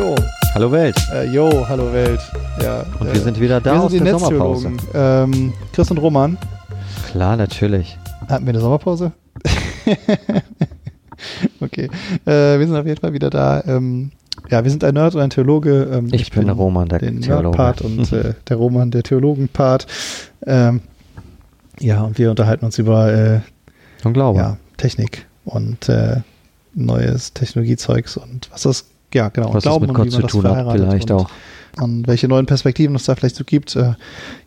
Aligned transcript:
Jo. 0.00 0.14
Hallo 0.54 0.72
Welt. 0.72 0.96
Äh, 1.12 1.26
jo, 1.26 1.68
hallo 1.68 1.92
Welt. 1.92 2.20
Ja, 2.62 2.86
Und 2.98 3.08
äh, 3.08 3.12
wir 3.12 3.20
sind 3.20 3.38
wieder 3.38 3.60
da 3.60 3.74
wir 3.74 3.82
aus 3.82 3.90
sind 3.92 4.00
die 4.00 4.04
der 4.10 4.18
Sommerpause. 4.18 4.72
Ähm, 4.94 5.52
Chris 5.74 5.90
und 5.90 5.98
Roman. 5.98 6.38
Klar, 7.10 7.36
natürlich. 7.36 7.98
Hatten 8.26 8.46
wir 8.46 8.54
eine 8.54 8.60
Sommerpause? 8.60 9.12
okay. 11.60 11.90
Äh, 12.24 12.58
wir 12.58 12.66
sind 12.66 12.74
auf 12.76 12.86
jeden 12.86 12.98
Fall 12.98 13.12
wieder 13.12 13.28
da. 13.28 13.62
Ähm, 13.66 14.12
ja, 14.48 14.64
wir 14.64 14.70
sind 14.70 14.82
ein 14.84 14.94
Nerd 14.94 15.14
und 15.16 15.20
ein 15.20 15.28
Theologe. 15.28 15.82
Ähm, 15.92 16.08
Ich 16.12 16.30
bin 16.30 16.46
der 16.46 16.54
Roman, 16.54 16.88
der 16.88 17.00
den 17.00 17.20
Theologe. 17.20 17.58
Nerd-Part 17.58 17.82
und 17.82 18.10
äh, 18.14 18.32
der 18.48 18.56
Roman, 18.56 18.90
der 18.90 19.02
Theologen-Part. 19.02 19.86
Ähm, 20.46 20.80
ja, 21.78 22.00
und 22.00 22.16
wir 22.16 22.30
unterhalten 22.30 22.64
uns 22.64 22.78
über 22.78 23.12
äh, 23.12 23.40
Und 24.04 24.14
Glaube. 24.14 24.38
ja, 24.38 24.56
Technik 24.78 25.26
und 25.44 25.92
neues 26.72 27.34
Technologiezeugs 27.34 28.16
und 28.16 28.48
was 28.50 28.62
das, 28.62 28.86
ja, 29.14 29.28
genau, 29.28 29.48
Was 29.48 29.54
das 29.54 29.62
Glauben 29.64 29.86
mit 29.86 29.90
und 29.90 29.96
Gott 29.96 30.10
zu 30.12 30.22
das 30.22 30.30
tun 30.30 30.46
hat, 30.48 30.70
vielleicht 30.72 31.10
und, 31.10 31.20
auch. 31.22 31.30
Und 31.80 32.08
welche 32.08 32.26
neuen 32.26 32.46
Perspektiven 32.46 32.96
es 32.96 33.04
da 33.04 33.14
vielleicht 33.14 33.36
so 33.36 33.44
gibt. 33.44 33.76
Äh, 33.76 33.92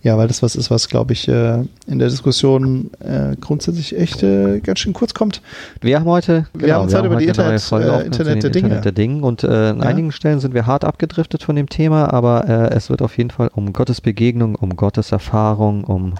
ja, 0.03 0.17
weil 0.17 0.27
das 0.27 0.43
was 0.43 0.57
ist, 0.57 0.69
was, 0.69 0.89
glaube 0.89 1.13
ich, 1.13 1.29
äh, 1.29 1.63
in 1.87 1.99
der 1.99 2.09
Diskussion 2.09 2.91
äh, 2.99 3.37
grundsätzlich 3.39 3.97
echt 3.97 4.19
ganz 4.63 4.79
schön 4.79 4.91
kurz 4.91 5.13
kommt. 5.13 5.41
Wir 5.79 5.97
haben 5.99 6.05
heute, 6.05 6.47
genau, 6.53 6.65
Wir 6.65 6.73
haben 6.75 6.83
uns 6.83 6.93
heute 6.93 7.07
über 7.07 7.15
die 7.15 7.25
Internet- 7.27 7.71
Internet 8.05 8.43
der 8.43 8.49
Dinge. 8.49 8.65
Internet 8.67 8.85
der 8.85 8.91
Dinge. 8.91 9.21
Und 9.25 9.45
an 9.45 9.77
Ja. 9.77 9.83
einigen 9.83 10.11
Stellen 10.11 10.41
sind 10.41 10.53
wir 10.53 10.65
hart 10.67 10.83
abgedriftet 10.83 11.43
von 11.43 11.55
dem 11.55 11.69
Thema, 11.69 12.11
aber 12.13 12.71
es 12.73 12.89
wird 12.89 13.01
auf 13.01 13.17
jeden 13.17 13.29
Fall 13.29 13.49
um 13.55 13.71
Gottes 13.71 14.01
Begegnung, 14.01 14.55
um 14.55 14.75
Gottes 14.75 15.11
Erfahrung, 15.13 15.85
um 15.85 16.15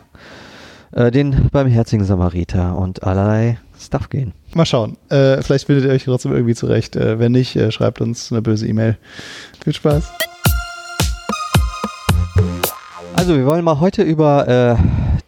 den 0.95 1.49
barmherzigen 1.51 2.05
Samariter 2.05 2.77
und 2.77 3.03
allerlei 3.03 3.57
Stuff 3.83 4.09
gehen. 4.09 4.33
Mal 4.53 4.65
schauen. 4.65 4.97
Äh, 5.09 5.41
vielleicht 5.41 5.65
findet 5.65 5.85
ihr 5.85 5.91
euch 5.91 6.05
trotzdem 6.05 6.31
irgendwie 6.33 6.55
zurecht. 6.55 6.95
Äh, 6.95 7.19
wenn 7.19 7.31
nicht, 7.31 7.55
äh, 7.55 7.71
schreibt 7.71 8.01
uns 8.01 8.31
eine 8.31 8.41
böse 8.41 8.67
E-Mail. 8.67 8.97
Viel 9.63 9.73
Spaß. 9.73 10.11
Also 13.15 13.35
wir 13.37 13.45
wollen 13.45 13.63
mal 13.63 13.79
heute 13.79 14.03
über 14.03 14.47
äh, 14.47 14.75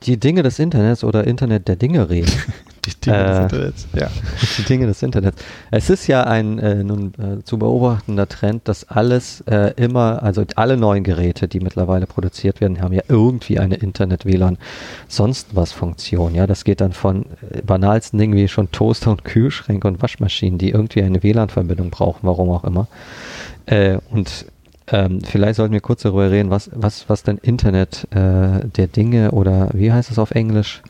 die 0.04 0.20
Dinge 0.20 0.44
des 0.44 0.60
Internets 0.60 1.04
oder 1.04 1.26
Internet 1.26 1.68
der 1.68 1.76
Dinge 1.76 2.10
reden. 2.10 2.32
Die 2.86 2.94
Dinge 3.02 3.18
des 3.24 3.38
Äh, 3.38 3.44
Internets. 3.44 3.88
Ja. 3.94 4.10
die 4.58 4.64
Dinge 4.64 4.86
des 4.88 5.02
Internets. 5.04 5.42
Es 5.72 5.90
ist 5.90 6.08
ja 6.08 6.24
ein 6.24 6.60
äh, 6.60 6.84
nun 6.84 7.14
äh, 7.16 7.44
zu 7.44 7.58
beobachtender 7.58 8.28
Trend, 8.28 8.68
dass 8.68 8.88
alles 8.90 9.42
äh, 9.42 9.74
immer, 9.76 10.22
also 10.24 10.44
alle 10.56 10.78
neuen 10.78 11.04
Geräte, 11.04 11.48
die 11.48 11.60
mittlerweile 11.60 12.06
produziert 12.08 12.62
werden, 12.62 12.82
haben 12.82 12.94
ja 12.94 13.02
irgendwie 13.08 13.60
eine 13.60 13.76
Internet-WLAN, 13.76 14.58
sonst 15.08 15.56
was 15.56 15.72
Funktion. 15.72 16.36
Ja, 16.36 16.48
das 16.48 16.64
geht 16.64 16.82
dann 16.82 16.94
von 16.94 17.26
äh, 17.52 17.62
banalsten 17.62 18.20
Dingen 18.20 18.36
wie 18.36 18.48
schon 18.48 18.72
Toaster 18.72 19.12
und 19.12 19.24
Kühlschränke 19.26 19.88
und 19.88 20.02
Waschmaschinen, 20.02 20.58
die 20.60 20.70
irgendwie 20.70 21.02
eine 21.02 21.24
WLAN-Verbindung 21.24 21.90
brauchen, 21.90 22.20
warum 22.24 22.50
auch 22.50 22.64
immer. 22.64 22.88
Äh, 23.66 23.98
und 24.12 24.46
ähm, 24.88 25.22
vielleicht 25.22 25.56
sollten 25.56 25.74
wir 25.74 25.82
kurz 25.82 26.04
darüber 26.04 26.30
reden, 26.30 26.52
was, 26.52 26.70
was, 26.74 27.10
was 27.10 27.24
denn 27.24 27.40
Internet 27.40 28.08
der 28.14 28.88
Dinge 28.88 29.32
oder 29.32 29.70
wie 29.74 29.92
heißt 29.92 30.12
es 30.12 30.20
auf 30.20 30.30
Englisch? 30.30 30.84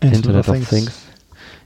Internet 0.00 0.48
of 0.48 0.68
Things. 0.68 1.05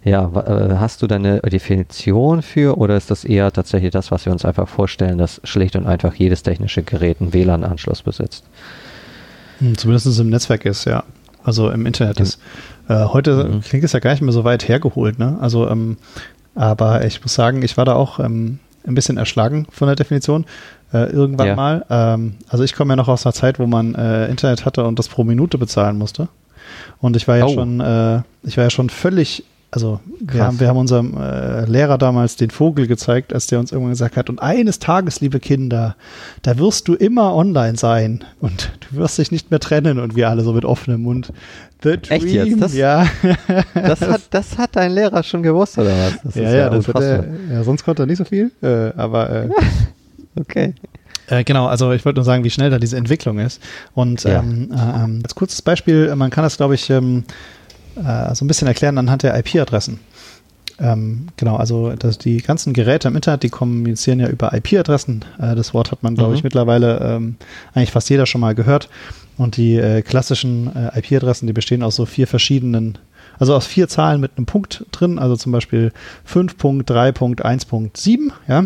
Ja, 0.02 0.24
äh, 0.46 0.76
hast 0.78 1.02
du 1.02 1.06
da 1.06 1.16
eine 1.16 1.40
Definition 1.40 2.40
für 2.42 2.78
oder 2.78 2.96
ist 2.96 3.10
das 3.10 3.24
eher 3.24 3.52
tatsächlich 3.52 3.90
das, 3.90 4.10
was 4.10 4.24
wir 4.24 4.32
uns 4.32 4.44
einfach 4.46 4.66
vorstellen, 4.68 5.18
dass 5.18 5.40
schlicht 5.44 5.76
und 5.76 5.86
einfach 5.86 6.14
jedes 6.14 6.42
technische 6.42 6.82
Gerät 6.82 7.20
einen 7.20 7.34
WLAN-Anschluss 7.34 8.02
besitzt? 8.02 8.44
Hm, 9.58 9.76
Zumindest 9.76 10.18
im 10.18 10.30
Netzwerk 10.30 10.64
ist, 10.64 10.86
ja. 10.86 11.04
Also 11.44 11.70
im 11.70 11.84
Internet 11.86 12.18
Im- 12.18 12.22
ist. 12.24 12.40
Äh, 12.88 13.04
heute 13.04 13.44
Mhm. 13.44 13.60
klingt 13.60 13.84
es 13.84 13.92
ja 13.92 14.00
gar 14.00 14.12
nicht 14.12 14.22
mehr 14.22 14.32
so 14.32 14.44
weit 14.44 14.66
hergeholt, 14.68 15.18
ne? 15.18 15.36
Also, 15.40 15.68
ähm, 15.68 15.96
aber 16.54 17.04
ich 17.04 17.20
muss 17.22 17.34
sagen, 17.34 17.62
ich 17.62 17.76
war 17.76 17.84
da 17.84 17.94
auch 17.94 18.20
ähm, 18.20 18.58
ein 18.86 18.94
bisschen 18.94 19.18
erschlagen 19.18 19.66
von 19.70 19.86
der 19.86 19.96
Definition. 19.96 20.46
Äh, 20.92 21.10
irgendwann 21.12 21.46
Ja. 21.46 21.54
mal. 21.56 21.84
Ähm, 21.90 22.34
also 22.48 22.64
ich 22.64 22.74
komme 22.74 22.92
ja 22.92 22.96
noch 22.96 23.06
aus 23.08 23.24
einer 23.26 23.32
Zeit, 23.34 23.58
wo 23.58 23.66
man 23.66 23.94
äh, 23.94 24.26
Internet 24.28 24.64
hatte 24.64 24.84
und 24.84 24.98
das 24.98 25.08
pro 25.08 25.24
Minute 25.24 25.56
bezahlen 25.58 25.98
musste. 25.98 26.28
Und 27.00 27.16
ich 27.16 27.28
war 27.28 27.36
ja 27.36 27.44
Oh. 27.44 27.52
schon, 27.54 27.80
äh, 27.80 28.22
ich 28.42 28.56
war 28.56 28.64
ja 28.64 28.70
schon 28.70 28.88
völlig, 28.90 29.44
also 29.72 30.00
wir 30.18 30.44
haben, 30.44 30.58
wir 30.58 30.66
haben 30.68 30.76
unserem 30.78 31.16
äh, 31.16 31.64
Lehrer 31.66 31.96
damals 31.96 32.36
den 32.36 32.50
Vogel 32.50 32.86
gezeigt, 32.86 33.32
als 33.32 33.46
der 33.46 33.60
uns 33.60 33.70
irgendwann 33.70 33.92
gesagt 33.92 34.16
hat, 34.16 34.28
und 34.28 34.40
eines 34.42 34.78
Tages, 34.80 35.20
liebe 35.20 35.38
Kinder, 35.38 35.94
da 36.42 36.58
wirst 36.58 36.88
du 36.88 36.94
immer 36.94 37.34
online 37.34 37.76
sein 37.78 38.24
und 38.40 38.72
du 38.90 38.96
wirst 38.96 39.18
dich 39.18 39.30
nicht 39.30 39.50
mehr 39.50 39.60
trennen 39.60 39.98
und 40.00 40.16
wir 40.16 40.28
alle 40.28 40.42
so 40.42 40.52
mit 40.52 40.64
offenem 40.64 41.02
Mund. 41.02 41.32
The 41.82 41.96
Dream, 41.98 42.10
Echt 42.10 42.24
jetzt? 42.26 42.60
Das- 42.62 42.74
ja. 42.74 43.06
Das 43.74 44.00
hat, 44.02 44.22
das 44.30 44.58
hat 44.58 44.70
dein 44.76 44.92
Lehrer 44.92 45.22
schon 45.22 45.42
gewusst, 45.42 45.78
oder 45.78 45.90
was? 45.90 46.14
Das 46.24 46.34
ja, 46.34 46.42
ist 46.48 46.54
ja, 46.54 46.68
das 46.70 46.88
hat 46.88 47.00
er, 47.02 47.24
ja, 47.52 47.62
sonst 47.64 47.84
konnte 47.84 48.02
er 48.02 48.06
nicht 48.06 48.18
so 48.18 48.24
viel, 48.24 48.50
äh, 48.62 48.92
aber 48.96 49.30
äh, 49.30 49.48
Okay. 50.40 50.74
Äh, 51.28 51.44
genau, 51.44 51.66
also 51.66 51.92
ich 51.92 52.04
wollte 52.04 52.18
nur 52.18 52.24
sagen, 52.24 52.42
wie 52.44 52.50
schnell 52.50 52.70
da 52.70 52.78
diese 52.78 52.96
Entwicklung 52.96 53.38
ist. 53.38 53.62
Und 53.94 54.24
Ja. 54.24 54.40
ähm, 54.40 54.70
äh, 54.72 55.04
ähm, 55.04 55.20
als 55.22 55.34
kurzes 55.34 55.62
Beispiel, 55.62 56.14
man 56.16 56.30
kann 56.30 56.42
das, 56.44 56.56
glaube 56.56 56.74
ich, 56.74 56.90
ähm, 56.90 57.24
äh, 57.96 58.34
so 58.34 58.44
ein 58.44 58.48
bisschen 58.48 58.68
erklären 58.68 58.98
anhand 58.98 59.22
der 59.22 59.36
IP-Adressen. 59.38 60.00
Ähm, 60.78 61.26
genau, 61.36 61.56
also 61.56 61.90
dass 61.90 62.16
die 62.16 62.38
ganzen 62.38 62.72
Geräte 62.72 63.08
im 63.08 63.16
Internet, 63.16 63.42
die 63.42 63.50
kommunizieren 63.50 64.18
ja 64.18 64.28
über 64.28 64.54
IP-Adressen. 64.54 65.24
Äh, 65.38 65.54
das 65.54 65.74
Wort 65.74 65.90
hat 65.92 66.02
man, 66.02 66.14
glaube 66.14 66.34
ich, 66.34 66.42
Mhm. 66.42 66.46
mittlerweile 66.46 66.98
ähm, 67.00 67.36
eigentlich 67.74 67.90
fast 67.90 68.08
jeder 68.08 68.24
schon 68.26 68.40
mal 68.40 68.54
gehört. 68.54 68.88
Und 69.36 69.56
die 69.58 69.76
äh, 69.76 70.00
klassischen 70.02 70.74
äh, 70.74 70.98
IP-Adressen, 70.98 71.46
die 71.46 71.52
bestehen 71.52 71.82
aus 71.82 71.96
so 71.96 72.06
vier 72.06 72.26
verschiedenen, 72.26 72.96
also 73.38 73.54
aus 73.54 73.66
vier 73.66 73.88
Zahlen 73.88 74.20
mit 74.20 74.32
einem 74.36 74.46
Punkt 74.46 74.86
drin, 74.92 75.18
also 75.18 75.36
zum 75.36 75.52
Beispiel 75.52 75.92
5.3.1.7, 76.26 78.30
ja. 78.48 78.64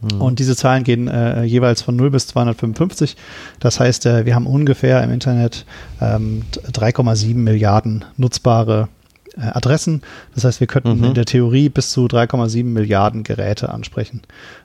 Mhm. 0.00 0.20
Und 0.20 0.38
diese 0.38 0.56
Zahlen 0.56 0.84
gehen 0.84 1.08
äh, 1.08 1.42
jeweils 1.44 1.82
von 1.82 1.96
0 1.96 2.10
bis 2.10 2.26
255. 2.28 3.16
Das 3.58 3.80
heißt, 3.80 4.06
äh, 4.06 4.26
wir 4.26 4.34
haben 4.34 4.46
ungefähr 4.46 5.02
im 5.02 5.10
Internet 5.10 5.64
ähm, 6.00 6.42
3,7 6.72 7.34
Milliarden 7.34 8.04
nutzbare 8.16 8.88
Adressen. 9.36 10.02
Das 10.34 10.44
heißt, 10.44 10.60
wir 10.60 10.66
könnten 10.66 10.98
Mhm. 10.98 11.04
in 11.04 11.14
der 11.14 11.24
Theorie 11.24 11.68
bis 11.68 11.90
zu 11.90 12.06
3,7 12.08 12.72
Milliarden 12.72 13.22
Geräte 13.22 13.68
ansprechen. 13.70 14.22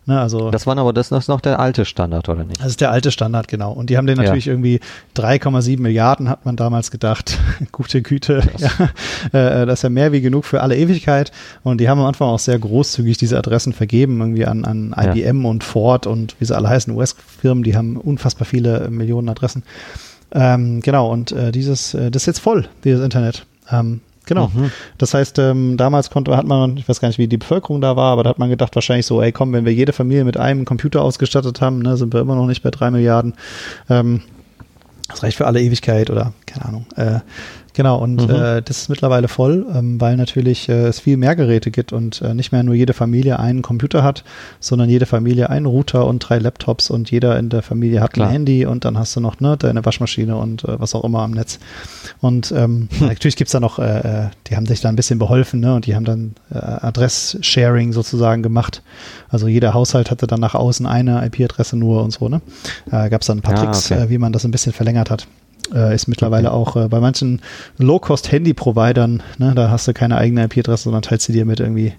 Ne, 0.08 0.20
also 0.20 0.52
Das 0.52 0.68
war 0.68 0.78
aber 0.78 0.94
das 0.94 1.12
ist 1.12 1.28
noch 1.28 1.42
der 1.42 1.60
alte 1.60 1.86
Standard, 1.86 2.30
oder 2.30 2.44
nicht? 2.44 2.60
das 2.60 2.68
ist 2.68 2.82
der 2.82 2.92
alte 2.92 3.12
Standard, 3.12 3.48
genau. 3.48 3.72
Und 3.72 3.90
die 3.90 3.98
haben 3.98 4.06
den 4.08 4.18
Ja. 4.18 4.24
natürlich 4.24 4.48
irgendwie 4.48 4.80
3,7 5.16 5.82
Milliarden, 5.82 6.30
hat 6.30 6.46
man 6.46 6.56
damals 6.56 6.92
gedacht. 6.92 7.38
Gute 7.72 8.02
Güte. 8.02 8.42
Ja. 8.58 8.70
Äh, 9.62 9.66
das 9.66 9.80
ist 9.80 9.84
ja 9.84 9.90
mehr 9.90 10.12
wie 10.12 10.22
genug 10.22 10.46
für 10.46 10.62
alle 10.62 10.76
Ewigkeit. 10.78 11.32
Und 11.64 11.80
die 11.82 11.90
haben 11.90 12.00
am 12.00 12.06
Anfang 12.08 12.28
auch 12.30 12.40
sehr 12.40 12.60
großzügig 12.60 13.18
diese 13.18 13.38
Adressen 13.38 13.74
vergeben, 13.74 14.20
irgendwie 14.20 14.46
an, 14.46 14.66
an 14.66 14.96
Ja. 14.98 15.14
IBM 15.16 15.46
und 15.46 15.64
Ford 15.64 16.06
und 16.08 16.36
wie 16.40 16.46
sie 16.46 16.56
alle 16.56 16.70
heißen, 16.70 16.94
US-Firmen, 16.96 17.64
die 17.64 17.76
haben 17.76 17.98
unfassbar 17.98 18.46
viele 18.46 18.82
äh, 18.86 18.90
Millionen 18.90 19.30
Adressen. 19.30 19.64
Ähm, 20.32 20.82
genau, 20.82 21.12
und 21.12 21.32
äh, 21.32 21.52
dieses, 21.52 21.94
äh, 21.94 22.12
das 22.12 22.24
ist 22.24 22.28
jetzt 22.28 22.40
voll, 22.40 22.68
dieses 22.84 23.04
Internet. 23.04 23.46
Ähm, 23.72 24.02
genau. 24.26 24.52
Mhm. 24.54 24.72
Das 24.98 25.14
heißt, 25.14 25.40
ähm, 25.40 25.78
damals 25.78 26.10
konnte, 26.10 26.36
hat 26.36 26.46
man, 26.46 26.78
ich 26.78 26.88
weiß 26.88 27.00
gar 27.00 27.08
nicht, 27.08 27.18
wie 27.18 27.28
die 27.28 27.38
Bevölkerung 27.38 27.82
da 27.82 27.96
war, 27.96 28.12
aber 28.12 28.24
da 28.24 28.30
hat 28.30 28.40
man 28.40 28.50
gedacht 28.50 28.76
wahrscheinlich 28.76 29.06
so, 29.06 29.22
ey 29.22 29.32
komm, 29.32 29.54
wenn 29.54 29.66
wir 29.66 29.74
jede 29.74 29.94
Familie 29.94 30.24
mit 30.24 30.38
einem 30.38 30.66
Computer 30.66 31.02
ausgestattet 31.02 31.62
haben, 31.62 31.80
ne, 31.80 31.98
sind 31.98 32.14
wir 32.14 32.22
immer 32.22 32.36
noch 32.36 32.48
nicht 32.48 32.64
bei 32.64 32.72
drei 32.72 32.92
Milliarden. 32.92 33.34
Ähm, 33.90 34.22
das 35.08 35.22
reicht 35.24 35.38
für 35.38 35.46
alle 35.46 35.62
Ewigkeit 35.62 36.10
oder 36.10 36.34
keine 36.46 36.66
Ahnung. 36.66 36.86
Äh, 36.96 37.20
genau, 37.76 37.98
und 37.98 38.28
Mhm. 38.28 38.34
äh, 38.34 38.62
das 38.62 38.78
ist 38.78 38.90
mittlerweile 38.90 39.28
voll, 39.28 39.66
ähm, 39.74 40.02
weil 40.02 40.16
natürlich 40.18 40.68
äh, 40.70 40.88
es 40.88 41.00
viel 41.00 41.18
mehr 41.18 41.36
Geräte 41.36 41.70
gibt 41.72 41.94
und 41.94 42.22
äh, 42.22 42.34
nicht 42.34 42.52
mehr 42.52 42.64
nur 42.64 42.74
jede 42.74 42.94
Familie 42.94 43.40
einen 43.40 43.62
Computer 43.62 44.04
hat, 44.04 44.24
sondern 44.60 44.90
jede 44.90 45.06
Familie 45.06 45.50
einen 45.50 45.66
Router 45.68 46.08
und 46.08 46.20
drei 46.20 46.40
Laptops 46.40 46.90
und 46.90 47.12
jeder 47.12 47.38
in 47.38 47.50
der 47.50 47.62
Familie 47.62 48.02
hat 48.02 48.14
Klar. 48.14 48.28
ein 48.28 48.32
Handy 48.34 48.66
und 48.66 48.86
dann 48.86 48.98
hast 48.98 49.16
du 49.16 49.20
noch 49.20 49.40
ne, 49.40 49.58
deine 49.58 49.86
Waschmaschine 49.86 50.36
und 50.38 50.64
äh, 50.64 50.80
was 50.80 50.96
auch 50.96 51.04
immer 51.04 51.20
am 51.22 51.32
Netz. 51.32 51.60
Und 52.22 52.52
ähm, 52.52 52.90
natürlich 53.00 53.36
gibt's 53.36 53.52
da 53.52 53.60
noch, 53.60 53.78
äh, 53.80 54.00
äh, 54.00 54.30
die 54.48 54.56
haben 54.56 54.66
sich 54.66 54.82
da 54.82 54.90
ein 54.90 54.96
bisschen 54.96 55.20
beholfen 55.20 55.60
ne, 55.60 55.76
und 55.76 55.86
die 55.86 55.96
haben 55.96 56.06
dann 56.06 56.34
äh, 56.52 56.58
Adress-Sharing 56.58 57.94
sozusagen 57.94 58.42
gemacht. 58.44 58.82
Also 59.30 59.48
jeder 59.48 59.74
Haushalt 59.74 60.12
hatte 60.12 60.28
dann 60.28 60.40
nach 60.40 60.56
außen 60.56 60.86
eine 60.86 61.26
IP-Adresse 61.26 61.76
nur 61.78 62.04
und 62.04 62.12
so. 62.12 62.30
Ne? 62.30 62.42
Äh, 62.92 63.10
gab's 63.10 63.28
dann 63.28 63.40
ein 63.40 63.42
paar 63.42 63.54
Ah, 63.56 63.64
Tricks, 63.66 63.92
okay. 63.92 64.04
äh, 64.06 64.10
wie 64.10 64.18
man 64.18 64.32
das 64.34 64.46
ein 64.46 64.52
bisschen 64.52 64.74
verlängert 64.74 65.10
hat. 65.10 65.28
Äh, 65.74 65.96
ist 65.96 66.08
mittlerweile 66.08 66.52
auch 66.52 66.76
äh, 66.76 66.88
bei 66.88 67.00
manchen 67.00 67.42
Low-Cost-Handy-Providern, 67.78 69.24
ne, 69.40 69.54
da 69.56 69.72
hast 69.72 69.88
du 69.88 69.94
keine 69.94 70.18
eigene 70.18 70.44
IP-Adresse, 70.44 70.84
sondern 70.84 71.02
teilst 71.02 71.26
sie 71.26 71.34
dir 71.34 71.46
mit 71.46 71.60
irgendwie 71.60 71.94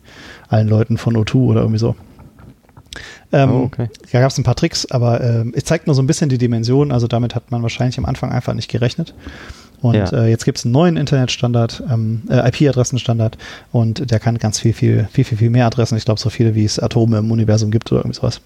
allen 0.48 0.68
Leuten 0.68 0.98
von 0.98 1.16
O2 1.16 1.34
oder 1.36 1.60
irgendwie 1.62 1.80
so. 1.80 1.96
Ähm, 3.32 3.50
Oh, 3.50 3.62
okay. 3.64 3.88
Da 4.12 4.20
gab 4.20 4.30
es 4.30 4.38
ein 4.38 4.44
paar 4.44 4.54
Tricks, 4.54 4.86
aber 4.86 5.20
ähm, 5.20 5.52
es 5.54 5.64
zeigt 5.64 5.86
nur 5.86 5.94
so 5.94 6.02
ein 6.02 6.06
bisschen 6.06 6.28
die 6.28 6.38
Dimension. 6.38 6.92
Also 6.92 7.08
damit 7.08 7.34
hat 7.34 7.50
man 7.50 7.62
wahrscheinlich 7.62 7.98
am 7.98 8.04
Anfang 8.04 8.30
einfach 8.30 8.54
nicht 8.54 8.70
gerechnet. 8.70 9.14
Und 9.82 9.94
ja. 9.94 10.06
äh, 10.12 10.30
jetzt 10.30 10.44
gibt 10.44 10.58
es 10.58 10.64
einen 10.64 10.72
neuen 10.72 10.96
Internetstandard, 10.96 11.82
ähm, 11.90 12.22
äh, 12.28 12.48
IP-Adressenstandard 12.48 13.36
und 13.72 14.10
der 14.10 14.20
kann 14.20 14.38
ganz 14.38 14.60
viel, 14.60 14.72
viel, 14.72 15.08
viel, 15.12 15.24
viel, 15.24 15.38
viel 15.38 15.50
mehr 15.50 15.66
Adressen. 15.66 15.96
Ich 15.96 16.04
glaube, 16.04 16.20
so 16.20 16.30
viele, 16.30 16.54
wie 16.54 16.64
es 16.64 16.78
Atome 16.78 17.18
im 17.18 17.30
Universum 17.30 17.70
gibt 17.70 17.90
oder 17.92 18.00
irgendwie 18.00 18.16
sowas. 18.16 18.40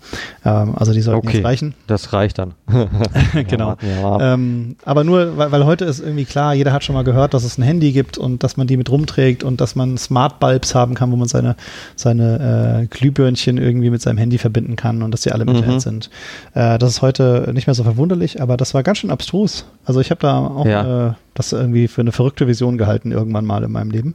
Ähm, 0.45 0.75
also 0.77 0.93
die 0.93 1.01
sollten 1.01 1.27
okay, 1.27 1.39
jetzt 1.39 1.47
reichen. 1.47 1.75
Das 1.87 2.13
reicht 2.13 2.39
dann. 2.39 2.55
genau. 3.49 3.77
Ja, 3.83 4.35
ähm, 4.35 4.77
aber 4.85 5.05
nur, 5.05 5.37
weil, 5.37 5.53
weil 5.53 5.65
heute 5.65 5.85
ist 5.85 6.01
irgendwie 6.01 6.25
klar, 6.25 6.55
jeder 6.55 6.73
hat 6.73 6.85
schon 6.85 6.95
mal 6.95 7.05
gehört, 7.05 7.35
dass 7.35 7.45
es 7.45 7.59
ein 7.59 7.63
Handy 7.63 7.93
gibt 7.93 8.19
und 8.19 8.43
dass 8.43 8.57
man 8.57 8.67
die 8.67 8.77
mit 8.77 8.91
rumträgt 8.91 9.45
und 9.45 9.61
dass 9.61 9.77
man 9.77 9.99
Smart 9.99 10.41
Bulbs 10.41 10.75
haben 10.75 10.95
kann, 10.95 11.13
wo 11.13 11.17
man 11.17 11.29
seine, 11.29 11.57
seine 11.97 12.83
äh, 12.83 12.87
Glühbirnchen 12.87 13.59
irgendwie 13.59 13.91
mit 13.91 14.03
seinem 14.03 14.19
Handy 14.19 14.39
verbinden 14.39 14.77
kann 14.77 15.03
und 15.03 15.13
dass 15.13 15.23
die 15.23 15.33
alle 15.33 15.45
mit 15.45 15.67
mhm. 15.67 15.81
sind. 15.81 16.11
Äh, 16.55 16.79
das 16.79 16.91
ist 16.91 17.03
heute 17.03 17.51
nicht 17.53 17.67
mehr 17.67 17.75
so 17.75 17.85
verwunderlich, 17.85 18.41
aber 18.41 18.57
das 18.57 18.75
war 18.75 18.83
ganz 18.83 18.99
schön 18.99 19.11
abstrus. 19.11 19.65
Also 19.85 20.01
ich 20.01 20.11
habe 20.11 20.21
da 20.21 20.39
auch 20.39 20.67
ja. 20.67 21.09
äh, 21.09 21.13
das 21.35 21.53
irgendwie 21.53 21.89
für 21.89 22.01
eine 22.01 22.13
verrückte 22.13 22.47
Vision 22.47 22.79
gehalten 22.79 23.13
irgendwann 23.13 23.47
mal 23.47 23.63
in 23.65 23.73
meinem 23.73 23.91
Leben. 23.91 24.15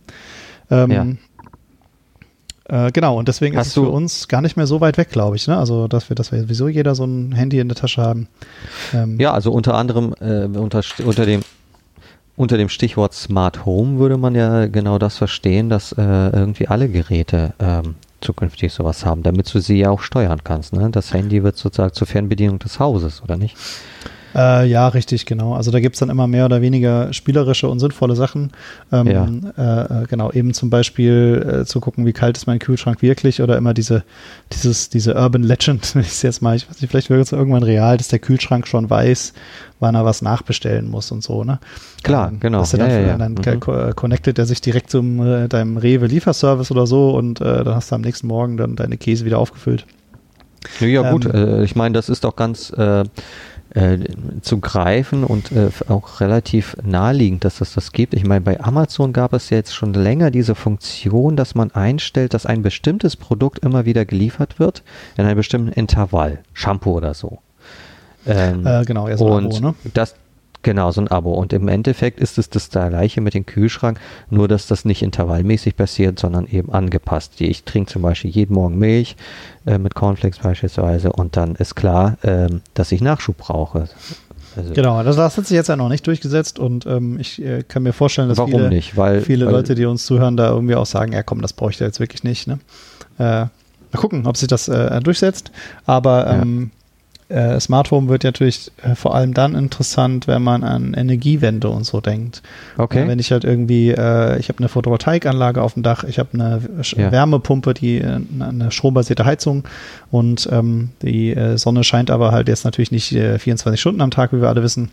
Ähm, 0.69 0.91
ja. 0.91 1.05
Äh, 2.67 2.91
genau, 2.91 3.17
und 3.17 3.27
deswegen 3.27 3.57
Hast 3.57 3.67
ist 3.67 3.77
es 3.77 3.83
für 3.83 3.89
uns 3.89 4.27
gar 4.27 4.41
nicht 4.41 4.57
mehr 4.57 4.67
so 4.67 4.81
weit 4.81 4.97
weg, 4.97 5.09
glaube 5.09 5.35
ich. 5.35 5.47
Ne? 5.47 5.57
Also, 5.57 5.87
dass 5.87 6.09
wir, 6.09 6.15
dass 6.15 6.31
wir 6.31 6.41
sowieso 6.41 6.67
jeder 6.67 6.95
so 6.95 7.05
ein 7.05 7.31
Handy 7.31 7.59
in 7.59 7.67
der 7.67 7.77
Tasche 7.77 8.01
haben. 8.01 8.27
Ähm, 8.93 9.19
ja, 9.19 9.33
also 9.33 9.51
unter 9.51 9.75
anderem 9.75 10.15
äh, 10.19 10.45
unter, 10.45 10.81
unter 11.05 11.25
dem 11.25 11.41
unter 12.37 12.57
dem 12.57 12.67
Stichwort 12.67 13.13
Smart 13.13 13.65
Home 13.65 13.97
würde 13.97 14.17
man 14.17 14.35
ja 14.35 14.65
genau 14.65 14.97
das 14.97 15.17
verstehen, 15.17 15.69
dass 15.69 15.93
äh, 15.93 16.01
irgendwie 16.01 16.67
alle 16.67 16.89
Geräte 16.89 17.53
ähm, 17.59 17.95
zukünftig 18.19 18.73
sowas 18.73 19.05
haben, 19.05 19.23
damit 19.23 19.53
du 19.53 19.59
sie 19.59 19.79
ja 19.79 19.89
auch 19.89 20.01
steuern 20.01 20.43
kannst. 20.43 20.73
Ne? 20.73 20.89
Das 20.91 21.13
Handy 21.13 21.43
wird 21.43 21.55
sozusagen 21.55 21.93
zur 21.93 22.07
Fernbedienung 22.07 22.59
des 22.59 22.79
Hauses, 22.79 23.21
oder 23.23 23.37
nicht? 23.37 23.55
Äh, 24.35 24.67
ja, 24.67 24.87
richtig, 24.89 25.25
genau. 25.25 25.53
Also 25.53 25.71
da 25.71 25.79
gibt 25.79 25.95
es 25.95 25.99
dann 25.99 26.09
immer 26.09 26.27
mehr 26.27 26.45
oder 26.45 26.61
weniger 26.61 27.13
spielerische 27.13 27.69
und 27.69 27.79
sinnvolle 27.79 28.15
Sachen. 28.15 28.51
Ähm, 28.91 29.07
ja. 29.07 29.27
Äh, 29.57 30.03
äh, 30.03 30.05
genau, 30.07 30.31
eben 30.31 30.53
zum 30.53 30.69
Beispiel 30.69 31.61
äh, 31.61 31.65
zu 31.65 31.79
gucken, 31.79 32.05
wie 32.05 32.11
kalt 32.11 32.35
ist 32.35 32.45
mein 32.45 32.59
Kühlschrank 32.59 33.01
wirklich 33.01 33.41
oder 33.41 33.57
immer 33.57 33.73
diese, 33.73 34.03
dieses, 34.51 34.89
diese 34.89 35.15
Urban 35.15 35.43
Legend, 35.43 35.89
wenn 35.95 36.01
ich 36.01 36.09
es 36.09 36.21
jetzt 36.21 36.41
mal, 36.41 36.55
ich 36.55 36.69
weiß 36.69 36.81
nicht, 36.81 36.91
vielleicht 36.91 37.09
wird 37.09 37.21
es 37.21 37.31
irgendwann 37.31 37.63
real, 37.63 37.95
dass 37.97 38.09
der 38.09 38.19
Kühlschrank 38.19 38.67
schon 38.67 38.89
weiß, 38.89 39.33
wann 39.79 39.95
er 39.95 40.03
was 40.03 40.21
nachbestellen 40.21 40.89
muss 40.89 41.11
und 41.11 41.23
so, 41.23 41.45
ne? 41.45 41.59
Klar, 42.03 42.29
ähm, 42.29 42.39
genau. 42.41 42.59
Dass 42.59 42.73
er 42.73 42.79
dann, 42.79 42.89
ja, 42.89 42.99
ja, 42.99 43.17
dann 43.17 43.33
mhm. 43.33 43.95
connectet 43.95 44.37
er 44.37 44.45
sich 44.45 44.59
direkt 44.59 44.89
zum 44.89 45.25
äh, 45.25 45.47
deinem 45.47 45.77
Rewe-Lieferservice 45.77 46.71
oder 46.71 46.87
so 46.87 47.11
und 47.11 47.39
äh, 47.39 47.63
dann 47.63 47.75
hast 47.75 47.91
du 47.91 47.95
am 47.95 48.01
nächsten 48.01 48.27
Morgen 48.27 48.57
dann 48.57 48.75
deine 48.75 48.97
Käse 48.97 49.23
wieder 49.23 49.39
aufgefüllt. 49.39 49.85
Ja, 50.79 50.87
ja 50.87 51.11
gut, 51.11 51.25
ähm, 51.31 51.63
ich 51.63 51.75
meine, 51.75 51.93
das 51.93 52.09
ist 52.09 52.23
doch 52.23 52.35
ganz 52.35 52.73
äh, 53.75 53.97
zu 54.41 54.59
greifen 54.59 55.23
und 55.23 55.51
äh, 55.51 55.69
auch 55.89 56.21
relativ 56.21 56.77
naheliegend, 56.83 57.43
dass 57.43 57.61
es 57.61 57.73
das 57.73 57.91
gibt. 57.91 58.13
Ich 58.13 58.25
meine, 58.25 58.41
bei 58.41 58.59
Amazon 58.59 59.13
gab 59.13 59.33
es 59.33 59.49
ja 59.49 59.57
jetzt 59.57 59.75
schon 59.75 59.93
länger 59.93 60.31
diese 60.31 60.55
Funktion, 60.55 61.35
dass 61.35 61.55
man 61.55 61.71
einstellt, 61.71 62.33
dass 62.33 62.45
ein 62.45 62.61
bestimmtes 62.61 63.15
Produkt 63.17 63.59
immer 63.59 63.85
wieder 63.85 64.05
geliefert 64.05 64.59
wird 64.59 64.83
in 65.17 65.25
einem 65.25 65.35
bestimmten 65.35 65.71
Intervall, 65.71 66.39
Shampoo 66.53 66.93
oder 66.93 67.13
so. 67.13 67.39
Ähm, 68.25 68.65
äh, 68.65 68.85
genau, 68.85 69.07
ja, 69.07 69.17
so 69.17 69.25
und 69.27 69.57
Abo, 69.57 69.59
ne? 69.59 69.75
das, 69.93 70.15
Genau, 70.65 70.89
so 70.89 70.99
ein 70.99 71.07
Abo. 71.09 71.31
Und 71.31 71.53
im 71.53 71.67
Endeffekt 71.67 72.19
ist 72.19 72.39
es 72.39 72.49
das 72.49 72.71
gleiche 72.71 73.21
mit 73.21 73.35
dem 73.35 73.45
Kühlschrank, 73.45 73.99
nur 74.31 74.47
dass 74.47 74.65
das 74.65 74.83
nicht 74.83 75.03
intervallmäßig 75.03 75.75
passiert, 75.75 76.17
sondern 76.17 76.47
eben 76.47 76.73
angepasst. 76.73 77.39
Ich 77.39 77.65
trinke 77.65 77.91
zum 77.91 78.01
Beispiel 78.01 78.31
jeden 78.31 78.55
Morgen 78.55 78.79
Milch 78.79 79.15
äh, 79.67 79.77
mit 79.77 79.93
Cornflakes 79.93 80.39
beispielsweise 80.39 81.13
und 81.13 81.37
dann 81.37 81.53
ist 81.53 81.75
klar, 81.75 82.17
äh, 82.23 82.49
dass 82.73 82.91
ich 82.91 83.01
Nachschub 83.01 83.37
brauche. 83.37 83.89
Also 84.55 84.73
genau, 84.73 85.03
das, 85.03 85.17
das, 85.17 85.37
hat 85.37 85.45
sich 85.45 85.53
jetzt 85.53 85.67
ja 85.67 85.75
noch 85.75 85.89
nicht 85.89 86.07
durchgesetzt 86.07 86.57
und 86.57 86.87
ähm, 86.87 87.19
ich 87.19 87.39
äh, 87.43 87.61
kann 87.61 87.83
mir 87.83 87.93
vorstellen, 87.93 88.29
dass 88.29 88.41
viele, 88.41 88.67
nicht? 88.69 88.97
Weil, 88.97 89.21
viele 89.21 89.45
weil, 89.45 89.53
Leute, 89.53 89.75
die 89.75 89.85
uns 89.85 90.03
zuhören, 90.07 90.35
da 90.35 90.49
irgendwie 90.49 90.73
auch 90.73 90.87
sagen, 90.87 91.13
ja 91.13 91.21
komm, 91.21 91.43
das 91.43 91.53
bräuchte 91.53 91.83
jetzt 91.83 91.99
wirklich 91.99 92.23
nicht. 92.23 92.47
Ne? 92.47 92.57
Äh, 93.19 93.21
mal 93.21 93.51
gucken, 93.93 94.25
ob 94.25 94.35
sich 94.35 94.47
das 94.47 94.67
äh, 94.67 94.99
durchsetzt. 94.99 95.51
Aber 95.85 96.25
ähm, 96.25 96.71
äh, 97.29 97.59
Smart 97.59 97.89
Home 97.91 98.07
wird 98.07 98.23
natürlich 98.23 98.71
äh, 98.83 98.93
vor 98.95 99.15
allem 99.15 99.33
dann 99.33 99.55
interessant, 99.55 100.27
wenn 100.27 100.43
man 100.43 100.63
an 100.63 100.93
Energiewende 100.93 101.69
und 101.69 101.83
so 101.83 101.99
denkt. 101.99 102.43
Okay. 102.77 103.03
Äh, 103.03 103.07
wenn 103.07 103.19
ich 103.19 103.31
halt 103.31 103.43
irgendwie, 103.43 103.89
ich 103.89 103.97
habe 103.97 104.59
eine 104.59 104.69
Photovoltaikanlage 104.69 105.61
auf 105.61 105.73
dem 105.73 105.83
Dach, 105.83 106.03
ich 106.03 106.19
habe 106.19 106.29
eine 106.33 106.61
ja. 106.81 107.11
Wärmepumpe, 107.11 107.73
die 107.73 108.03
eine 108.03 108.71
strombasierte 108.71 109.25
Heizung 109.25 109.63
und 110.11 110.47
ähm, 110.51 110.89
die 111.01 111.35
Sonne 111.55 111.83
scheint 111.83 112.11
aber 112.11 112.31
halt 112.31 112.47
jetzt 112.47 112.65
natürlich 112.65 112.91
nicht 112.91 113.09
24 113.09 113.79
Stunden 113.79 114.01
am 114.01 114.11
Tag, 114.11 114.33
wie 114.33 114.41
wir 114.41 114.49
alle 114.49 114.63
wissen 114.63 114.89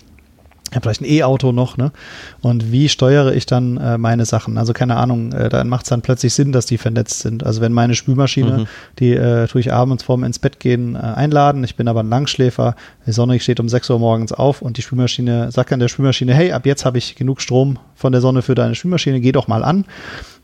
habe 0.75 0.83
vielleicht 0.83 1.03
ein 1.03 1.07
E-Auto 1.07 1.53
noch, 1.53 1.77
ne? 1.77 1.93
Und 2.41 2.73
wie 2.73 2.89
steuere 2.89 3.35
ich 3.35 3.47
dann 3.47 3.77
äh, 3.77 3.99
meine 3.99 4.25
Sachen? 4.25 4.59
Also 4.59 4.73
keine 4.73 4.97
Ahnung, 4.97 5.33
äh, 5.33 5.49
dann 5.49 5.69
macht 5.69 5.85
es 5.85 5.91
dann 5.91 6.03
plötzlich 6.03 6.33
Sinn, 6.35 6.53
dass 6.53 6.67
die 6.67 6.79
vernetzt 6.79 7.21
sind. 7.21 7.45
Also 7.45 7.61
wenn 7.61 7.73
meine 7.73 7.95
Spülmaschine, 7.95 8.59
mhm. 8.59 8.67
die 8.99 9.13
äh, 9.13 9.47
tue 9.47 9.61
ich 9.61 9.73
abends 9.73 10.03
vorm 10.03 10.25
ins 10.25 10.39
Bett 10.39 10.61
gehen 10.61 10.95
äh, 10.95 10.99
einladen, 10.99 11.65
ich 11.65 11.77
bin 11.77 11.89
aber 11.89 12.01
ein 12.03 12.09
Langschläfer, 12.09 12.77
die 13.07 13.13
Sonne 13.13 13.39
steht 13.41 13.61
um 13.61 13.69
6 13.69 13.91
Uhr 13.91 13.99
morgens 13.99 14.33
auf 14.33 14.63
und 14.63 14.77
die 14.77 14.83
Spülmaschine 14.83 15.51
sagt 15.51 15.73
dann 15.73 15.81
der 15.81 15.89
Spülmaschine, 15.89 16.35
hey, 16.35 16.53
ab 16.53 16.67
jetzt 16.67 16.85
habe 16.85 16.99
ich 16.99 17.15
genug 17.17 17.41
Strom 17.41 17.79
von 17.95 18.13
der 18.13 18.21
Sonne 18.21 18.43
für 18.43 18.55
deine 18.55 18.75
Spülmaschine, 18.75 19.21
geh 19.21 19.33
doch 19.33 19.49
mal 19.49 19.65
an. 19.65 19.85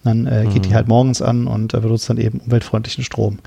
Dann 0.04 0.26
äh, 0.26 0.44
geht 0.52 0.64
mhm. 0.64 0.68
die 0.68 0.74
halt 0.74 0.88
morgens 0.88 1.22
an 1.22 1.46
und 1.46 1.74
äh, 1.74 1.80
benutzt 1.80 2.08
dann 2.08 2.18
eben 2.18 2.40
umweltfreundlichen 2.40 3.04
Strom. 3.04 3.38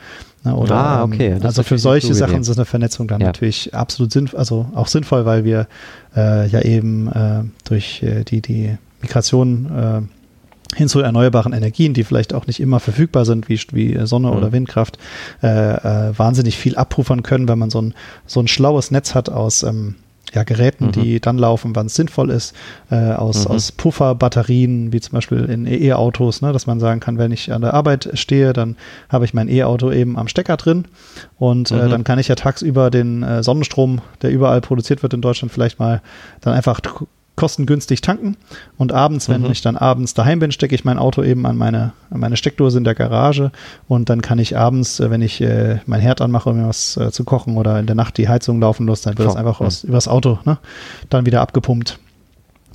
Ne, 0.43 0.55
oder, 0.55 0.75
ah, 0.75 1.03
okay. 1.03 1.27
Ähm, 1.27 1.43
also 1.43 1.63
für 1.63 1.77
solche 1.77 2.13
Sachen 2.13 2.41
ist 2.41 2.49
eine 2.49 2.65
Vernetzung 2.65 3.07
dann 3.07 3.21
ja. 3.21 3.27
natürlich 3.27 3.73
absolut 3.73 4.11
sinnvoll, 4.11 4.39
also 4.39 4.65
auch 4.75 4.87
sinnvoll, 4.87 5.25
weil 5.25 5.45
wir 5.45 5.67
äh, 6.15 6.47
ja 6.47 6.61
eben 6.61 7.07
äh, 7.07 7.43
durch 7.63 8.03
äh, 8.03 8.23
die, 8.23 8.41
die 8.41 8.77
Migration 9.01 9.71
äh, 9.75 10.75
hin 10.75 10.87
zu 10.87 10.99
erneuerbaren 11.01 11.53
Energien, 11.53 11.93
die 11.93 12.03
vielleicht 12.03 12.33
auch 12.33 12.47
nicht 12.47 12.59
immer 12.59 12.79
verfügbar 12.79 13.25
sind, 13.25 13.49
wie, 13.49 13.59
wie 13.71 14.05
Sonne 14.05 14.29
mhm. 14.29 14.37
oder 14.37 14.51
Windkraft, 14.51 14.97
äh, 15.43 15.47
äh, 15.47 16.17
wahnsinnig 16.17 16.57
viel 16.57 16.75
abpuffern 16.75 17.23
können, 17.23 17.47
wenn 17.47 17.59
man 17.59 17.69
so 17.69 17.81
ein, 17.81 17.93
so 18.25 18.39
ein 18.39 18.47
schlaues 18.47 18.91
Netz 18.91 19.13
hat 19.13 19.29
aus 19.29 19.63
ähm, 19.63 19.95
ja, 20.33 20.43
Geräten, 20.43 20.87
mhm. 20.87 20.91
die 20.93 21.19
dann 21.19 21.37
laufen, 21.37 21.75
wann 21.75 21.87
es 21.87 21.95
sinnvoll 21.95 22.29
ist, 22.29 22.55
äh, 22.89 22.95
aus, 22.95 23.45
mhm. 23.45 23.55
aus 23.55 23.71
Pufferbatterien, 23.71 24.93
wie 24.93 24.99
zum 25.01 25.13
Beispiel 25.13 25.45
in 25.45 25.65
E-Autos, 25.67 26.41
ne, 26.41 26.53
dass 26.53 26.67
man 26.67 26.79
sagen 26.79 26.99
kann, 26.99 27.17
wenn 27.17 27.31
ich 27.31 27.51
an 27.51 27.61
der 27.61 27.73
Arbeit 27.73 28.09
stehe, 28.13 28.53
dann 28.53 28.75
habe 29.09 29.25
ich 29.25 29.33
mein 29.33 29.49
E-Auto 29.49 29.91
eben 29.91 30.17
am 30.17 30.27
Stecker 30.27 30.57
drin 30.57 30.85
und 31.37 31.71
äh, 31.71 31.75
mhm. 31.75 31.89
dann 31.89 32.03
kann 32.03 32.19
ich 32.19 32.27
ja 32.27 32.35
tagsüber 32.35 32.89
den 32.89 33.23
äh, 33.23 33.43
Sonnenstrom, 33.43 34.01
der 34.21 34.31
überall 34.31 34.61
produziert 34.61 35.03
wird 35.03 35.13
in 35.13 35.21
Deutschland, 35.21 35.51
vielleicht 35.51 35.79
mal 35.79 36.01
dann 36.41 36.53
einfach 36.53 36.79
kostengünstig 37.41 38.01
tanken. 38.01 38.37
Und 38.77 38.91
abends, 38.91 39.27
wenn 39.27 39.41
mhm. 39.41 39.51
ich 39.51 39.61
dann 39.63 39.75
abends 39.75 40.13
daheim 40.13 40.37
bin, 40.37 40.51
stecke 40.51 40.75
ich 40.75 40.85
mein 40.85 40.99
Auto 40.99 41.23
eben 41.23 41.47
an 41.47 41.57
meine, 41.57 41.93
an 42.11 42.19
meine 42.19 42.37
Steckdose 42.37 42.77
in 42.77 42.83
der 42.83 42.93
Garage 42.93 43.51
und 43.87 44.11
dann 44.11 44.21
kann 44.21 44.37
ich 44.37 44.55
abends, 44.55 44.99
äh, 44.99 45.09
wenn 45.09 45.23
ich 45.23 45.41
äh, 45.41 45.79
mein 45.87 46.01
Herd 46.01 46.21
anmache, 46.21 46.51
um 46.51 46.57
mir 46.57 46.67
was 46.67 46.97
äh, 46.97 47.11
zu 47.11 47.23
kochen 47.23 47.57
oder 47.57 47.79
in 47.79 47.87
der 47.87 47.95
Nacht 47.95 48.19
die 48.19 48.29
Heizung 48.29 48.61
laufen 48.61 48.85
los, 48.85 49.01
dann 49.01 49.17
wird 49.17 49.27
das 49.27 49.35
einfach 49.35 49.59
aus, 49.59 49.83
übers 49.83 50.07
Auto 50.07 50.37
ne, 50.45 50.59
dann 51.09 51.25
wieder 51.25 51.41
abgepumpt. 51.41 51.97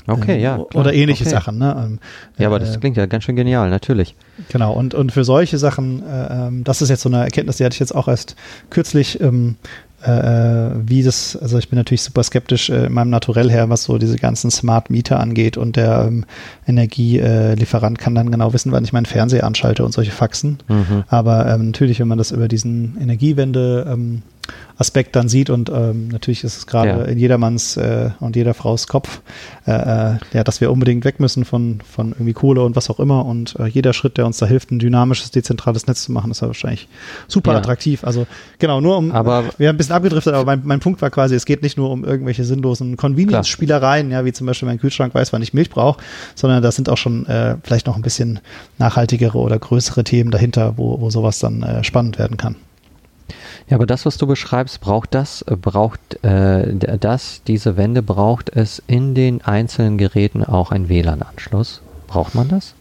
Okay, 0.09 0.41
ja. 0.41 0.55
Klar. 0.57 0.75
Oder 0.75 0.95
ähnliche 0.95 1.25
okay. 1.25 1.31
Sachen. 1.31 1.59
Ne? 1.59 1.77
Ähm, 1.79 1.99
ja, 2.39 2.47
aber 2.47 2.59
das 2.59 2.77
äh, 2.77 2.79
klingt 2.79 2.97
ja 2.97 3.07
ganz 3.07 3.25
schön 3.25 3.37
genial, 3.37 3.71
natürlich. 3.71 4.15
Genau, 4.49 4.73
und, 4.73 4.95
und 4.95 5.13
für 5.13 5.25
solche 5.25 5.59
Sachen, 5.59 6.03
äh, 6.03 6.47
ähm, 6.47 6.65
das 6.65 6.83
ist 6.83 6.91
jetzt 6.91 7.03
so 7.03 7.09
eine 7.09 7.25
Erkenntnis, 7.25 7.57
die 7.57 7.65
hatte 7.65 7.75
ich 7.75 7.81
jetzt 7.81 7.95
auch 7.95 8.09
erst 8.09 8.37
kürzlich 8.71 9.21
ähm, 9.21 9.57
äh, 9.63 9.67
wie 10.85 11.03
das, 11.03 11.37
also 11.37 11.59
ich 11.59 11.69
bin 11.69 11.79
natürlich 11.79 12.03
super 12.03 12.23
skeptisch 12.23 12.71
äh, 12.71 12.87
in 12.87 12.93
meinem 12.93 13.11
Naturell 13.11 13.51
her, 13.51 13.69
was 13.69 13.85
so 13.85 13.99
diese 13.99 14.17
ganzen 14.17 14.51
Smart 14.51 14.91
Meter 14.91 15.21
angeht 15.21 15.57
und 15.57 15.77
der 15.77 16.07
ähm, 16.09 16.25
Energielieferant 16.67 17.99
kann 17.99 18.15
dann 18.15 18.31
genau 18.31 18.53
wissen, 18.53 18.73
wann 18.73 18.85
ich 18.85 18.93
meinen 18.93 19.07
Fernseher 19.07 19.45
anschalte 19.45 19.85
und 19.85 19.93
solche 19.93 20.13
Faxen. 20.13 20.59
Mhm. 20.69 21.05
Aber 21.09 21.47
ähm, 21.47 21.67
natürlich, 21.67 22.01
wenn 22.01 22.09
man 22.09 22.19
das 22.19 22.31
über 22.31 22.49
diesen 22.49 22.97
Energiewende 23.01 23.87
ähm, 23.91 24.23
Aspekt 24.79 25.17
dann 25.17 25.29
sieht 25.29 25.49
und 25.49 25.71
ähm, 25.71 26.09
natürlich 26.09 26.45
ist 26.45 26.57
es 26.59 26.67
gerade 26.67 26.89
ja. 26.91 27.03
in 27.05 27.19
jedermanns 27.19 27.79
äh, 27.79 28.11
und 28.21 28.37
jeder 28.37 28.53
Fraus 28.53 28.87
Kopf, 28.87 29.23
äh, 29.67 29.71
äh, 29.71 30.19
ja, 30.35 30.45
dass 30.45 30.61
wir 30.61 30.71
unbedingt 30.71 31.05
weg 31.07 31.19
müssen 31.19 31.47
von, 31.47 31.81
von 31.81 32.13
irgendwie 32.13 32.35
Kohle 32.35 32.63
und 32.63 32.77
was 32.77 32.91
auch 32.91 33.01
immer 33.01 33.25
und 33.25 33.57
äh, 33.59 33.67
jeder 33.67 33.95
Schritt, 33.95 34.19
der 34.19 34.27
uns 34.27 34.37
da 34.37 34.45
hilft, 34.45 34.71
ein 34.71 34.79
dynamisches, 34.79 35.31
dezentrales 35.31 35.87
Netz 35.87 36.05
zu 36.05 36.13
machen, 36.13 36.31
ist 36.31 36.43
ja 36.43 36.49
wahrscheinlich 36.49 36.89
super 37.27 37.53
ja. 37.53 37.59
attraktiv. 37.59 38.05
Also 38.05 38.27
genau, 38.59 38.83
nur 38.83 38.99
um, 38.99 39.13
aber, 39.13 39.45
wir 39.57 39.69
haben 39.69 39.77
ein 39.77 39.79
bisschen 39.79 39.95
abgedriftet, 39.95 40.35
aber 40.35 40.45
mein, 40.45 40.61
mein 40.65 40.81
Punkt 40.81 41.01
war 41.01 41.09
quasi, 41.09 41.35
es 41.35 41.47
geht 41.47 41.63
nicht 41.63 41.79
nur 41.79 41.91
um 41.91 42.05
irgendwelche 42.05 42.45
sinnlosen 42.45 42.99
Convenience-Spielereien, 42.99 44.11
ja, 44.11 44.27
wie 44.27 44.33
zum 44.35 44.47
Beispiel 44.47 44.69
mein 44.69 44.79
Kühlschrank 44.79 45.15
weiß, 45.15 45.33
wann 45.33 45.41
ich 45.41 45.55
Milch 45.55 45.71
brauche, 45.71 46.03
sondern 46.35 46.63
das 46.63 46.77
sind 46.77 46.91
auch 46.91 46.99
schon 46.99 47.25
äh, 47.27 47.57
vielleicht 47.63 47.87
noch 47.87 47.97
ein 47.97 48.03
bisschen 48.03 48.41
nachhaltigere 48.77 49.39
oder 49.39 49.59
größere 49.59 50.05
Themen 50.05 50.31
dahinter, 50.31 50.75
wo, 50.77 51.01
wo 51.01 51.09
sowas 51.09 51.39
dann 51.39 51.63
äh, 51.63 51.83
spannend 51.83 52.19
werden 52.19 52.37
kann. 52.37 52.57
Ja, 53.69 53.77
aber 53.77 53.87
das, 53.87 54.07
was 54.07 54.17
du 54.17 54.27
beschreibst, 54.27 54.81
braucht 54.81 55.13
das, 55.15 55.43
äh, 55.43 55.57
braucht 55.57 56.23
äh, 56.25 56.99
das, 56.99 57.43
diese 57.47 57.77
Wende 57.77 58.03
braucht 58.03 58.49
es 58.51 58.81
in 58.87 59.15
den 59.15 59.43
einzelnen 59.43 59.99
Geräten 59.99 60.45
auch 60.45 60.71
einen 60.71 60.89
WLAN-Anschluss? 60.89 61.83
Braucht 62.07 62.35
man 62.35 62.49
das? 62.49 62.75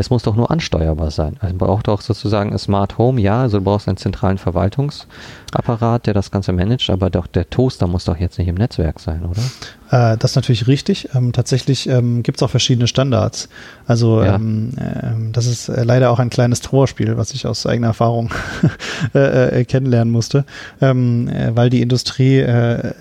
Es 0.00 0.10
muss 0.10 0.22
doch 0.22 0.34
nur 0.34 0.50
ansteuerbar 0.50 1.10
sein. 1.10 1.36
Also 1.40 1.54
man 1.54 1.58
braucht 1.58 1.88
auch 1.88 2.00
sozusagen 2.00 2.52
ein 2.52 2.58
Smart 2.58 2.96
Home, 2.96 3.20
ja, 3.20 3.42
also 3.42 3.58
du 3.58 3.64
brauchst 3.64 3.86
einen 3.86 3.98
zentralen 3.98 4.38
Verwaltungsapparat, 4.38 6.06
der 6.06 6.14
das 6.14 6.30
Ganze 6.30 6.52
managt, 6.52 6.88
aber 6.88 7.10
doch 7.10 7.26
der 7.26 7.50
Toaster 7.50 7.86
muss 7.86 8.06
doch 8.06 8.16
jetzt 8.16 8.38
nicht 8.38 8.48
im 8.48 8.54
Netzwerk 8.54 8.98
sein, 8.98 9.24
oder? 9.24 9.42
Äh, 9.90 10.16
das 10.16 10.32
ist 10.32 10.36
natürlich 10.36 10.66
richtig. 10.66 11.08
Ähm, 11.14 11.32
tatsächlich 11.32 11.88
ähm, 11.88 12.22
gibt 12.22 12.38
es 12.38 12.42
auch 12.42 12.50
verschiedene 12.50 12.86
Standards. 12.86 13.48
Also 13.86 14.22
ja. 14.22 14.36
ähm, 14.36 14.72
äh, 14.76 15.32
das 15.32 15.46
ist 15.46 15.68
äh, 15.68 15.82
leider 15.82 16.10
auch 16.10 16.18
ein 16.18 16.30
kleines 16.30 16.60
Trauerspiel, 16.60 17.16
was 17.16 17.32
ich 17.32 17.46
aus 17.46 17.66
eigener 17.66 17.88
Erfahrung 17.88 18.30
äh, 19.12 19.64
kennenlernen 19.64 20.12
musste, 20.12 20.44
weil 20.80 21.70
die 21.70 21.82
Industrie 21.82 22.44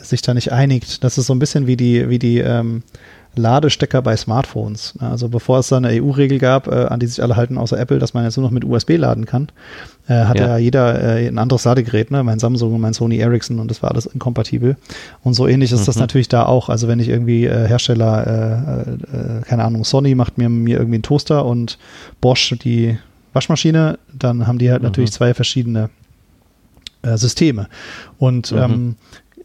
sich 0.01 0.22
da 0.22 0.34
nicht 0.34 0.51
einigt. 0.51 1.03
Das 1.03 1.18
ist 1.18 1.27
so 1.27 1.34
ein 1.34 1.39
bisschen 1.39 1.68
wie 1.68 1.77
die, 1.77 2.10
wie 2.10 2.20
die 2.20 2.44
Ladestecker 3.36 4.02
bei 4.02 4.18
Smartphones. 4.18 4.96
Also 5.00 5.30
bevor 5.30 5.60
es 5.60 5.70
da 5.70 5.78
eine 5.78 5.90
EU-Regel 5.90 6.40
gab, 6.40 6.68
äh, 6.68 6.86
an 6.86 7.00
die 7.00 7.08
sich 7.08 7.22
alle 7.22 7.36
halten, 7.36 7.58
außer 7.58 7.80
Apple, 7.80 8.00
dass 8.00 8.14
man 8.14 8.24
jetzt 8.24 8.38
nur 8.38 8.46
noch 8.46 8.52
mit 8.52 8.66
USB 8.66 8.98
laden 8.98 9.26
kann, 9.26 9.50
äh, 10.08 10.26
hat 10.26 10.40
ja. 10.40 10.48
ja 10.48 10.58
jeder 10.58 11.02
äh, 11.02 11.28
ein 11.28 11.38
anderes 11.38 11.64
Ladegerät, 11.66 12.12
ne? 12.12 12.24
mein 12.24 12.40
Samsung 12.40 12.74
und 12.74 12.82
mein 12.82 12.94
Sony 12.94 13.18
Ericsson 13.18 13.60
und 13.60 13.70
das 13.70 13.82
war 13.82 13.92
alles 13.92 14.06
inkompatibel. 14.08 14.78
Und 15.24 15.36
so 15.36 15.48
ähnlich 15.48 15.72
ist 15.72 15.82
mhm. 15.82 15.86
das 15.86 15.96
natürlich 15.98 16.28
da 16.28 16.46
auch. 16.46 16.70
Also 16.70 16.88
wenn 16.88 17.00
ich 17.00 17.08
irgendwie 17.08 17.46
äh, 17.46 17.68
Hersteller, 17.68 18.28
äh, 18.28 18.92
äh, 18.92 19.42
keine 19.44 19.64
Ahnung, 19.64 19.86
Sony 19.86 20.16
macht 20.16 20.38
mir, 20.38 20.50
mir 20.50 20.78
irgendwie 20.78 20.96
einen 20.96 21.04
Toaster 21.04 21.46
und 21.46 21.78
Bosch 22.22 22.56
die 22.64 22.98
Waschmaschine, 23.34 24.00
dann 24.12 24.48
haben 24.48 24.58
die 24.58 24.72
halt 24.72 24.82
mhm. 24.82 24.88
natürlich 24.88 25.12
zwei 25.12 25.34
verschiedene 25.34 25.90
Systeme. 27.16 27.70
Und 28.18 28.52
mhm. 28.52 28.58
ähm, 28.58 28.96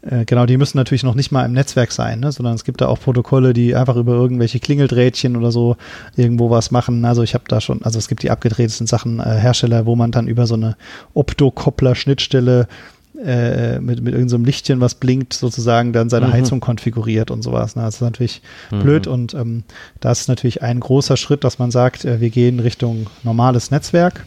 äh, 0.05 0.25
genau, 0.25 0.45
die 0.45 0.57
müssen 0.57 0.77
natürlich 0.77 1.03
noch 1.03 1.15
nicht 1.15 1.31
mal 1.31 1.45
im 1.45 1.53
Netzwerk 1.53 1.91
sein, 1.91 2.19
ne? 2.19 2.31
sondern 2.31 2.53
es 2.53 2.63
gibt 2.63 2.81
da 2.81 2.87
auch 2.87 2.99
Protokolle, 2.99 3.53
die 3.53 3.75
einfach 3.75 3.95
über 3.95 4.13
irgendwelche 4.13 4.59
Klingeldrähtchen 4.59 5.35
oder 5.35 5.51
so 5.51 5.77
irgendwo 6.15 6.49
was 6.49 6.71
machen. 6.71 7.03
Also 7.05 7.23
ich 7.23 7.33
habe 7.33 7.45
da 7.47 7.59
schon, 7.59 7.81
also 7.81 7.97
es 7.97 8.07
gibt 8.07 8.21
die 8.23 8.29
abgedrehtesten 8.29 8.87
Sachen 8.87 9.19
äh, 9.19 9.23
Hersteller, 9.23 9.85
wo 9.85 9.95
man 9.95 10.11
dann 10.11 10.27
über 10.27 10.45
so 10.45 10.53
eine 10.53 10.77
Optokoppler-Schnittstelle 11.15 12.67
äh, 13.23 13.79
mit, 13.79 14.01
mit 14.01 14.13
irgendeinem 14.13 14.41
so 14.41 14.45
Lichtchen, 14.45 14.81
was 14.81 14.95
blinkt, 14.95 15.33
sozusagen 15.33 15.91
dann 15.91 16.09
seine 16.09 16.27
mhm. 16.27 16.33
Heizung 16.33 16.59
konfiguriert 16.59 17.31
und 17.31 17.41
sowas. 17.41 17.75
Ne? 17.75 17.83
Das 17.83 17.95
ist 17.95 18.01
natürlich 18.01 18.41
mhm. 18.71 18.79
blöd 18.79 19.07
und 19.07 19.33
ähm, 19.33 19.63
da 20.01 20.11
ist 20.11 20.27
natürlich 20.27 20.61
ein 20.61 20.79
großer 20.79 21.17
Schritt, 21.17 21.43
dass 21.43 21.57
man 21.57 21.71
sagt, 21.71 22.05
äh, 22.05 22.19
wir 22.19 22.29
gehen 22.29 22.59
Richtung 22.59 23.07
normales 23.23 23.71
Netzwerk 23.71 24.25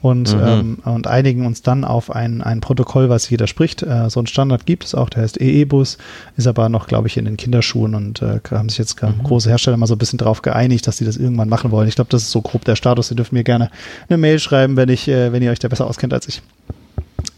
und, 0.00 0.34
mhm. 0.34 0.42
ähm, 0.46 0.78
und 0.84 1.06
einigen 1.06 1.44
uns 1.44 1.62
dann 1.62 1.84
auf 1.84 2.14
ein, 2.14 2.40
ein 2.42 2.60
Protokoll, 2.60 3.08
was 3.08 3.28
jeder 3.28 3.46
spricht. 3.46 3.82
Äh, 3.82 4.08
so 4.10 4.20
ein 4.20 4.26
Standard 4.26 4.64
gibt 4.64 4.84
es 4.84 4.94
auch, 4.94 5.10
der 5.10 5.22
heißt 5.22 5.40
EE-Bus, 5.40 5.98
ist 6.36 6.46
aber 6.46 6.68
noch, 6.68 6.86
glaube 6.86 7.08
ich, 7.08 7.16
in 7.16 7.24
den 7.24 7.36
Kinderschuhen 7.36 7.94
und 7.94 8.22
äh, 8.22 8.40
haben 8.50 8.68
sich 8.68 8.78
jetzt 8.78 9.02
mhm. 9.02 9.22
große 9.24 9.48
Hersteller 9.48 9.76
mal 9.76 9.86
so 9.86 9.94
ein 9.94 9.98
bisschen 9.98 10.18
drauf 10.18 10.42
geeinigt, 10.42 10.86
dass 10.86 10.98
sie 10.98 11.04
das 11.04 11.16
irgendwann 11.16 11.48
machen 11.48 11.70
wollen. 11.70 11.88
Ich 11.88 11.96
glaube, 11.96 12.10
das 12.10 12.22
ist 12.22 12.30
so 12.30 12.42
grob 12.42 12.64
der 12.64 12.76
Status. 12.76 13.10
Ihr 13.10 13.16
dürft 13.16 13.32
mir 13.32 13.44
gerne 13.44 13.70
eine 14.08 14.18
Mail 14.18 14.38
schreiben, 14.38 14.76
wenn 14.76 14.88
ich, 14.88 15.08
äh, 15.08 15.32
wenn 15.32 15.42
ihr 15.42 15.50
euch 15.50 15.58
da 15.58 15.68
besser 15.68 15.86
auskennt 15.86 16.14
als 16.14 16.28
ich. 16.28 16.42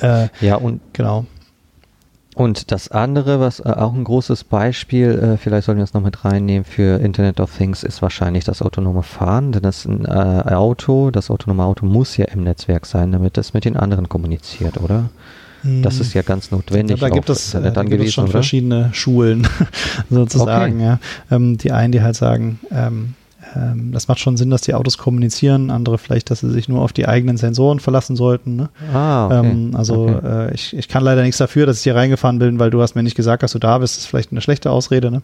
Äh, 0.00 0.28
ja, 0.40 0.56
und 0.56 0.80
genau. 0.92 1.26
Und 2.36 2.70
das 2.70 2.88
andere, 2.88 3.40
was 3.40 3.60
äh, 3.60 3.64
auch 3.64 3.92
ein 3.92 4.04
großes 4.04 4.44
Beispiel, 4.44 5.10
äh, 5.10 5.36
vielleicht 5.36 5.66
sollten 5.66 5.78
wir 5.78 5.84
es 5.84 5.94
noch 5.94 6.02
mit 6.02 6.24
reinnehmen 6.24 6.64
für 6.64 7.00
Internet 7.00 7.40
of 7.40 7.56
Things, 7.56 7.82
ist 7.82 8.02
wahrscheinlich 8.02 8.44
das 8.44 8.62
autonome 8.62 9.02
Fahren. 9.02 9.52
Denn 9.52 9.62
das 9.62 9.84
ein 9.84 10.04
äh, 10.04 10.08
Auto, 10.54 11.10
das 11.10 11.30
autonome 11.30 11.64
Auto 11.64 11.86
muss 11.86 12.16
ja 12.16 12.26
im 12.26 12.44
Netzwerk 12.44 12.86
sein, 12.86 13.10
damit 13.10 13.36
es 13.36 13.52
mit 13.52 13.64
den 13.64 13.76
anderen 13.76 14.08
kommuniziert, 14.08 14.80
oder? 14.80 15.10
Das 15.62 16.00
ist 16.00 16.14
ja 16.14 16.22
ganz 16.22 16.50
notwendig. 16.50 17.00
Ja, 17.00 17.08
da 17.08 17.14
gibt 17.14 17.28
es, 17.28 17.52
äh, 17.52 17.70
da 17.70 17.82
gibt 17.82 18.02
es 18.02 18.14
schon 18.14 18.24
oder? 18.24 18.32
verschiedene 18.32 18.90
Schulen 18.92 19.46
sozusagen. 20.10 20.76
Okay. 20.76 20.84
Ja. 20.84 20.98
Ähm, 21.30 21.58
die 21.58 21.72
einen, 21.72 21.92
die 21.92 22.00
halt 22.02 22.16
sagen, 22.16 22.60
ähm, 22.70 23.14
ähm, 23.56 23.92
das 23.92 24.08
macht 24.08 24.20
schon 24.20 24.36
Sinn, 24.36 24.50
dass 24.50 24.62
die 24.62 24.74
Autos 24.74 24.98
kommunizieren, 24.98 25.70
andere 25.70 25.98
vielleicht, 25.98 26.30
dass 26.30 26.40
sie 26.40 26.50
sich 26.50 26.68
nur 26.68 26.82
auf 26.82 26.92
die 26.92 27.06
eigenen 27.08 27.36
Sensoren 27.36 27.80
verlassen 27.80 28.16
sollten. 28.16 28.56
Ne? 28.56 28.68
Ah, 28.92 29.26
okay. 29.26 29.50
Ähm, 29.50 29.70
also 29.74 30.08
okay. 30.08 30.48
Äh, 30.48 30.54
ich, 30.54 30.76
ich 30.76 30.88
kann 30.88 31.02
leider 31.02 31.22
nichts 31.22 31.38
dafür, 31.38 31.66
dass 31.66 31.78
ich 31.78 31.82
hier 31.84 31.94
reingefahren 31.94 32.38
bin, 32.38 32.58
weil 32.58 32.70
du 32.70 32.80
hast 32.82 32.94
mir 32.94 33.02
nicht 33.02 33.16
gesagt, 33.16 33.42
dass 33.42 33.52
du 33.52 33.58
da 33.58 33.78
bist. 33.78 33.96
Das 33.96 34.04
ist 34.04 34.06
vielleicht 34.06 34.32
eine 34.32 34.40
schlechte 34.40 34.70
Ausrede. 34.70 35.10
Ne? 35.10 35.22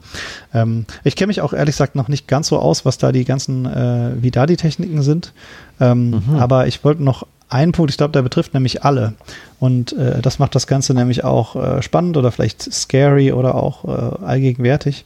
Ähm, 0.54 0.86
ich 1.04 1.16
kenne 1.16 1.28
mich 1.28 1.40
auch 1.40 1.52
ehrlich 1.52 1.74
gesagt 1.74 1.94
noch 1.94 2.08
nicht 2.08 2.28
ganz 2.28 2.48
so 2.48 2.58
aus, 2.58 2.84
was 2.84 2.98
da 2.98 3.12
die 3.12 3.24
ganzen, 3.24 3.66
äh, 3.66 4.10
wie 4.20 4.30
da 4.30 4.46
die 4.46 4.56
Techniken 4.56 5.02
sind. 5.02 5.32
Ähm, 5.80 6.10
mhm. 6.10 6.36
Aber 6.36 6.66
ich 6.66 6.84
wollte 6.84 7.02
noch 7.02 7.26
einen 7.48 7.72
Punkt, 7.72 7.90
ich 7.90 7.96
glaube, 7.96 8.12
der 8.12 8.22
betrifft 8.22 8.54
nämlich 8.54 8.82
alle. 8.82 9.14
Und 9.60 9.92
äh, 9.92 10.20
das 10.20 10.38
macht 10.38 10.54
das 10.54 10.66
Ganze 10.66 10.94
nämlich 10.94 11.24
auch 11.24 11.56
äh, 11.56 11.82
spannend 11.82 12.16
oder 12.16 12.32
vielleicht 12.32 12.62
scary 12.62 13.32
oder 13.32 13.54
auch 13.54 13.84
äh, 13.84 14.24
allgegenwärtig. 14.24 15.04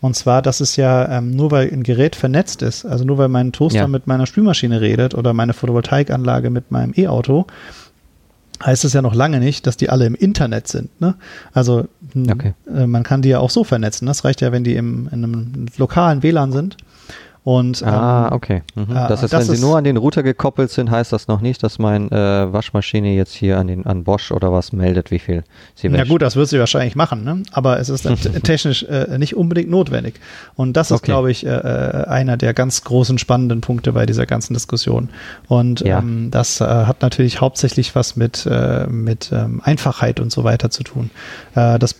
Und 0.00 0.16
zwar, 0.16 0.40
dass 0.42 0.60
es 0.60 0.76
ja 0.76 1.18
ähm, 1.18 1.30
nur 1.30 1.50
weil 1.50 1.70
ein 1.70 1.82
Gerät 1.82 2.16
vernetzt 2.16 2.62
ist, 2.62 2.86
also 2.86 3.04
nur 3.04 3.18
weil 3.18 3.28
mein 3.28 3.52
Toaster 3.52 3.80
ja. 3.80 3.88
mit 3.88 4.06
meiner 4.06 4.26
Spülmaschine 4.26 4.80
redet 4.80 5.14
oder 5.14 5.34
meine 5.34 5.52
Photovoltaikanlage 5.52 6.50
mit 6.50 6.70
meinem 6.70 6.94
E-Auto, 6.96 7.46
heißt 8.64 8.84
es 8.84 8.92
ja 8.92 9.02
noch 9.02 9.14
lange 9.14 9.40
nicht, 9.40 9.66
dass 9.66 9.76
die 9.76 9.90
alle 9.90 10.06
im 10.06 10.14
Internet 10.14 10.68
sind. 10.68 11.00
Ne? 11.00 11.14
Also 11.52 11.86
okay. 12.14 12.54
äh, 12.74 12.86
man 12.86 13.02
kann 13.02 13.22
die 13.22 13.30
ja 13.30 13.40
auch 13.40 13.50
so 13.50 13.64
vernetzen. 13.64 14.06
Das 14.06 14.24
reicht 14.24 14.40
ja, 14.40 14.52
wenn 14.52 14.64
die 14.64 14.74
im, 14.74 15.08
in 15.12 15.24
einem 15.24 15.66
lokalen 15.76 16.22
WLAN 16.22 16.52
sind 16.52 16.76
und, 17.42 17.82
ah, 17.82 18.28
ähm, 18.28 18.32
okay. 18.34 18.62
Mhm. 18.74 18.90
Äh, 18.90 19.08
das 19.08 19.22
heißt, 19.22 19.32
das 19.32 19.48
wenn 19.48 19.56
sie 19.56 19.62
nur 19.62 19.78
an 19.78 19.84
den 19.84 19.96
Router 19.96 20.22
gekoppelt 20.22 20.70
sind, 20.70 20.90
heißt 20.90 21.12
das 21.12 21.26
noch 21.26 21.40
nicht, 21.40 21.62
dass 21.62 21.78
meine 21.78 22.06
äh, 22.10 22.52
Waschmaschine 22.52 23.14
jetzt 23.14 23.32
hier 23.32 23.58
an, 23.58 23.66
den, 23.66 23.86
an 23.86 24.04
Bosch 24.04 24.30
oder 24.30 24.52
was 24.52 24.72
meldet, 24.72 25.10
wie 25.10 25.18
viel 25.18 25.44
sie 25.74 25.90
wäscht. 25.90 26.04
Ja 26.04 26.04
gut, 26.04 26.20
das 26.20 26.36
wird 26.36 26.48
sie 26.48 26.58
wahrscheinlich 26.58 26.96
machen, 26.96 27.24
ne? 27.24 27.42
aber 27.52 27.80
es 27.80 27.88
ist 27.88 28.06
technisch 28.42 28.82
äh, 28.82 29.16
nicht 29.16 29.36
unbedingt 29.36 29.70
notwendig. 29.70 30.20
Und 30.54 30.76
das 30.76 30.90
ist, 30.90 30.98
okay. 30.98 31.06
glaube 31.06 31.30
ich, 31.30 31.46
äh, 31.46 31.48
äh, 31.48 32.06
einer 32.08 32.36
der 32.36 32.52
ganz 32.52 32.84
großen 32.84 33.16
spannenden 33.16 33.62
Punkte 33.62 33.92
bei 33.92 34.04
dieser 34.04 34.26
ganzen 34.26 34.52
Diskussion. 34.52 35.08
Und 35.48 35.80
ja. 35.80 36.00
ähm, 36.00 36.30
das 36.30 36.60
äh, 36.60 36.64
hat 36.64 37.00
natürlich 37.00 37.40
hauptsächlich 37.40 37.94
was 37.94 38.16
mit, 38.16 38.48
mit 38.88 39.30
ähm, 39.32 39.60
Einfachheit 39.64 40.20
und 40.20 40.30
so 40.30 40.44
weiter 40.44 40.70
zu 40.70 40.82
tun. 40.82 41.10
das 41.54 41.94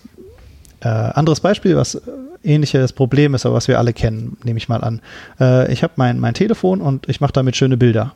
anderes 0.89 1.41
Beispiel, 1.41 1.77
was 1.77 2.01
ähnliches 2.43 2.93
Problem 2.93 3.35
ist, 3.35 3.47
aber 3.47 3.57
was 3.57 3.69
wir 3.69 3.79
alle 3.79 3.93
kennen, 3.93 4.37
nehme 4.45 4.59
ich 4.59 4.69
mal 4.69 4.83
an. 4.83 5.01
Äh, 5.39 5.73
ich 5.73 5.83
habe 5.83 5.95
mein, 5.97 6.19
mein 6.19 6.35
Telefon 6.35 6.81
und 6.81 7.09
ich 7.09 7.21
mache 7.21 7.33
damit 7.33 7.57
schöne 7.57 7.77
Bilder. 7.77 8.15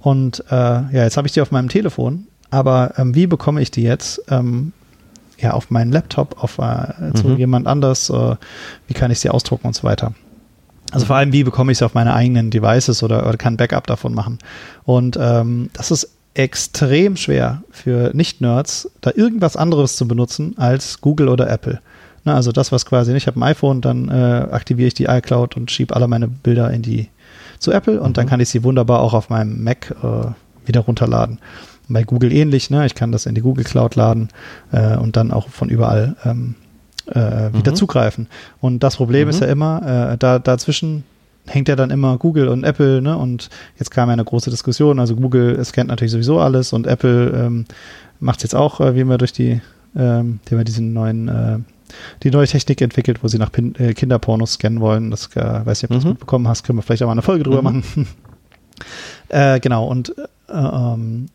Und 0.00 0.44
äh, 0.50 0.54
ja, 0.54 0.88
jetzt 1.04 1.16
habe 1.16 1.26
ich 1.26 1.32
die 1.32 1.40
auf 1.40 1.50
meinem 1.50 1.68
Telefon, 1.68 2.26
aber 2.50 2.94
ähm, 2.96 3.14
wie 3.14 3.26
bekomme 3.26 3.60
ich 3.60 3.70
die 3.70 3.82
jetzt 3.82 4.22
ähm, 4.28 4.72
ja, 5.38 5.52
auf 5.52 5.70
meinen 5.70 5.92
Laptop, 5.92 6.42
auf 6.42 6.58
äh, 6.58 7.12
zu 7.14 7.28
mhm. 7.28 7.36
jemand 7.36 7.66
anders, 7.66 8.10
äh, 8.10 8.36
wie 8.86 8.94
kann 8.94 9.10
ich 9.10 9.20
sie 9.20 9.30
ausdrucken 9.30 9.68
und 9.68 9.74
so 9.74 9.84
weiter. 9.84 10.14
Also 10.90 11.06
vor 11.06 11.16
allem, 11.16 11.32
wie 11.32 11.44
bekomme 11.44 11.70
ich 11.70 11.78
sie 11.78 11.84
auf 11.84 11.94
meine 11.94 12.14
eigenen 12.14 12.50
Devices 12.50 13.02
oder, 13.02 13.26
oder 13.26 13.36
kann 13.36 13.56
Backup 13.56 13.86
davon 13.86 14.14
machen. 14.14 14.38
Und 14.84 15.18
ähm, 15.20 15.70
das 15.74 15.90
ist 15.90 16.10
extrem 16.34 17.16
schwer 17.16 17.62
für 17.70 18.10
Nicht-Nerds, 18.14 18.90
da 19.00 19.10
irgendwas 19.14 19.56
anderes 19.56 19.96
zu 19.96 20.06
benutzen 20.06 20.54
als 20.56 21.00
Google 21.00 21.28
oder 21.28 21.50
Apple. 21.50 21.80
Na, 22.24 22.34
also 22.34 22.52
das, 22.52 22.72
was 22.72 22.86
quasi, 22.86 23.14
ich 23.14 23.26
habe 23.26 23.40
ein 23.40 23.42
iPhone, 23.42 23.80
dann 23.80 24.08
äh, 24.08 24.46
aktiviere 24.50 24.88
ich 24.88 24.94
die 24.94 25.06
iCloud 25.06 25.56
und 25.56 25.70
schiebe 25.70 25.96
alle 25.96 26.08
meine 26.08 26.28
Bilder 26.28 26.70
in 26.70 26.82
die 26.82 27.08
zu 27.58 27.72
Apple 27.72 28.00
und 28.00 28.10
mhm. 28.10 28.14
dann 28.14 28.26
kann 28.26 28.40
ich 28.40 28.48
sie 28.48 28.62
wunderbar 28.64 29.00
auch 29.00 29.14
auf 29.14 29.30
meinem 29.30 29.62
Mac 29.62 29.94
äh, 30.02 30.66
wieder 30.66 30.80
runterladen. 30.80 31.38
Bei 31.88 32.04
Google 32.04 32.32
ähnlich, 32.32 32.68
ne? 32.70 32.84
Ich 32.84 32.94
kann 32.94 33.12
das 33.12 33.24
in 33.24 33.34
die 33.34 33.40
Google 33.40 33.64
Cloud 33.64 33.94
laden 33.94 34.28
äh, 34.72 34.96
und 34.96 35.16
dann 35.16 35.32
auch 35.32 35.48
von 35.48 35.70
überall 35.70 36.16
ähm, 36.24 36.54
äh, 37.06 37.52
wieder 37.54 37.72
mhm. 37.72 37.76
zugreifen. 37.76 38.28
Und 38.60 38.82
das 38.82 38.96
Problem 38.96 39.24
mhm. 39.24 39.30
ist 39.30 39.40
ja 39.40 39.46
immer, 39.46 40.12
äh, 40.12 40.18
da 40.18 40.38
dazwischen 40.38 41.04
hängt 41.48 41.68
ja 41.68 41.76
dann 41.76 41.90
immer 41.90 42.18
Google 42.18 42.48
und 42.48 42.64
Apple, 42.64 43.02
ne? 43.02 43.16
Und 43.16 43.48
jetzt 43.78 43.90
kam 43.90 44.08
ja 44.08 44.12
eine 44.12 44.24
große 44.24 44.50
Diskussion. 44.50 44.98
Also 44.98 45.16
Google 45.16 45.62
scannt 45.64 45.88
natürlich 45.88 46.12
sowieso 46.12 46.40
alles 46.40 46.72
und 46.72 46.86
Apple 46.86 47.30
ähm, 47.30 47.64
macht 48.20 48.38
es 48.38 48.44
jetzt 48.44 48.54
auch, 48.54 48.80
äh, 48.80 48.94
wie 48.94 49.04
wir 49.04 49.18
durch 49.18 49.32
die, 49.32 49.60
ähm, 49.96 50.40
die 50.48 50.56
wir 50.56 50.64
diesen 50.64 50.92
neuen 50.92 51.28
äh, 51.28 51.58
die 52.22 52.30
neue 52.30 52.46
Technik 52.46 52.80
entwickelt, 52.80 53.22
wo 53.22 53.28
sie 53.28 53.38
nach 53.38 53.52
Pin 53.52 53.74
äh, 53.76 53.94
Kinderpornos 53.94 54.54
scannen 54.54 54.80
wollen. 54.80 55.10
Das 55.10 55.34
äh, 55.36 55.66
weiß 55.66 55.78
ich, 55.78 55.84
ob 55.84 55.88
du 55.88 55.94
mhm. 55.94 56.00
das 56.00 56.04
mitbekommen 56.10 56.48
hast, 56.48 56.64
können 56.64 56.78
wir 56.78 56.82
vielleicht 56.82 57.02
auch 57.02 57.06
mal 57.06 57.12
eine 57.12 57.22
Folge 57.22 57.44
drüber 57.44 57.62
mhm. 57.62 57.64
machen. 57.64 58.08
äh, 59.28 59.60
genau, 59.60 59.86
und, 59.86 60.14
äh, 60.18 60.52
ähm, 60.52 61.26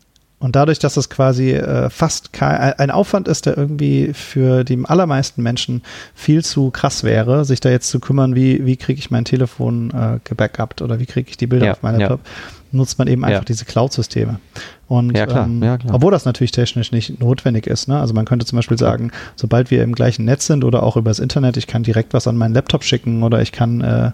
und 0.44 0.54
dadurch, 0.56 0.78
dass 0.78 0.92
das 0.92 1.08
quasi 1.08 1.52
äh, 1.52 1.88
fast 1.88 2.34
kein, 2.34 2.74
ein 2.74 2.90
Aufwand 2.90 3.28
ist, 3.28 3.46
der 3.46 3.56
irgendwie 3.56 4.12
für 4.12 4.62
die 4.62 4.78
allermeisten 4.84 5.42
Menschen 5.42 5.80
viel 6.14 6.44
zu 6.44 6.70
krass 6.70 7.02
wäre, 7.02 7.46
sich 7.46 7.60
da 7.60 7.70
jetzt 7.70 7.88
zu 7.88 7.98
kümmern, 7.98 8.34
wie, 8.34 8.66
wie 8.66 8.76
kriege 8.76 8.98
ich 8.98 9.10
mein 9.10 9.24
Telefon 9.24 9.90
äh, 9.92 10.18
gebackupt 10.22 10.82
oder 10.82 11.00
wie 11.00 11.06
kriege 11.06 11.30
ich 11.30 11.38
die 11.38 11.46
Bilder 11.46 11.64
ja, 11.64 11.72
auf 11.72 11.82
meinem 11.82 11.98
Laptop. 11.98 12.20
Ja 12.22 12.30
nutzt 12.72 12.98
man 12.98 13.06
eben 13.06 13.24
einfach 13.24 13.42
ja. 13.42 13.44
diese 13.44 13.64
Cloud-Systeme. 13.64 14.40
Und 14.88 15.16
ja, 15.16 15.26
klar, 15.26 15.46
ähm, 15.46 15.62
ja, 15.62 15.78
klar. 15.78 15.94
obwohl 15.94 16.10
das 16.10 16.24
natürlich 16.24 16.50
technisch 16.50 16.90
nicht 16.90 17.20
notwendig 17.20 17.68
ist, 17.68 17.86
ne? 17.86 18.00
also 18.00 18.12
man 18.14 18.24
könnte 18.24 18.44
zum 18.46 18.56
Beispiel 18.56 18.76
sagen, 18.76 19.12
sobald 19.36 19.70
wir 19.70 19.84
im 19.84 19.94
gleichen 19.94 20.24
Netz 20.24 20.46
sind 20.46 20.64
oder 20.64 20.82
auch 20.82 20.96
übers 20.96 21.20
Internet, 21.20 21.56
ich 21.56 21.68
kann 21.68 21.84
direkt 21.84 22.14
was 22.14 22.26
an 22.26 22.36
meinen 22.36 22.52
Laptop 22.52 22.82
schicken 22.82 23.22
oder 23.22 23.40
ich 23.40 23.52
kann, 23.52 23.80
äh, 23.80 24.10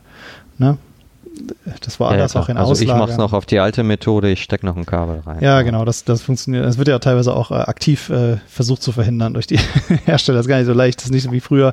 ne? 0.58 0.76
Das 1.82 1.98
war 2.00 2.10
alles 2.10 2.34
ja, 2.34 2.40
auch 2.40 2.48
in 2.48 2.56
Also 2.56 2.72
Auslagern. 2.72 2.96
ich 2.96 3.00
mache 3.00 3.10
es 3.12 3.16
noch 3.18 3.32
auf 3.32 3.46
die 3.46 3.58
alte 3.58 3.82
Methode, 3.82 4.30
ich 4.30 4.42
stecke 4.42 4.66
noch 4.66 4.76
ein 4.76 4.86
Kabel 4.86 5.20
rein. 5.26 5.38
Ja, 5.42 5.62
genau, 5.62 5.84
das, 5.84 6.04
das 6.04 6.22
funktioniert. 6.22 6.64
Es 6.66 6.78
wird 6.78 6.88
ja 6.88 6.98
teilweise 6.98 7.34
auch 7.34 7.50
äh, 7.50 7.54
aktiv 7.54 8.08
äh, 8.10 8.36
versucht 8.46 8.82
zu 8.82 8.92
verhindern 8.92 9.34
durch 9.34 9.46
die 9.46 9.58
Hersteller. 10.04 10.36
Das 10.38 10.46
ist 10.46 10.48
gar 10.50 10.58
nicht 10.58 10.66
so 10.66 10.72
leicht. 10.72 10.98
Das 10.98 11.06
ist 11.06 11.12
nicht 11.12 11.24
so 11.24 11.32
wie 11.32 11.40
früher 11.40 11.72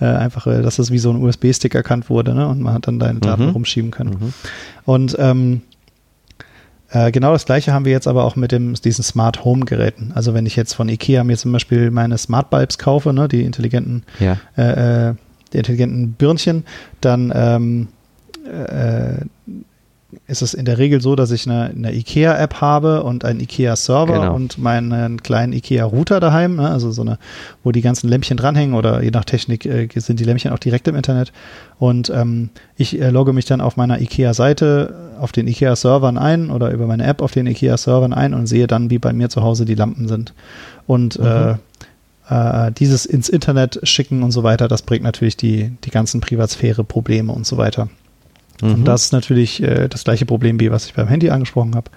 äh, 0.00 0.04
einfach, 0.06 0.46
äh, 0.46 0.62
dass 0.62 0.76
das 0.76 0.90
wie 0.90 0.98
so 0.98 1.10
ein 1.10 1.16
USB-Stick 1.22 1.74
erkannt 1.74 2.10
wurde 2.10 2.34
ne? 2.34 2.46
und 2.48 2.60
man 2.60 2.74
hat 2.74 2.86
dann 2.86 2.98
deine 2.98 3.20
Daten 3.20 3.44
Mhm. 3.46 3.50
rumschieben 3.50 3.90
können. 3.90 4.10
Mhm. 4.20 4.32
Und 4.84 5.16
ähm, 5.18 5.62
äh, 6.90 7.10
genau 7.10 7.32
das 7.32 7.46
gleiche 7.46 7.72
haben 7.72 7.84
wir 7.84 7.92
jetzt 7.92 8.06
aber 8.06 8.24
auch 8.24 8.36
mit 8.36 8.52
dem, 8.52 8.74
diesen 8.74 9.02
Smart 9.02 9.44
Home 9.44 9.64
Geräten. 9.64 10.12
Also 10.14 10.34
wenn 10.34 10.46
ich 10.46 10.54
jetzt 10.56 10.74
von 10.74 10.88
Ikea 10.88 11.24
mir 11.24 11.36
zum 11.36 11.52
Beispiel 11.52 11.90
meine 11.90 12.16
Smart 12.18 12.48
Bulbs 12.50 12.78
kaufe, 12.78 13.12
ne, 13.12 13.26
die 13.28 13.42
intelligenten, 13.42 14.04
Ja. 14.20 14.36
äh, 14.56 15.08
äh, 15.10 15.14
die 15.52 15.58
intelligenten 15.58 16.12
Birnchen, 16.12 16.64
dann 17.00 17.32
ähm, 17.34 17.88
äh, 18.46 19.24
ist 20.26 20.42
es 20.42 20.54
in 20.54 20.64
der 20.64 20.78
Regel 20.78 21.00
so, 21.00 21.16
dass 21.16 21.30
ich 21.30 21.46
eine, 21.48 21.64
eine 21.64 21.94
IKEA-App 21.94 22.60
habe 22.60 23.02
und 23.02 23.24
einen 23.24 23.40
IKEA-Server 23.40 24.20
Genau. 24.20 24.34
und 24.34 24.58
meinen 24.58 25.22
kleinen 25.22 25.52
IKEA-Router 25.52 26.20
daheim, 26.20 26.56
ne? 26.56 26.70
also 26.70 26.90
so 26.92 27.02
eine, 27.02 27.18
wo 27.64 27.72
die 27.72 27.80
ganzen 27.80 28.08
Lämpchen 28.08 28.36
dranhängen 28.36 28.74
oder 28.74 29.02
je 29.02 29.10
nach 29.10 29.24
Technik 29.24 29.66
äh, 29.66 29.88
sind 29.96 30.20
die 30.20 30.24
Lämpchen 30.24 30.52
auch 30.52 30.58
direkt 30.58 30.88
im 30.88 30.96
Internet. 30.96 31.32
Und 31.78 32.10
ähm, 32.10 32.50
ich 32.76 33.00
äh, 33.00 33.10
logge 33.10 33.32
mich 33.32 33.46
dann 33.46 33.60
auf 33.60 33.76
meiner 33.76 34.00
IKEA-Seite 34.00 34.94
auf 35.20 35.32
den 35.32 35.48
IKEA-Servern 35.48 36.18
ein 36.18 36.50
oder 36.50 36.70
über 36.70 36.86
meine 36.86 37.04
App 37.04 37.20
auf 37.20 37.32
den 37.32 37.46
IKEA-Servern 37.46 38.12
ein 38.12 38.32
und 38.32 38.46
sehe 38.46 38.66
dann, 38.66 38.90
wie 38.90 38.98
bei 38.98 39.12
mir 39.12 39.28
zu 39.28 39.42
Hause 39.42 39.64
die 39.64 39.74
Lampen 39.74 40.08
sind. 40.08 40.34
Und 40.86 41.16
äh, 41.16 41.56
äh, 42.28 42.72
dieses 42.72 43.06
ins 43.06 43.28
Internet 43.28 43.80
schicken 43.82 44.22
und 44.22 44.30
so 44.30 44.42
weiter, 44.42 44.68
das 44.68 44.82
bringt 44.82 45.04
natürlich 45.04 45.36
die, 45.36 45.72
die 45.84 45.90
ganzen 45.90 46.20
Privatsphäre-Probleme 46.20 47.32
und 47.32 47.46
so 47.46 47.56
weiter. 47.56 47.88
Mhm. 48.62 48.74
Und 48.74 48.84
das 48.84 49.04
ist 49.06 49.12
natürlich 49.12 49.62
äh, 49.62 49.88
das 49.88 50.04
gleiche 50.04 50.26
Problem, 50.26 50.58
wie 50.60 50.70
was 50.70 50.86
ich 50.86 50.94
beim 50.94 51.08
Handy 51.08 51.30
angesprochen 51.30 51.74
habe. 51.74 51.90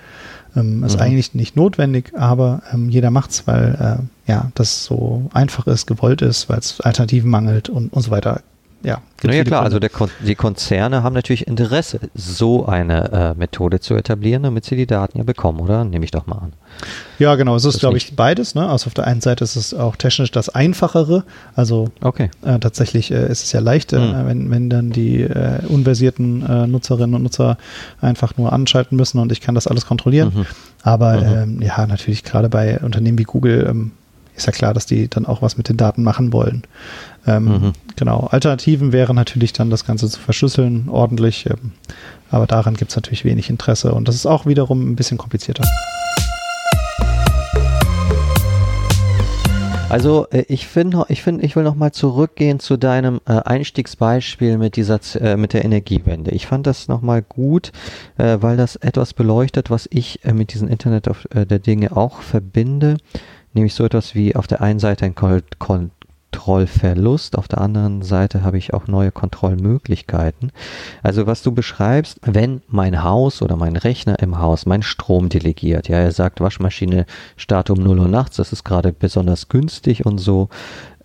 Ähm, 0.56 0.84
ist 0.84 0.96
Mhm. 0.96 1.02
eigentlich 1.02 1.34
nicht 1.36 1.56
notwendig, 1.56 2.12
aber 2.18 2.64
ähm, 2.74 2.90
jeder 2.90 3.12
macht's, 3.12 3.46
weil 3.46 4.00
äh, 4.28 4.32
ja, 4.32 4.52
das 4.56 4.84
so 4.84 5.30
einfach 5.34 5.68
ist, 5.68 5.86
gewollt 5.86 6.22
ist, 6.22 6.50
weil 6.50 6.58
es 6.60 6.82
Alternativen 6.82 7.30
mangelt 7.30 7.70
und, 7.70 7.94
und 7.94 8.02
so 8.02 8.10
weiter. 8.12 8.42
Ja, 8.82 9.02
Na 9.24 9.34
ja 9.34 9.44
klar, 9.44 9.64
Gründe. 9.70 9.78
also 9.88 9.90
Kon 9.98 10.10
die 10.26 10.36
Konzerne 10.36 11.04
haben 11.04 11.14
natürlich 11.14 11.46
Interesse, 11.48 12.00
so 12.16 12.66
eine 12.66 13.12
äh, 13.12 13.38
Methode 13.38 13.82
zu 13.82 13.94
etablieren, 13.96 14.44
damit 14.44 14.64
sie 14.64 14.78
die 14.78 14.88
Daten 14.88 15.18
ja 15.18 15.26
bekommen, 15.26 15.60
oder? 15.60 15.84
Nehme 15.84 16.06
ich 16.06 16.12
doch 16.12 16.28
mal 16.28 16.38
an. 16.38 16.54
ja, 17.18 17.36
genau. 17.36 17.58
Es 17.58 17.66
ist, 17.66 17.80
glaube 17.80 17.98
ich, 17.98 18.16
beides. 18.16 18.56
Ne? 18.56 18.66
Also 18.70 18.88
auf 18.88 18.94
der 18.94 19.06
einen 19.06 19.20
Seite 19.20 19.44
ist 19.44 19.58
es 19.58 19.74
auch 19.74 19.98
technisch 19.98 20.32
das 20.32 20.48
Einfachere. 20.48 21.26
Also 21.56 21.90
Okay. 22.02 22.30
äh, 22.46 22.58
tatsächlich 22.60 23.12
äh, 23.12 23.30
ist 23.30 23.44
es 23.44 23.52
ja 23.52 23.60
leicht, 23.60 23.92
äh, 23.92 23.98
Hm. 23.98 24.26
wenn, 24.28 24.50
wenn 24.52 24.70
dann 24.70 24.92
die 24.92 25.24
äh, 25.24 25.60
unversierten 25.68 26.46
äh, 26.46 26.66
Nutzerinnen 26.68 27.16
und 27.16 27.24
Nutzer 27.24 27.58
einfach 28.00 28.38
nur 28.38 28.54
anschalten 28.54 28.96
müssen 28.96 29.20
und 29.20 29.32
ich 29.34 29.42
kann 29.42 29.56
das 29.56 29.68
alles 29.68 29.86
kontrollieren. 29.88 30.32
Mhm. 30.34 30.46
Aber 30.84 31.18
Mhm. 31.18 31.58
ähm, 31.58 31.62
ja, 31.62 31.86
natürlich 31.86 32.24
gerade 32.24 32.48
bei 32.48 32.80
Unternehmen 32.80 33.18
wie 33.18 33.24
Google 33.24 33.68
ähm, 33.70 33.92
ist 34.40 34.46
ja 34.46 34.52
klar, 34.52 34.74
dass 34.74 34.86
die 34.86 35.08
dann 35.08 35.26
auch 35.26 35.42
was 35.42 35.58
mit 35.58 35.70
den 35.70 35.78
Daten 35.78 36.04
machen 36.04 36.34
wollen. 36.34 36.64
Ähm, 37.28 37.46
Mhm. 37.46 37.74
Genau. 37.96 38.28
Alternativen 38.32 38.92
wären 38.92 39.16
natürlich 39.16 39.54
dann 39.54 39.70
das 39.70 39.86
Ganze 39.86 40.10
zu 40.10 40.20
verschlüsseln, 40.20 40.88
ordentlich. 40.90 41.46
Ähm, 41.50 41.74
aber 42.32 42.48
daran 42.48 42.76
gibt 42.76 42.92
es 42.92 42.96
natürlich 42.96 43.26
wenig 43.26 43.50
Interesse 43.50 43.94
und 43.94 44.08
das 44.08 44.16
ist 44.16 44.26
auch 44.26 44.46
wiederum 44.46 44.92
ein 44.92 44.96
bisschen 44.96 45.18
komplizierter. 45.18 45.64
Also 49.90 50.28
äh, 50.30 50.46
ich 50.48 50.68
finde, 50.68 51.06
ich 51.10 51.24
finde, 51.24 51.44
ich 51.44 51.56
will 51.56 51.64
noch 51.64 51.76
mal 51.76 51.92
zurückgehen 51.92 52.60
zu 52.60 52.78
deinem 52.78 53.20
äh, 53.26 53.34
Einstiegsbeispiel 53.34 54.60
mit 54.60 54.76
dieser, 54.76 55.00
äh, 55.16 55.36
mit 55.36 55.54
der 55.54 55.66
Energiewende. 55.66 56.32
Ich 56.32 56.46
fand 56.46 56.68
das 56.68 56.88
noch 56.88 57.02
mal 57.02 57.24
gut, 57.24 57.72
äh, 58.18 58.38
weil 58.40 58.56
das 58.56 58.76
etwas 58.76 59.14
beleuchtet, 59.14 59.72
was 59.72 59.88
ich 59.92 60.20
mit 60.32 60.54
diesem 60.54 60.68
Internet 60.68 61.10
der 61.34 61.60
Dinge 61.60 61.98
auch 61.98 62.22
verbinde, 62.22 62.98
nämlich 63.54 63.74
so 63.74 63.86
etwas 63.86 64.16
wie 64.16 64.36
auf 64.36 64.48
der 64.48 64.62
einen 64.62 64.80
Seite 64.80 65.06
ein 65.06 65.16
Kon 65.16 65.42
Kontrollverlust, 66.32 67.38
auf 67.38 67.48
der 67.48 67.60
anderen 67.60 68.02
Seite 68.02 68.44
habe 68.44 68.58
ich 68.58 68.74
auch 68.74 68.88
neue 68.88 69.12
Kontrollmöglichkeiten. 69.12 70.52
Also 71.02 71.28
was 71.28 71.42
du 71.42 71.52
beschreibst, 71.52 72.20
wenn 72.22 72.62
mein 72.68 73.04
Haus 73.04 73.42
oder 73.42 73.56
mein 73.56 73.76
Rechner 73.76 74.20
im 74.20 74.38
Haus 74.40 74.66
meinen 74.66 74.84
Strom 74.84 75.30
delegiert, 75.30 75.90
ja, 75.90 75.98
er 75.98 76.12
sagt, 76.12 76.40
Waschmaschine 76.40 77.06
start 77.36 77.70
um 77.72 77.80
0 77.80 78.00
Uhr 78.00 78.08
nachts, 78.08 78.38
das 78.38 78.54
ist 78.54 78.64
gerade 78.64 78.94
besonders 78.94 79.50
günstig 79.50 80.06
und 80.06 80.20
so, 80.20 80.50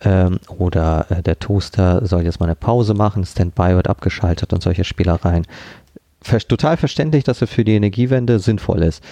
ähm, 0.02 0.38
oder 0.58 1.06
äh, 1.10 1.22
der 1.22 1.38
Toaster 1.38 2.04
soll 2.06 2.22
jetzt 2.22 2.40
mal 2.40 2.46
eine 2.46 2.54
Pause 2.54 2.94
machen, 2.94 3.24
Standby 3.24 3.74
wird 3.76 3.88
abgeschaltet 3.88 4.52
und 4.52 4.62
solche 4.62 4.84
Spielereien. 4.84 5.46
Total 6.48 6.76
verständlich, 6.76 7.24
dass 7.24 7.42
es 7.42 7.50
für 7.50 7.64
die 7.64 7.74
Energiewende 7.74 8.38
sinnvoll 8.38 8.82
ist. 8.82 9.02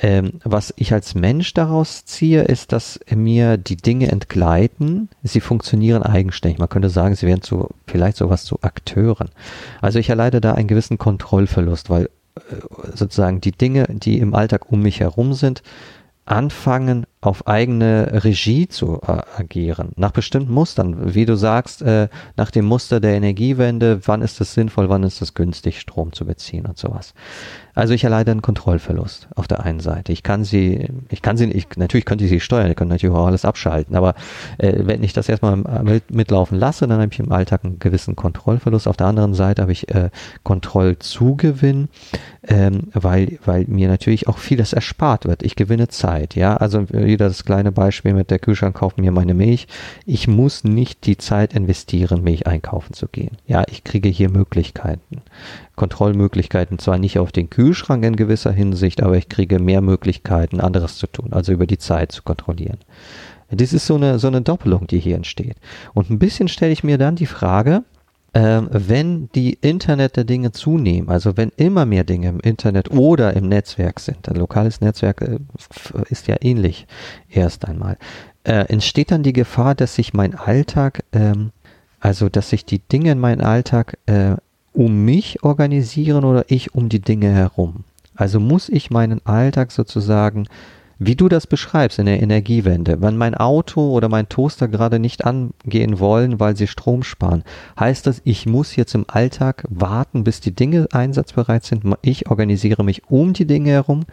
Ähm, 0.00 0.34
was 0.44 0.72
ich 0.76 0.92
als 0.92 1.16
Mensch 1.16 1.54
daraus 1.54 2.04
ziehe, 2.04 2.42
ist, 2.42 2.70
dass 2.72 3.00
mir 3.12 3.56
die 3.56 3.76
Dinge 3.76 4.12
entgleiten. 4.12 5.08
Sie 5.24 5.40
funktionieren 5.40 6.04
eigenständig. 6.04 6.60
Man 6.60 6.68
könnte 6.68 6.88
sagen, 6.88 7.16
sie 7.16 7.26
werden 7.26 7.42
zu, 7.42 7.68
vielleicht 7.86 8.16
sowas 8.16 8.44
zu 8.44 8.60
Akteuren. 8.62 9.30
Also 9.80 9.98
ich 9.98 10.08
erleide 10.08 10.40
da 10.40 10.52
einen 10.54 10.68
gewissen 10.68 10.98
Kontrollverlust, 10.98 11.90
weil 11.90 12.10
äh, 12.36 12.40
sozusagen 12.94 13.40
die 13.40 13.52
Dinge, 13.52 13.86
die 13.88 14.18
im 14.18 14.34
Alltag 14.34 14.70
um 14.70 14.82
mich 14.82 15.00
herum 15.00 15.34
sind, 15.34 15.62
anfangen 16.26 17.06
auf 17.20 17.48
eigene 17.48 18.24
Regie 18.24 18.68
zu 18.68 19.00
äh, 19.02 19.22
agieren, 19.36 19.90
nach 19.96 20.12
bestimmten 20.12 20.52
Mustern, 20.52 21.14
wie 21.14 21.26
du 21.26 21.36
sagst, 21.36 21.82
äh, 21.82 22.08
nach 22.36 22.52
dem 22.52 22.64
Muster 22.64 23.00
der 23.00 23.14
Energiewende, 23.14 24.00
wann 24.06 24.22
ist 24.22 24.40
es 24.40 24.54
sinnvoll, 24.54 24.88
wann 24.88 25.02
ist 25.02 25.20
es 25.20 25.34
günstig, 25.34 25.80
Strom 25.80 26.12
zu 26.12 26.26
beziehen 26.26 26.66
und 26.66 26.78
sowas. 26.78 27.14
Also 27.74 27.94
ich 27.94 28.02
erleide 28.04 28.32
einen 28.32 28.42
Kontrollverlust 28.42 29.28
auf 29.36 29.46
der 29.46 29.64
einen 29.64 29.78
Seite. 29.78 30.12
Ich 30.12 30.24
kann 30.24 30.42
sie, 30.44 30.88
ich 31.10 31.22
kann 31.22 31.36
sie, 31.36 31.44
ich, 31.50 31.66
natürlich 31.76 32.06
könnte 32.06 32.24
ich 32.24 32.30
sie 32.30 32.40
steuern, 32.40 32.70
ich 32.70 32.76
könnte 32.76 32.94
natürlich 32.94 33.14
auch 33.14 33.26
alles 33.26 33.44
abschalten, 33.44 33.96
aber 33.96 34.14
äh, 34.58 34.72
wenn 34.84 35.02
ich 35.02 35.12
das 35.12 35.28
erstmal 35.28 35.56
mit, 35.56 36.12
mitlaufen 36.12 36.58
lasse, 36.58 36.86
dann 36.86 37.00
habe 37.00 37.12
ich 37.12 37.18
im 37.18 37.32
Alltag 37.32 37.64
einen 37.64 37.78
gewissen 37.78 38.16
Kontrollverlust. 38.16 38.88
Auf 38.88 38.96
der 38.96 39.06
anderen 39.06 39.34
Seite 39.34 39.62
habe 39.62 39.72
ich 39.72 39.92
äh, 39.94 40.10
Kontrollzugewinn, 40.42 41.88
ähm, 42.46 42.88
weil, 42.94 43.38
weil 43.44 43.64
mir 43.66 43.88
natürlich 43.88 44.28
auch 44.28 44.38
vieles 44.38 44.72
erspart 44.72 45.26
wird. 45.26 45.42
Ich 45.42 45.56
gewinne 45.56 45.88
Zeit, 45.88 46.34
ja. 46.34 46.56
Also 46.56 46.84
wieder 47.08 47.26
das 47.26 47.44
kleine 47.44 47.72
Beispiel 47.72 48.14
mit 48.14 48.30
der 48.30 48.38
Kühlschrank 48.38 48.76
kauft 48.76 48.98
mir 48.98 49.10
meine 49.10 49.34
Milch. 49.34 49.66
Ich 50.06 50.28
muss 50.28 50.62
nicht 50.62 51.06
die 51.06 51.16
Zeit 51.16 51.54
investieren, 51.54 52.22
Milch 52.22 52.46
einkaufen 52.46 52.92
zu 52.92 53.08
gehen. 53.08 53.36
Ja, 53.46 53.64
ich 53.68 53.82
kriege 53.82 54.08
hier 54.08 54.30
Möglichkeiten. 54.30 55.22
Kontrollmöglichkeiten 55.74 56.78
zwar 56.78 56.98
nicht 56.98 57.18
auf 57.18 57.32
den 57.32 57.50
Kühlschrank 57.50 58.04
in 58.04 58.14
gewisser 58.14 58.52
Hinsicht, 58.52 59.02
aber 59.02 59.16
ich 59.16 59.28
kriege 59.28 59.58
mehr 59.58 59.80
Möglichkeiten, 59.80 60.60
anderes 60.60 60.98
zu 60.98 61.06
tun, 61.08 61.32
also 61.32 61.52
über 61.52 61.66
die 61.66 61.78
Zeit 61.78 62.12
zu 62.12 62.22
kontrollieren. 62.22 62.78
Das 63.50 63.72
ist 63.72 63.86
so 63.86 63.96
eine, 63.96 64.18
so 64.18 64.28
eine 64.28 64.42
Doppelung, 64.42 64.86
die 64.86 64.98
hier 64.98 65.16
entsteht. 65.16 65.56
Und 65.94 66.10
ein 66.10 66.18
bisschen 66.18 66.48
stelle 66.48 66.72
ich 66.72 66.84
mir 66.84 66.98
dann 66.98 67.16
die 67.16 67.26
Frage, 67.26 67.82
ähm, 68.34 68.68
wenn 68.70 69.30
die 69.34 69.54
Internet 69.54 70.16
der 70.16 70.24
Dinge 70.24 70.52
zunehmen, 70.52 71.08
also 71.08 71.36
wenn 71.36 71.50
immer 71.56 71.86
mehr 71.86 72.04
Dinge 72.04 72.28
im 72.28 72.40
Internet 72.40 72.90
oder 72.90 73.34
im 73.34 73.48
Netzwerk 73.48 74.00
sind, 74.00 74.28
ein 74.28 74.36
lokales 74.36 74.80
Netzwerk 74.80 75.22
äh, 75.22 75.38
ist 76.10 76.28
ja 76.28 76.36
ähnlich 76.40 76.86
erst 77.30 77.66
einmal, 77.66 77.96
äh, 78.44 78.66
entsteht 78.68 79.10
dann 79.10 79.22
die 79.22 79.32
Gefahr, 79.32 79.74
dass 79.74 79.94
sich 79.94 80.12
mein 80.12 80.34
Alltag, 80.34 81.04
ähm, 81.12 81.52
also 82.00 82.28
dass 82.28 82.50
sich 82.50 82.64
die 82.64 82.80
Dinge 82.80 83.12
in 83.12 83.18
meinem 83.18 83.44
Alltag 83.44 83.98
äh, 84.06 84.36
um 84.72 85.04
mich 85.04 85.42
organisieren 85.42 86.24
oder 86.24 86.44
ich 86.48 86.74
um 86.74 86.88
die 86.88 87.00
Dinge 87.00 87.32
herum. 87.32 87.84
Also 88.14 88.40
muss 88.40 88.68
ich 88.68 88.90
meinen 88.90 89.24
Alltag 89.24 89.72
sozusagen 89.72 90.48
wie 90.98 91.14
du 91.14 91.28
das 91.28 91.46
beschreibst 91.46 91.98
in 91.98 92.06
der 92.06 92.20
Energiewende, 92.22 93.00
wenn 93.00 93.16
mein 93.16 93.34
Auto 93.34 93.92
oder 93.92 94.08
mein 94.08 94.28
Toaster 94.28 94.66
gerade 94.66 94.98
nicht 94.98 95.24
angehen 95.24 96.00
wollen, 96.00 96.40
weil 96.40 96.56
sie 96.56 96.66
Strom 96.66 97.02
sparen, 97.04 97.44
heißt 97.78 98.06
das, 98.06 98.20
ich 98.24 98.46
muss 98.46 98.74
jetzt 98.74 98.94
im 98.94 99.04
Alltag 99.06 99.64
warten, 99.68 100.24
bis 100.24 100.40
die 100.40 100.54
Dinge 100.54 100.88
einsatzbereit 100.90 101.64
sind. 101.64 101.84
Ich 102.02 102.28
organisiere 102.28 102.84
mich 102.84 103.08
um 103.08 103.32
die 103.32 103.46
Dinge 103.46 103.70
herum 103.70 104.06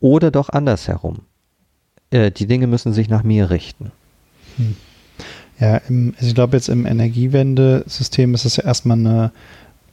oder 0.00 0.30
doch 0.30 0.48
andersherum. 0.48 1.20
Äh, 2.10 2.30
die 2.30 2.46
Dinge 2.46 2.66
müssen 2.66 2.92
sich 2.92 3.08
nach 3.08 3.22
mir 3.22 3.50
richten. 3.50 3.92
Ja, 5.60 5.76
im, 5.88 6.14
also 6.16 6.28
ich 6.28 6.34
glaube 6.34 6.56
jetzt 6.56 6.68
im 6.68 6.86
Energiewendesystem 6.86 8.34
ist 8.34 8.46
es 8.46 8.56
ja 8.56 8.64
erstmal 8.64 8.98
eine 8.98 9.32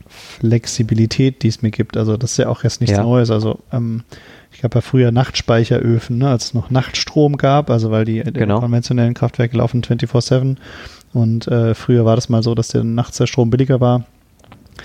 Flexibilität, 0.08 1.43
die 1.43 1.47
es 1.47 1.62
mir 1.62 1.71
gibt. 1.71 1.95
Also 1.97 2.17
das 2.17 2.32
ist 2.32 2.38
ja 2.38 2.47
auch 2.47 2.63
jetzt 2.63 2.82
nichts 2.82 2.97
Ja. 2.97 3.04
Neues. 3.04 3.30
Also 3.30 3.60
ähm, 3.71 4.04
ich 4.52 4.62
gab 4.62 4.76
ja 4.76 4.82
früher 4.82 5.12
Nachtspeicheröfen, 5.12 6.18
ne, 6.18 6.30
als 6.30 6.46
es 6.46 6.54
noch 6.54 6.70
Nachtstrom 6.70 7.38
gab, 7.38 7.70
also 7.70 7.92
weil 7.92 8.06
die, 8.06 8.24
die 8.24 8.34
Genau. 8.34 8.60
konventionellen 8.60 9.14
Kraftwerke 9.14 9.58
laufen 9.58 9.82
24-7 9.82 10.58
und 11.14 11.48
äh, 11.48 11.74
früher 11.76 12.06
war 12.06 12.16
das 12.16 12.30
mal 12.30 12.44
so, 12.44 12.56
dass 12.56 12.70
der 12.70 12.84
nachts 12.84 13.18
der 13.18 13.28
Strom 13.28 13.50
billiger 13.50 13.80
war. 13.80 14.04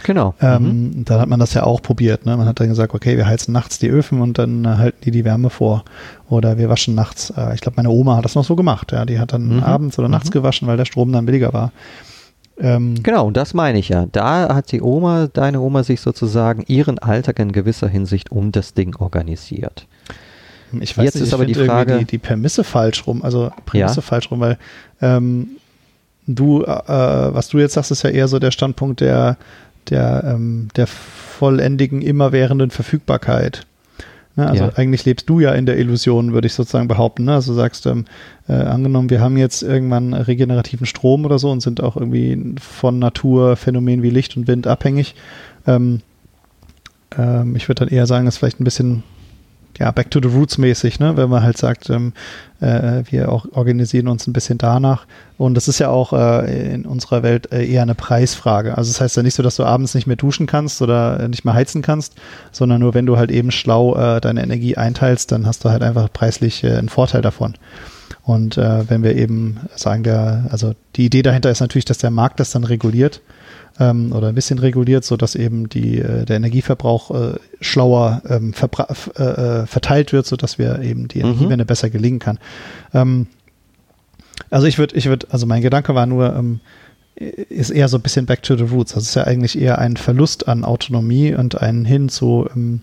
Genau. 0.02 0.34
Ähm, 0.40 0.62
Mhm. 0.96 1.04
Dann 1.04 1.20
hat 1.20 1.28
man 1.28 1.38
das 1.38 1.54
ja 1.54 1.62
auch 1.62 1.80
probiert. 1.80 2.26
Ne? 2.26 2.36
Man 2.36 2.46
hat 2.48 2.58
dann 2.58 2.68
gesagt, 2.68 2.94
okay, 2.94 3.16
wir 3.16 3.26
heizen 3.26 3.52
nachts 3.52 3.78
die 3.78 3.88
Öfen 3.88 4.20
und 4.22 4.38
dann 4.38 4.64
äh, 4.64 4.68
halten 4.68 4.98
die 5.04 5.12
die 5.12 5.24
Wärme 5.24 5.50
vor. 5.50 5.84
Oder 6.28 6.58
wir 6.58 6.68
waschen 6.68 6.96
nachts. 6.96 7.30
Äh, 7.36 7.54
ich 7.54 7.60
glaube, 7.60 7.76
meine 7.76 7.90
Oma 7.90 8.16
hat 8.16 8.24
das 8.24 8.34
noch 8.34 8.44
so 8.44 8.56
gemacht. 8.56 8.90
Ja? 8.90 9.04
Die 9.04 9.20
hat 9.20 9.32
dann 9.32 9.56
Mhm. 9.58 9.62
abends 9.62 9.96
oder 9.98 10.08
nachts 10.08 10.30
Mhm. 10.30 10.32
gewaschen, 10.32 10.66
weil 10.66 10.76
der 10.76 10.84
Strom 10.84 11.12
dann 11.12 11.26
billiger 11.26 11.52
war. 11.52 11.70
Ähm, 12.58 13.02
genau, 13.02 13.26
und 13.26 13.36
das 13.36 13.52
meine 13.52 13.78
ich 13.78 13.88
ja. 13.88 14.06
Da 14.12 14.54
hat 14.54 14.70
die 14.70 14.80
Oma, 14.80 15.28
deine 15.32 15.60
Oma 15.60 15.82
sich 15.82 16.00
sozusagen 16.00 16.64
ihren 16.68 16.98
Alltag 16.98 17.38
in 17.38 17.52
gewisser 17.52 17.88
Hinsicht 17.88 18.30
um 18.30 18.52
das 18.52 18.74
Ding 18.74 18.94
organisiert. 18.96 19.86
Ich 20.80 20.96
weiß 20.96 21.04
Jetzt 21.04 21.14
nicht, 21.16 21.24
ist 21.24 21.34
aber 21.34 21.46
die 21.46 21.54
Frage, 21.54 21.98
die, 21.98 22.04
die 22.04 22.18
Permisse 22.18 22.64
falsch 22.64 23.06
rum, 23.06 23.22
also 23.22 23.50
Prämisse 23.66 23.96
ja? 23.96 24.02
falsch 24.02 24.30
rum, 24.30 24.40
weil 24.40 24.58
ähm, 25.00 25.50
du, 26.26 26.62
äh, 26.62 26.66
was 26.66 27.48
du 27.48 27.58
jetzt 27.58 27.74
sagst, 27.74 27.90
ist 27.90 28.02
ja 28.02 28.10
eher 28.10 28.28
so 28.28 28.38
der 28.38 28.50
Standpunkt 28.50 29.00
der, 29.00 29.36
der, 29.90 30.24
ähm, 30.26 30.68
der 30.76 30.86
vollendigen, 30.86 32.02
immerwährenden 32.02 32.70
Verfügbarkeit. 32.70 33.66
Ne? 34.36 34.48
Also 34.48 34.64
ja. 34.64 34.72
eigentlich 34.76 35.04
lebst 35.04 35.28
du 35.28 35.40
ja 35.40 35.52
in 35.52 35.66
der 35.66 35.78
Illusion, 35.78 36.32
würde 36.32 36.46
ich 36.46 36.54
sozusagen 36.54 36.88
behaupten. 36.88 37.24
Ne? 37.24 37.34
Also 37.34 37.54
sagst, 37.54 37.86
ähm, 37.86 38.04
äh, 38.48 38.52
angenommen, 38.52 39.10
wir 39.10 39.20
haben 39.20 39.36
jetzt 39.36 39.62
irgendwann 39.62 40.12
regenerativen 40.12 40.86
Strom 40.86 41.24
oder 41.24 41.38
so 41.38 41.50
und 41.50 41.60
sind 41.60 41.82
auch 41.82 41.96
irgendwie 41.96 42.54
von 42.60 42.98
Naturphänomenen 42.98 44.02
wie 44.02 44.10
Licht 44.10 44.36
und 44.36 44.48
Wind 44.48 44.66
abhängig. 44.66 45.14
Ähm, 45.66 46.00
ähm, 47.16 47.56
ich 47.56 47.68
würde 47.68 47.84
dann 47.84 47.88
eher 47.88 48.06
sagen, 48.06 48.24
das 48.24 48.34
ist 48.34 48.38
vielleicht 48.38 48.60
ein 48.60 48.64
bisschen 48.64 49.02
ja, 49.78 49.90
Back 49.90 50.10
to 50.10 50.20
the 50.22 50.28
Roots 50.28 50.58
mäßig, 50.58 51.00
ne? 51.00 51.16
wenn 51.16 51.28
man 51.28 51.42
halt 51.42 51.58
sagt, 51.58 51.90
ähm, 51.90 52.12
äh, 52.60 53.02
wir 53.10 53.30
auch 53.30 53.46
organisieren 53.52 54.08
uns 54.08 54.26
ein 54.26 54.32
bisschen 54.32 54.58
danach. 54.58 55.06
Und 55.36 55.54
das 55.54 55.68
ist 55.68 55.78
ja 55.80 55.88
auch 55.90 56.12
äh, 56.12 56.74
in 56.74 56.86
unserer 56.86 57.22
Welt 57.22 57.52
äh, 57.52 57.66
eher 57.66 57.82
eine 57.82 57.94
Preisfrage. 57.94 58.76
Also 58.78 58.90
das 58.90 59.00
heißt 59.00 59.16
ja 59.16 59.22
nicht 59.22 59.34
so, 59.34 59.42
dass 59.42 59.56
du 59.56 59.64
abends 59.64 59.94
nicht 59.94 60.06
mehr 60.06 60.16
duschen 60.16 60.46
kannst 60.46 60.80
oder 60.80 61.20
äh, 61.20 61.28
nicht 61.28 61.44
mehr 61.44 61.54
heizen 61.54 61.82
kannst, 61.82 62.14
sondern 62.52 62.80
nur 62.80 62.94
wenn 62.94 63.06
du 63.06 63.16
halt 63.16 63.30
eben 63.30 63.50
schlau 63.50 63.96
äh, 63.96 64.20
deine 64.20 64.42
Energie 64.42 64.76
einteilst, 64.76 65.32
dann 65.32 65.46
hast 65.46 65.64
du 65.64 65.70
halt 65.70 65.82
einfach 65.82 66.12
preislich 66.12 66.62
äh, 66.62 66.76
einen 66.76 66.88
Vorteil 66.88 67.22
davon. 67.22 67.54
Und 68.22 68.56
wenn 68.56 69.02
wir 69.02 69.16
eben 69.16 69.60
sagen, 69.76 70.02
der, 70.02 70.46
also 70.48 70.72
die 70.96 71.04
Idee 71.04 71.20
dahinter 71.20 71.50
ist 71.50 71.60
natürlich, 71.60 71.84
dass 71.84 71.98
der 71.98 72.10
Markt 72.10 72.40
das 72.40 72.52
dann 72.52 72.64
reguliert 72.64 73.20
ähm, 73.78 74.12
oder 74.12 74.28
ein 74.28 74.34
bisschen 74.34 74.58
reguliert, 74.58 75.04
so 75.04 75.16
dass 75.16 75.34
eben 75.34 75.68
die, 75.68 75.98
äh, 75.98 76.24
der 76.24 76.36
Energieverbrauch 76.36 77.10
äh, 77.10 77.34
schlauer 77.60 78.22
ähm, 78.28 78.54
äh, 79.16 79.22
äh, 79.22 79.66
verteilt 79.66 80.12
wird, 80.12 80.26
so 80.26 80.36
dass 80.36 80.58
wir 80.58 80.80
eben 80.80 81.08
die 81.08 81.20
Energiewende 81.20 81.64
mhm. 81.64 81.68
besser 81.68 81.90
gelingen 81.90 82.18
kann. 82.18 82.38
Ähm, 82.92 83.26
also 84.50 84.66
ich 84.66 84.78
würde, 84.78 84.96
ich 84.96 85.06
würde, 85.06 85.26
also 85.30 85.46
mein 85.46 85.62
Gedanke 85.62 85.94
war 85.94 86.06
nur, 86.06 86.34
ähm, 86.34 86.60
ist 87.16 87.70
eher 87.70 87.88
so 87.88 87.98
ein 87.98 88.02
bisschen 88.02 88.26
back 88.26 88.42
to 88.42 88.56
the 88.56 88.64
roots. 88.64 88.92
Das 88.94 89.04
ist 89.04 89.14
ja 89.14 89.24
eigentlich 89.24 89.58
eher 89.58 89.78
ein 89.78 89.96
Verlust 89.96 90.48
an 90.48 90.64
Autonomie 90.64 91.34
und 91.34 91.60
ein 91.60 91.84
Hin 91.84 92.08
zu, 92.08 92.48
ähm, 92.54 92.80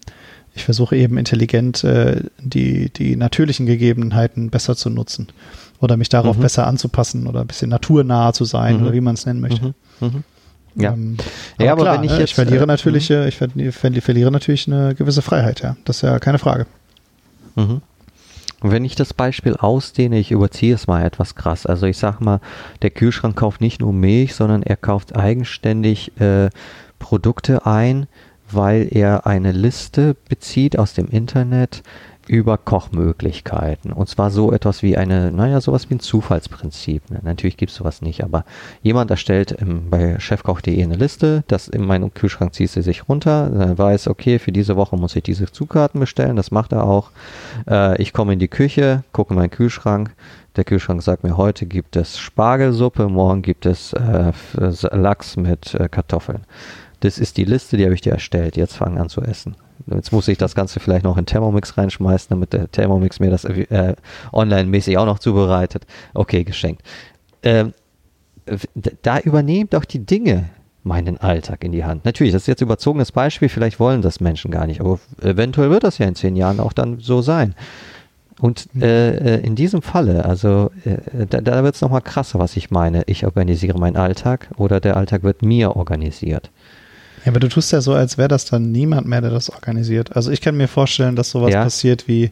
ich 0.54 0.66
versuche 0.66 0.96
eben 0.96 1.18
intelligent 1.18 1.84
äh, 1.84 2.24
die, 2.40 2.90
die 2.90 3.16
natürlichen 3.16 3.66
Gegebenheiten 3.66 4.50
besser 4.50 4.76
zu 4.76 4.90
nutzen 4.90 5.28
oder 5.80 5.98
mich 5.98 6.10
darauf 6.10 6.38
mhm. 6.38 6.42
besser 6.42 6.68
anzupassen 6.68 7.28
oder 7.28 7.42
ein 7.42 7.48
bisschen 7.48 7.70
naturnah 7.70 8.34
zu 8.34 8.46
sein 8.46 8.78
mhm. 8.78 8.84
oder 8.84 8.94
wie 8.94 9.02
man 9.02 9.16
es 9.16 9.26
nennen 9.26 9.42
möchte. 9.42 9.74
Mhm. 10.00 10.24
Ja, 10.76 10.94
ähm, 10.94 11.18
aber, 11.56 11.66
ja, 11.66 11.72
aber 11.74 11.82
klar, 11.84 11.98
wenn 11.98 12.04
ich 12.04 12.12
ne, 12.12 12.20
jetzt 12.20 12.30
ich 12.30 12.36
verliere 12.36 12.64
äh, 12.64 12.68
natürlich, 12.68 13.10
mhm. 13.10 13.16
äh, 13.16 13.28
ich 13.28 14.04
verliere 14.04 14.32
natürlich 14.32 14.68
eine 14.68 14.96
gewisse 14.96 15.22
Freiheit, 15.22 15.62
ja, 15.62 15.76
das 15.86 15.98
ist 15.98 16.02
ja 16.04 16.20
keine 16.20 16.40
Frage. 16.40 16.66
Mhm. 17.56 17.82
Wenn 18.64 18.86
ich 18.86 18.96
das 18.96 19.14
Beispiel 19.14 19.56
ausdehne, 19.56 20.20
ich 20.20 20.32
überziehe 20.32 20.76
es 20.76 20.86
mal 20.86 21.04
etwas 21.04 21.34
krass. 21.34 21.66
Also 21.66 21.88
ich 21.88 21.98
sag 21.98 22.22
mal, 22.22 22.40
der 22.84 22.92
Kühlschrank 22.92 23.36
kauft 23.36 23.60
nicht 23.60 23.82
nur 23.82 23.92
Milch, 23.92 24.36
sondern 24.36 24.62
er 24.62 24.78
kauft 24.78 25.16
eigenständig 25.16 26.20
äh, 26.22 26.50
Produkte 27.00 27.66
ein, 27.66 28.06
weil 28.52 28.88
er 28.92 29.26
eine 29.26 29.52
Liste 29.52 30.16
bezieht 30.30 30.78
aus 30.78 30.94
dem 30.94 31.08
Internet, 31.08 31.82
über 32.28 32.58
Kochmöglichkeiten. 32.58 33.92
Und 33.92 34.08
zwar 34.08 34.30
so 34.30 34.52
etwas 34.52 34.84
wie 34.84 34.98
eine, 34.98 35.32
naja, 35.32 35.60
sowas 35.60 35.90
wie 35.90 35.96
ein 35.96 36.00
Zufallsprinzip. 36.00 37.04
Natürlich 37.24 37.58
gibt 37.58 37.72
es 37.72 37.78
sowas 37.78 38.02
nicht, 38.02 38.24
aber 38.24 38.46
jemand 38.82 39.12
erstellt 39.12 39.52
im, 39.52 39.90
bei 39.90 40.20
chefkoch.de 40.20 40.82
eine 40.82 40.96
Liste, 40.96 41.44
das 41.48 41.68
in 41.68 41.86
meinem 41.86 42.14
Kühlschrank 42.14 42.54
zieht 42.54 42.70
sie 42.70 42.82
sich 42.82 43.10
runter, 43.10 43.50
dann 43.50 43.78
weiß, 43.78 44.08
okay, 44.08 44.40
für 44.40 44.52
diese 44.52 44.76
Woche 44.76 44.98
muss 44.98 45.16
ich 45.16 45.24
diese 45.24 45.52
Zutaten 45.52 46.00
bestellen, 46.00 46.36
das 46.36 46.52
macht 46.52 46.72
er 46.72 46.84
auch. 46.84 47.12
Äh, 47.68 48.02
ich 48.02 48.14
komme 48.14 48.34
in 48.34 48.40
die 48.40 48.48
Küche, 48.48 49.04
gucke 49.12 49.34
in 49.34 49.40
meinen 49.40 49.50
Kühlschrank, 49.50 50.14
der 50.56 50.64
Kühlschrank 50.64 51.02
sagt 51.02 51.24
mir, 51.24 51.38
heute 51.38 51.66
gibt 51.66 51.96
es 51.96 52.18
Spargelsuppe, 52.18 53.08
morgen 53.08 53.42
gibt 53.42 53.66
es 53.66 53.94
äh, 53.94 54.32
Lachs 54.92 55.38
mit 55.38 55.74
äh, 55.76 55.88
Kartoffeln. 55.88 56.46
Das 57.00 57.18
ist 57.18 57.38
die 57.38 57.46
Liste, 57.46 57.78
die 57.78 57.86
habe 57.86 57.96
ich 57.96 58.02
dir 58.02 58.14
erstellt. 58.14 58.58
Jetzt 58.58 58.76
fangen 58.76 58.98
an 58.98 59.10
zu 59.10 59.22
essen. 59.22 59.56
Jetzt 59.88 60.12
muss 60.12 60.28
ich 60.28 60.38
das 60.38 60.56
Ganze 60.56 60.80
vielleicht 60.80 61.04
noch 61.04 61.18
in 61.18 61.26
Thermomix 61.26 61.78
reinschmeißen, 61.78 62.30
damit 62.30 62.54
der 62.54 62.70
Thermomix 62.72 63.20
mir 63.20 63.30
das 63.30 63.46
äh, 63.46 63.96
online-mäßig 64.34 64.98
auch 64.98 65.06
noch 65.06 65.20
zubereitet. 65.20 65.86
Okay, 66.14 66.44
geschenkt. 66.44 66.84
Ähm, 67.44 67.74
da 69.02 69.20
übernehmen 69.20 69.70
doch 69.70 69.86
die 69.86 70.06
Dinge 70.06 70.50
meinen 70.84 71.18
Alltag 71.18 71.64
in 71.64 71.72
die 71.72 71.84
Hand. 71.84 72.06
Natürlich, 72.06 72.34
das 72.34 72.44
ist 72.44 72.48
jetzt 72.48 72.62
überzogenes 72.62 73.12
Beispiel, 73.12 73.50
vielleicht 73.50 73.80
wollen 73.80 74.02
das 74.02 74.20
Menschen 74.20 74.52
gar 74.52 74.66
nicht, 74.66 74.82
aber 74.82 75.00
eventuell 75.22 75.70
wird 75.70 75.84
das 75.84 76.00
ja 76.00 76.08
in 76.08 76.16
zehn 76.16 76.36
Jahren 76.36 76.60
auch 76.60 76.74
dann 76.74 77.00
so 77.00 77.22
sein. 77.22 77.56
Und 78.40 78.68
hm. 78.74 78.82
äh, 78.82 79.10
äh, 79.36 79.46
in 79.46 79.56
diesem 79.56 79.84
Falle, 79.84 80.26
also 80.26 80.72
äh, 80.84 81.28
da, 81.28 81.42
da 81.42 81.64
wird 81.64 81.76
es 81.76 81.82
nochmal 81.82 82.02
krasser, 82.02 82.40
was 82.40 82.58
ich 82.58 82.72
meine. 82.72 83.04
Ich 83.06 83.26
organisiere 83.26 83.78
meinen 83.78 83.98
Alltag 83.98 84.50
oder 84.58 84.80
der 84.80 84.98
Alltag 84.98 85.22
wird 85.22 85.44
mir 85.44 85.76
organisiert. 85.76 86.50
Ja, 87.26 87.32
aber 87.32 87.40
du 87.40 87.50
tust 87.50 87.72
ja 87.72 87.82
so, 87.82 87.94
als 87.94 88.18
wäre 88.18 88.28
das 88.28 88.46
dann 88.46 88.72
niemand 88.72 89.08
mehr, 89.08 89.22
der 89.22 89.30
das 89.32 89.50
organisiert. 89.50 90.16
Also 90.16 90.32
ich 90.32 90.42
kann 90.42 90.58
mir 90.58 90.68
vorstellen, 90.68 91.16
dass 91.16 91.32
sowas 91.32 91.54
ja. 91.54 91.64
passiert 91.64 92.08
wie, 92.08 92.32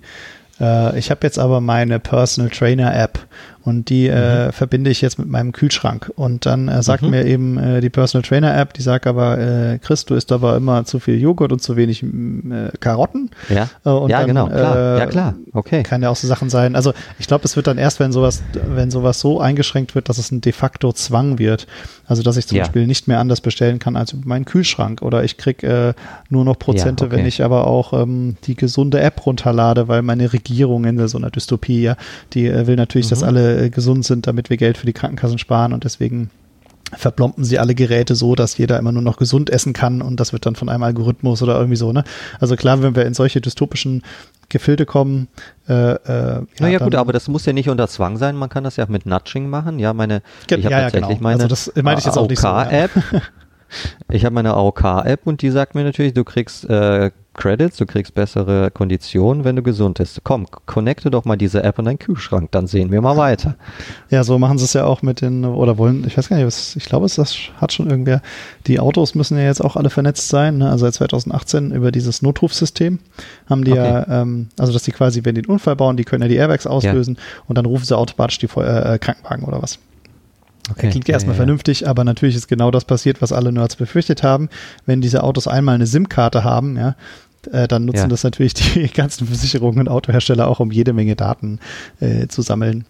äh, 0.59 0.97
ich 0.97 1.11
habe 1.11 1.21
jetzt 1.23 1.37
aber 1.39 1.61
meine 1.61 1.99
Personal 1.99 2.49
Trainer 2.49 2.95
App 2.95 3.19
und 3.63 3.89
die 3.89 4.07
äh, 4.07 4.47
mhm. 4.47 4.51
verbinde 4.51 4.89
ich 4.89 5.01
jetzt 5.01 5.19
mit 5.19 5.27
meinem 5.27 5.51
Kühlschrank. 5.51 6.11
Und 6.15 6.45
dann 6.45 6.67
äh, 6.69 6.81
sagt 6.81 7.03
mhm. 7.03 7.09
mir 7.09 7.25
eben 7.25 7.57
äh, 7.57 7.81
die 7.81 7.89
Personal 7.89 8.27
Trainer 8.27 8.57
App, 8.57 8.73
die 8.73 8.81
sagt 8.81 9.05
aber, 9.05 9.37
äh, 9.37 9.79
Chris, 9.79 10.05
du 10.05 10.15
isst 10.15 10.31
aber 10.31 10.55
immer 10.55 10.85
zu 10.85 10.99
viel 10.99 11.19
Joghurt 11.19 11.51
und 11.51 11.61
zu 11.61 11.75
wenig 11.75 12.01
äh, 12.03 12.71
Karotten. 12.79 13.31
Ja, 13.49 13.69
äh, 13.85 13.89
und 13.89 14.09
ja 14.09 14.19
dann, 14.19 14.27
genau, 14.27 14.47
klar. 14.47 14.75
Äh, 14.75 14.99
ja 14.99 15.05
klar, 15.07 15.35
okay. 15.53 15.83
Kann 15.83 16.01
ja 16.01 16.09
auch 16.09 16.15
so 16.15 16.27
Sachen 16.27 16.49
sein. 16.49 16.75
Also 16.75 16.93
ich 17.19 17.27
glaube, 17.27 17.43
es 17.45 17.55
wird 17.55 17.67
dann 17.67 17.77
erst, 17.77 17.99
wenn 17.99 18.11
sowas, 18.11 18.41
wenn 18.53 18.91
sowas 18.91 19.19
so 19.19 19.39
eingeschränkt 19.39 19.93
wird, 19.93 20.09
dass 20.09 20.17
es 20.17 20.31
ein 20.31 20.41
de 20.41 20.53
facto 20.53 20.93
Zwang 20.93 21.37
wird. 21.37 21.67
Also 22.07 22.23
dass 22.23 22.37
ich 22.37 22.47
zum 22.47 22.57
ja. 22.57 22.63
Beispiel 22.63 22.87
nicht 22.87 23.07
mehr 23.07 23.19
anders 23.19 23.41
bestellen 23.41 23.77
kann 23.79 23.95
als 23.95 24.13
über 24.13 24.27
meinen 24.27 24.45
Kühlschrank. 24.45 25.01
Oder 25.01 25.23
ich 25.23 25.37
krieg 25.37 25.63
äh, 25.63 25.93
nur 26.29 26.45
noch 26.45 26.57
Prozente, 26.57 27.03
ja, 27.03 27.07
okay. 27.07 27.17
wenn 27.17 27.25
ich 27.25 27.43
aber 27.43 27.67
auch 27.67 27.93
ähm, 27.93 28.37
die 28.45 28.55
gesunde 28.55 28.99
App 28.99 29.25
runterlade, 29.25 29.87
weil 29.87 30.01
meine 30.01 30.31
Regierung 30.33 30.85
in 30.85 31.07
so 31.07 31.17
einer 31.17 31.29
Dystopie, 31.29 31.81
ja, 31.81 31.97
die 32.33 32.47
äh, 32.47 32.65
will 32.65 32.77
natürlich, 32.77 33.07
mhm. 33.07 33.09
dass 33.11 33.23
alle 33.23 33.58
äh, 33.59 33.69
gesund 33.69 34.05
sind, 34.05 34.27
damit 34.27 34.49
wir 34.49 34.57
Geld 34.57 34.77
für 34.77 34.85
die 34.85 34.93
Krankenkassen 34.93 35.37
sparen 35.37 35.73
und 35.73 35.83
deswegen 35.83 36.29
verplompen 36.97 37.43
sie 37.43 37.59
alle 37.59 37.75
Geräte 37.75 38.15
so, 38.15 38.33
dass 38.33 38.57
jeder 38.57 38.79
immer 38.79 38.91
nur 38.91 39.03
noch 39.03 39.17
gesund 39.17 39.49
essen 39.49 39.73
kann 39.73 40.01
und 40.01 40.19
das 40.19 40.33
wird 40.33 40.45
dann 40.45 40.55
von 40.55 40.69
einem 40.69 40.83
Algorithmus 40.83 41.43
oder 41.43 41.55
irgendwie 41.55 41.75
so, 41.75 41.93
ne? 41.93 42.03
Also 42.39 42.55
klar, 42.55 42.81
wenn 42.81 42.95
wir 42.95 43.05
in 43.05 43.13
solche 43.13 43.41
dystopischen 43.41 44.01
Gefilde 44.49 44.87
kommen. 44.87 45.27
Äh, 45.67 45.73
äh, 45.73 45.97
ja, 46.07 46.43
naja 46.59 46.79
gut, 46.79 46.95
aber 46.95 47.13
das 47.13 47.27
muss 47.27 47.45
ja 47.45 47.53
nicht 47.53 47.69
unter 47.69 47.87
Zwang 47.87 48.17
sein. 48.17 48.35
Man 48.35 48.49
kann 48.49 48.63
das 48.63 48.77
ja 48.77 48.85
mit 48.87 49.05
Nudging 49.05 49.47
machen. 49.47 49.77
Ja, 49.77 49.93
meine, 49.93 50.23
ich 50.47 50.53
habe 50.53 50.63
ja, 50.63 50.81
tatsächlich 50.81 51.19
genau. 51.19 51.21
meine 51.21 51.43
also 51.43 51.47
das 51.47 51.71
meine 51.81 51.99
ich 51.99 52.05
jetzt 52.05 52.17
auch 52.17 52.27
nicht 52.27 52.41
so, 52.41 52.47
App. 52.47 52.91
ich 54.09 54.25
habe 54.25 54.35
meine 54.35 54.53
AOK-App 54.53 55.21
und 55.25 55.41
die 55.41 55.49
sagt 55.49 55.75
mir 55.75 55.83
natürlich, 55.83 56.13
du 56.13 56.23
kriegst 56.23 56.69
äh, 56.69 57.11
Credits, 57.39 57.77
du 57.77 57.85
kriegst 57.85 58.13
bessere 58.15 58.69
Konditionen, 58.69 59.45
wenn 59.45 59.55
du 59.55 59.63
gesund 59.63 59.97
bist. 59.97 60.21
Komm, 60.23 60.45
connecte 60.65 61.09
doch 61.09 61.23
mal 61.23 61.37
diese 61.37 61.63
App 61.63 61.79
in 61.79 61.85
deinen 61.85 61.99
Kühlschrank, 61.99 62.51
dann 62.51 62.67
sehen 62.67 62.91
wir 62.91 63.01
mal 63.01 63.15
weiter. 63.15 63.55
Ja, 64.09 64.25
so 64.25 64.37
machen 64.37 64.57
sie 64.57 64.65
es 64.65 64.73
ja 64.73 64.85
auch 64.85 65.01
mit 65.01 65.21
den, 65.21 65.45
oder 65.45 65.77
wollen, 65.77 66.05
ich 66.05 66.17
weiß 66.17 66.27
gar 66.27 66.35
nicht, 66.35 66.45
was, 66.45 66.75
ich 66.75 66.85
glaube, 66.85 67.05
es 67.05 67.15
das 67.15 67.37
hat 67.61 67.71
schon 67.71 67.89
irgendwer, 67.89 68.21
die 68.67 68.79
Autos 68.79 69.15
müssen 69.15 69.37
ja 69.37 69.45
jetzt 69.45 69.63
auch 69.63 69.77
alle 69.77 69.89
vernetzt 69.89 70.27
sein, 70.27 70.57
ne? 70.57 70.69
also 70.69 70.85
seit 70.85 70.95
2018 70.95 71.71
über 71.71 71.91
dieses 71.91 72.21
Notrufsystem 72.21 72.99
haben 73.49 73.63
die 73.63 73.71
okay. 73.71 73.83
ja, 73.83 74.21
ähm, 74.21 74.49
also 74.57 74.73
dass 74.73 74.83
die 74.83 74.91
quasi, 74.91 75.23
wenn 75.23 75.35
die 75.35 75.41
einen 75.41 75.51
Unfall 75.51 75.77
bauen, 75.77 75.95
die 75.95 76.03
können 76.03 76.23
ja 76.23 76.27
die 76.27 76.35
Airbags 76.35 76.67
auslösen 76.67 77.15
ja. 77.17 77.43
und 77.47 77.57
dann 77.57 77.65
rufen 77.65 77.85
sie 77.85 77.97
automatisch 77.97 78.39
die 78.39 78.49
äh, 78.57 78.95
äh, 78.95 78.99
Krankenwagen 78.99 79.45
oder 79.45 79.61
was. 79.61 79.79
Okay. 80.71 80.89
Klingt 80.89 81.07
ja, 81.07 81.13
erstmal 81.13 81.35
ja, 81.35 81.37
vernünftig, 81.37 81.87
aber 81.87 82.03
natürlich 82.03 82.35
ist 82.35 82.47
genau 82.47 82.71
das 82.71 82.85
passiert, 82.85 83.21
was 83.21 83.31
alle 83.31 83.51
Nerds 83.51 83.75
befürchtet 83.75 84.23
haben. 84.23 84.49
Wenn 84.85 85.01
diese 85.01 85.23
Autos 85.23 85.47
einmal 85.47 85.75
eine 85.75 85.87
SIM-Karte 85.87 86.43
haben, 86.43 86.77
ja, 86.77 86.95
äh, 87.51 87.67
dann 87.67 87.85
nutzen 87.85 88.01
ja. 88.01 88.07
das 88.07 88.23
natürlich 88.23 88.53
die 88.53 88.87
ganzen 88.93 89.27
Versicherungen 89.27 89.79
und 89.79 89.89
Autohersteller 89.89 90.47
auch, 90.47 90.59
um 90.59 90.71
jede 90.71 90.93
Menge 90.93 91.15
Daten 91.15 91.59
äh, 91.99 92.27
zu 92.27 92.41
sammeln. 92.41 92.85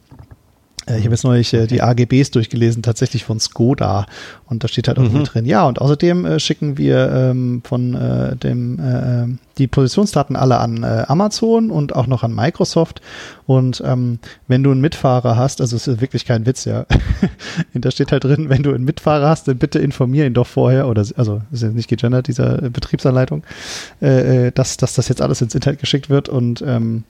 Äh, 0.89 0.97
ich 0.97 1.05
habe 1.05 1.13
jetzt 1.13 1.23
neulich 1.23 1.53
äh, 1.53 1.67
die 1.67 1.81
AGBs 1.81 2.31
durchgelesen, 2.31 2.83
tatsächlich 2.83 3.23
von 3.23 3.39
Skoda. 3.39 4.05
Und 4.47 4.63
da 4.63 4.67
steht 4.67 4.87
halt 4.87 4.97
auch 4.97 5.03
mhm. 5.03 5.23
drin, 5.23 5.45
ja, 5.45 5.67
und 5.67 5.79
außerdem 5.79 6.25
äh, 6.25 6.39
schicken 6.39 6.77
wir 6.77 7.11
ähm, 7.11 7.61
von 7.63 7.93
äh, 7.93 8.35
dem 8.35 8.79
äh, 8.79 9.37
die 9.57 9.67
Positionsdaten 9.67 10.35
alle 10.35 10.59
an 10.59 10.83
äh, 10.83 11.03
Amazon 11.07 11.69
und 11.69 11.95
auch 11.95 12.07
noch 12.07 12.23
an 12.23 12.33
Microsoft. 12.33 13.01
Und 13.45 13.83
ähm, 13.85 14.19
wenn 14.47 14.63
du 14.63 14.71
einen 14.71 14.81
Mitfahrer 14.81 15.35
hast, 15.35 15.61
also 15.61 15.75
es 15.75 15.87
ist 15.87 16.01
wirklich 16.01 16.25
kein 16.25 16.45
Witz, 16.45 16.65
ja. 16.65 16.85
da 17.73 17.91
steht 17.91 18.11
halt 18.11 18.23
drin, 18.23 18.49
wenn 18.49 18.63
du 18.63 18.73
einen 18.73 18.85
Mitfahrer 18.85 19.27
hast, 19.27 19.47
dann 19.47 19.57
bitte 19.57 19.79
informier 19.79 20.25
ihn 20.25 20.33
doch 20.33 20.47
vorher, 20.47 20.87
oder 20.87 21.05
also 21.17 21.41
ist 21.51 21.63
ja 21.63 21.69
nicht 21.69 21.89
gegendert, 21.89 22.27
dieser 22.27 22.57
Betriebsanleitung, 22.69 23.43
äh, 23.99 24.51
dass, 24.53 24.77
dass 24.77 24.93
das 24.93 25.09
jetzt 25.09 25.21
alles 25.21 25.41
ins 25.41 25.55
Internet 25.55 25.79
geschickt 25.79 26.09
wird 26.09 26.29
und 26.29 26.63
ähm, 26.65 27.03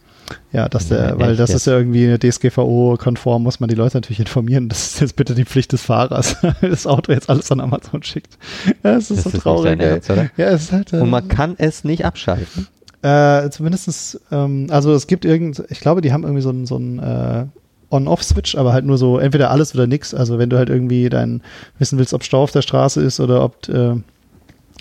Ja, 0.51 0.67
dass 0.67 0.89
der, 0.89 1.09
ja, 1.09 1.19
weil 1.19 1.35
das 1.35 1.51
ist 1.51 1.67
ja 1.67 1.77
irgendwie 1.77 2.17
DSGVO-konform, 2.17 3.43
muss 3.43 3.59
man 3.59 3.69
die 3.69 3.75
Leute 3.75 3.97
natürlich 3.97 4.19
informieren. 4.19 4.69
Das 4.69 4.93
ist 4.93 5.01
jetzt 5.01 5.15
bitte 5.15 5.35
die 5.35 5.45
Pflicht 5.45 5.71
des 5.71 5.83
Fahrers, 5.83 6.37
das 6.61 6.87
Auto 6.87 7.11
jetzt 7.11 7.29
alles 7.29 7.51
an 7.51 7.59
Amazon 7.59 8.03
schickt. 8.03 8.37
Ja, 8.83 8.95
es 8.95 9.11
ist 9.11 9.25
das 9.25 9.31
so 9.31 9.37
ist 9.37 9.43
traurig. 9.43 9.79
Ernst, 9.79 10.09
ja, 10.09 10.45
es 10.45 10.63
ist 10.63 10.71
halt, 10.71 10.93
äh, 10.93 10.97
Und 10.97 11.09
man 11.09 11.27
kann 11.27 11.55
es 11.57 11.83
nicht 11.83 12.05
abschalten. 12.05 12.67
Äh, 13.01 13.49
zumindestens, 13.49 14.19
ähm, 14.31 14.67
also 14.69 14.93
es 14.93 15.07
gibt 15.07 15.23
irgend, 15.23 15.63
ich 15.69 15.79
glaube, 15.79 16.01
die 16.01 16.11
haben 16.11 16.23
irgendwie 16.23 16.41
so 16.41 16.49
ein, 16.49 16.65
so 16.65 16.77
äh, 16.77 17.45
On-Off-Switch, 17.91 18.55
aber 18.55 18.73
halt 18.73 18.85
nur 18.85 18.97
so 18.97 19.17
entweder 19.17 19.51
alles 19.51 19.73
oder 19.73 19.87
nix. 19.87 20.13
Also 20.13 20.37
wenn 20.37 20.49
du 20.49 20.57
halt 20.57 20.69
irgendwie 20.69 21.09
dein 21.09 21.41
wissen 21.77 21.97
willst, 21.97 22.13
ob 22.13 22.23
Stau 22.23 22.43
auf 22.43 22.51
der 22.51 22.61
Straße 22.61 23.01
ist 23.01 23.19
oder 23.19 23.43
ob 23.43 23.67
äh, 23.69 23.95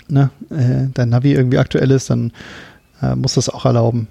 ne, 0.07 0.29
äh, 0.49 0.87
dein 0.93 1.09
Navi 1.09 1.33
irgendwie 1.33 1.57
aktuell 1.57 1.91
ist, 1.91 2.09
dann 2.09 2.31
äh, 3.01 3.15
muss 3.15 3.35
das 3.35 3.49
auch 3.49 3.65
erlauben. 3.65 4.07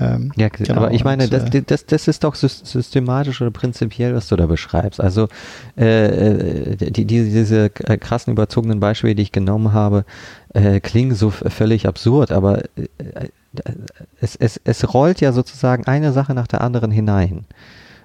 Ähm, 0.00 0.32
ja, 0.36 0.48
genau, 0.48 0.74
aber 0.74 0.92
ich 0.92 1.04
meine, 1.04 1.24
und, 1.24 1.32
das, 1.32 1.54
äh, 1.54 1.62
das, 1.62 1.86
das 1.86 2.08
ist 2.08 2.24
doch 2.24 2.34
systematisch 2.34 3.40
oder 3.40 3.52
prinzipiell, 3.52 4.14
was 4.14 4.28
du 4.28 4.34
da 4.34 4.46
beschreibst. 4.46 5.00
Also 5.00 5.28
äh, 5.76 6.06
äh 6.06 6.76
die, 6.76 7.04
die, 7.04 7.24
diese 7.24 7.70
krassen 7.70 8.32
überzogenen 8.32 8.80
Beispiele, 8.80 9.14
die 9.14 9.22
ich 9.22 9.32
genommen 9.32 9.72
habe, 9.72 10.04
äh, 10.52 10.80
klingen 10.80 11.14
so 11.14 11.30
völlig 11.30 11.86
absurd, 11.86 12.32
aber 12.32 12.64
äh, 12.76 12.88
es, 14.20 14.34
es, 14.34 14.60
es 14.64 14.92
rollt 14.92 15.20
ja 15.20 15.32
sozusagen 15.32 15.86
eine 15.86 16.12
Sache 16.12 16.34
nach 16.34 16.48
der 16.48 16.62
anderen 16.62 16.90
hinein. 16.90 17.44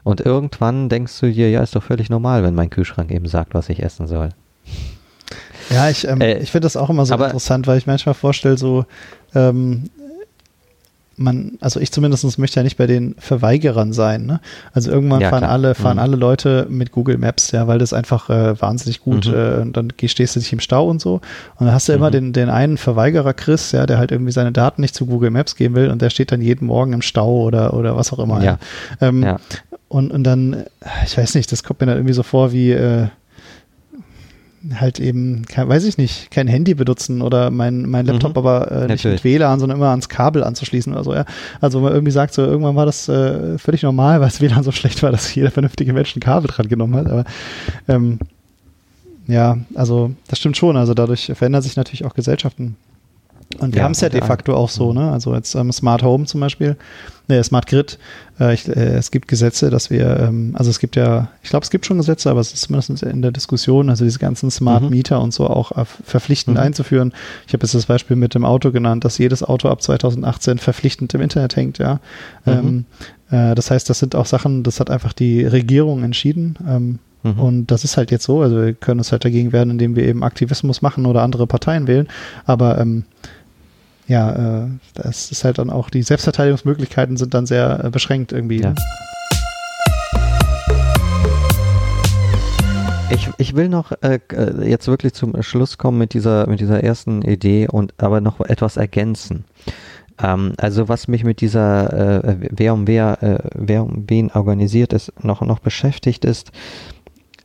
Und 0.04 0.22
irgendwann 0.22 0.90
denkst 0.90 1.20
du 1.20 1.32
dir, 1.32 1.50
ja, 1.50 1.62
ist 1.62 1.76
doch 1.76 1.84
völlig 1.84 2.10
normal, 2.10 2.44
wenn 2.44 2.54
mein 2.54 2.70
Kühlschrank 2.70 3.12
eben 3.12 3.28
sagt, 3.28 3.54
was 3.54 3.70
ich 3.70 3.82
essen 3.82 4.08
soll. 4.08 4.30
Ja, 5.70 5.90
ich, 5.90 6.08
ähm, 6.08 6.22
äh, 6.22 6.40
ich 6.40 6.52
finde 6.52 6.66
das 6.66 6.78
auch 6.78 6.90
immer 6.90 7.06
so 7.06 7.16
interessant, 7.16 7.68
weil 7.68 7.78
ich 7.78 7.88
manchmal 7.88 8.16
vorstelle, 8.16 8.58
so, 8.58 8.86
ähm, 9.36 9.90
man, 11.20 11.58
also 11.60 11.80
ich 11.80 11.92
zumindest 11.92 12.40
möchte 12.40 12.60
ja 12.60 12.64
nicht 12.64 12.78
bei 12.78 12.88
den 12.88 13.16
Verweigerern 13.20 13.94
sein. 13.94 14.26
Ne? 14.26 14.40
Also 14.74 14.92
irgendwann 14.92 15.22
ja, 15.22 15.30
fahren 15.30 15.42
klar. 15.42 15.52
alle, 15.52 15.76
fahren 15.76 15.98
mhm. 15.98 16.04
alle 16.04 16.16
Leute 16.16 16.66
mit 16.70 16.92
Google 16.92 17.18
Maps, 17.18 17.52
ja, 17.52 17.68
weil 17.68 17.78
das 17.78 17.94
einfach 17.94 18.30
äh, 18.30 18.60
wahnsinnig 18.60 19.02
gut, 19.02 19.28
mhm. 19.28 19.34
äh, 19.34 19.62
und 19.62 19.78
dann 19.78 19.92
stehst 20.06 20.36
du 20.36 20.40
dich 20.40 20.54
im 20.54 20.60
Stau 20.60 20.88
und 20.88 21.02
so. 21.02 21.16
Und 21.58 21.66
dann 21.66 21.74
hast 21.74 21.88
du 21.90 21.94
mhm. 21.94 21.98
immer 21.98 22.12
den, 22.12 22.34
den 22.34 22.50
einen 22.50 22.78
Verweigerer 22.78 23.34
Chris, 23.34 23.72
ja, 23.72 23.86
der 23.86 23.98
halt 23.98 24.12
irgendwie 24.12 24.32
seine 24.32 24.52
Daten 24.52 24.82
nicht 24.82 24.96
zu 24.96 25.06
Google 25.06 25.32
Maps 25.32 25.56
geben 25.56 25.76
will 25.76 25.90
und 25.90 26.02
der 26.02 26.10
steht 26.10 26.32
dann 26.32 26.42
jeden 26.42 26.66
Morgen 26.66 26.94
im 26.94 27.02
Stau 27.02 27.44
oder, 27.44 27.74
oder 27.74 27.96
was 27.96 28.14
auch 28.14 28.20
immer. 28.20 28.42
Ja. 28.42 28.58
Ähm, 29.02 29.24
ja. 29.24 29.40
Und, 29.90 30.12
und 30.12 30.24
dann, 30.24 30.66
ich 31.06 31.18
weiß 31.18 31.36
nicht, 31.36 31.52
das 31.52 31.64
kommt 31.64 31.82
mir 31.82 31.88
dann 31.88 31.98
irgendwie 31.98 32.14
so 32.14 32.24
vor 32.24 32.52
wie, 32.52 32.72
äh, 32.72 33.08
halt 34.76 35.00
eben, 35.00 35.46
kein, 35.46 35.70
weiß 35.70 35.86
ich 35.86 35.98
nicht, 35.98 36.32
kein 36.32 36.48
Handy 36.48 36.74
benutzen 36.74 37.22
oder 37.22 37.50
mein, 37.50 37.90
mein 37.90 38.06
Laptop 38.06 38.32
mhm. 38.32 38.38
aber 38.38 38.72
äh, 38.72 38.88
nicht 38.88 39.06
mit 39.06 39.24
WLAN, 39.24 39.60
sondern 39.60 39.78
immer 39.78 39.90
ans 39.90 40.10
Kabel 40.10 40.44
anzuschließen 40.44 40.92
oder 40.94 41.04
so, 41.04 41.14
ja. 41.14 41.26
Also 41.62 41.80
man 41.80 41.94
irgendwie 41.94 42.12
sagt 42.12 42.34
so, 42.34 42.44
irgendwann 42.44 42.76
war 42.76 42.86
das 42.86 43.08
äh, 43.08 43.58
völlig 43.58 43.84
normal, 43.84 44.20
weil 44.20 44.28
das 44.28 44.42
WLAN 44.42 44.64
so 44.64 44.72
schlecht 44.72 45.02
war, 45.04 45.12
dass 45.12 45.34
jeder 45.34 45.52
vernünftige 45.52 45.94
Mensch 45.94 46.16
ein 46.16 46.20
Kabel 46.20 46.50
dran 46.50 46.68
genommen 46.68 46.96
hat. 46.96 47.08
Aber 47.08 47.24
ähm, 47.88 48.20
ja, 49.28 49.58
also 49.76 50.12
das 50.28 50.40
stimmt 50.40 50.58
schon. 50.58 50.76
Also 50.76 50.94
dadurch 50.94 51.32
verändern 51.36 51.62
sich 51.62 51.76
natürlich 51.76 52.04
auch 52.04 52.16
Gesellschaften. 52.16 52.76
Und 53.58 53.74
wir 53.74 53.80
ja, 53.80 53.86
haben 53.86 53.94
es 53.94 54.02
ja 54.02 54.10
de 54.10 54.22
facto 54.22 54.54
auch 54.54 54.70
so, 54.70 54.94
ne? 54.94 55.12
Also 55.12 55.34
jetzt 55.34 55.56
ähm, 55.56 55.72
Smart 55.72 56.04
Home 56.04 56.26
zum 56.26 56.40
Beispiel, 56.40 56.78
ne, 57.28 57.44
Smart 57.44 57.66
Grid. 57.66 57.98
Äh, 58.40 58.54
ich, 58.54 58.68
äh, 58.68 58.96
es 58.96 59.10
gibt 59.10 59.28
Gesetze, 59.28 59.72
dass 59.72 59.90
wir, 59.90 60.20
ähm, 60.20 60.54
also 60.56 60.70
es 60.70 60.78
gibt 60.78 60.96
ja, 60.96 61.30
ich 61.42 61.50
glaube, 61.50 61.64
es 61.64 61.72
gibt 61.72 61.88
schon 61.88 61.98
Gesetze, 61.98 62.30
aber 62.30 62.42
es 62.42 62.54
ist 62.54 62.62
zumindest 62.62 63.02
in 63.02 63.24
der 63.24 63.32
Diskussion, 63.32 63.90
also 63.90 64.06
diese 64.06 64.20
ganzen 64.20 64.52
Smart 64.52 64.84
mhm. 64.84 64.90
Meter 64.90 65.20
und 65.20 65.34
so 65.34 65.48
auch 65.48 65.72
äh, 65.72 65.86
verpflichtend 65.86 66.58
mhm. 66.58 66.64
einzuführen. 66.64 67.12
Ich 67.48 67.54
habe 67.54 67.64
jetzt 67.64 67.74
das 67.74 67.88
Beispiel 67.88 68.16
mit 68.16 68.36
dem 68.36 68.46
Auto 68.46 68.72
genannt, 68.72 69.04
dass 69.04 69.18
jedes 69.18 69.44
Auto 69.44 69.68
ab 69.68 69.82
2018 69.82 70.60
verpflichtend 70.60 71.14
im 71.16 71.22
Internet 71.22 71.56
hängt, 71.56 71.80
ja. 71.80 72.00
Mhm. 72.46 72.52
Ähm, 72.52 72.86
äh, 73.32 73.56
das 73.56 73.72
heißt, 73.72 73.90
das 73.90 74.00
sind 74.00 74.16
auch 74.16 74.26
Sachen, 74.26 74.64
das 74.64 74.80
hat 74.80 74.90
einfach 74.90 75.14
die 75.14 75.44
Regierung 75.44 76.04
entschieden. 76.04 76.56
Ähm, 76.68 77.00
mhm. 77.24 77.40
und 77.40 77.68
das 77.68 77.84
ist 77.84 77.98
halt 77.98 78.12
jetzt 78.12 78.26
so. 78.26 78.42
Also 78.42 78.58
wir 78.58 78.74
können 78.74 79.00
uns 79.00 79.12
halt 79.12 79.26
dagegen 79.26 79.52
wehren, 79.52 79.72
indem 79.72 79.96
wir 79.96 80.06
eben 80.06 80.24
Aktivismus 80.24 80.82
machen 80.82 81.06
oder 81.06 81.22
andere 81.24 81.48
Parteien 81.48 81.88
wählen. 81.88 82.08
Aber 82.46 82.78
ähm, 82.78 83.06
ja, 84.10 84.64
äh, 84.64 84.68
das 84.96 85.32
ist 85.32 85.46
halt 85.46 85.60
dann 85.60 85.70
auch, 85.70 85.90
die 85.90 86.02
Selbstverteidigungsmöglichkeiten 86.02 87.16
sind 87.16 87.34
dann 87.34 87.46
sehr 87.46 87.86
äh, 87.86 87.90
beschränkt 87.90 88.32
irgendwie. 88.32 88.62
Ja. 88.62 88.70
Ne? 88.72 88.76
Ich, 93.12 93.30
ich 93.38 93.56
will 93.56 93.70
noch 93.70 93.92
äh, 94.02 94.20
äh, 94.32 94.68
jetzt 94.68 94.88
wirklich 94.88 95.14
zum 95.14 95.42
Schluss 95.42 95.78
kommen 95.78 95.98
mit 96.00 96.14
dieser, 96.14 96.48
mit 96.48 96.60
dieser 96.60 96.84
ersten 96.84 97.22
Idee 97.22 97.68
und 97.68 97.94
aber 97.98 98.20
noch 98.20 98.40
etwas 98.40 98.78
ergänzen. 98.78 99.46
Ähm, 100.22 100.54
also 100.58 100.90
was 100.90 101.08
mich 101.08 101.24
mit 101.24 101.42
dieser 101.42 102.24
äh, 102.24 102.36
wer 102.52 102.74
um 102.74 102.88
wer, 102.88 103.22
äh, 103.22 103.50
wer 103.54 103.84
um 103.84 104.06
wen 104.08 104.32
organisiert 104.32 104.94
ist, 104.94 105.14
noch, 105.24 105.42
noch 105.42 105.60
beschäftigt 105.60 106.26
ist, 106.26 106.52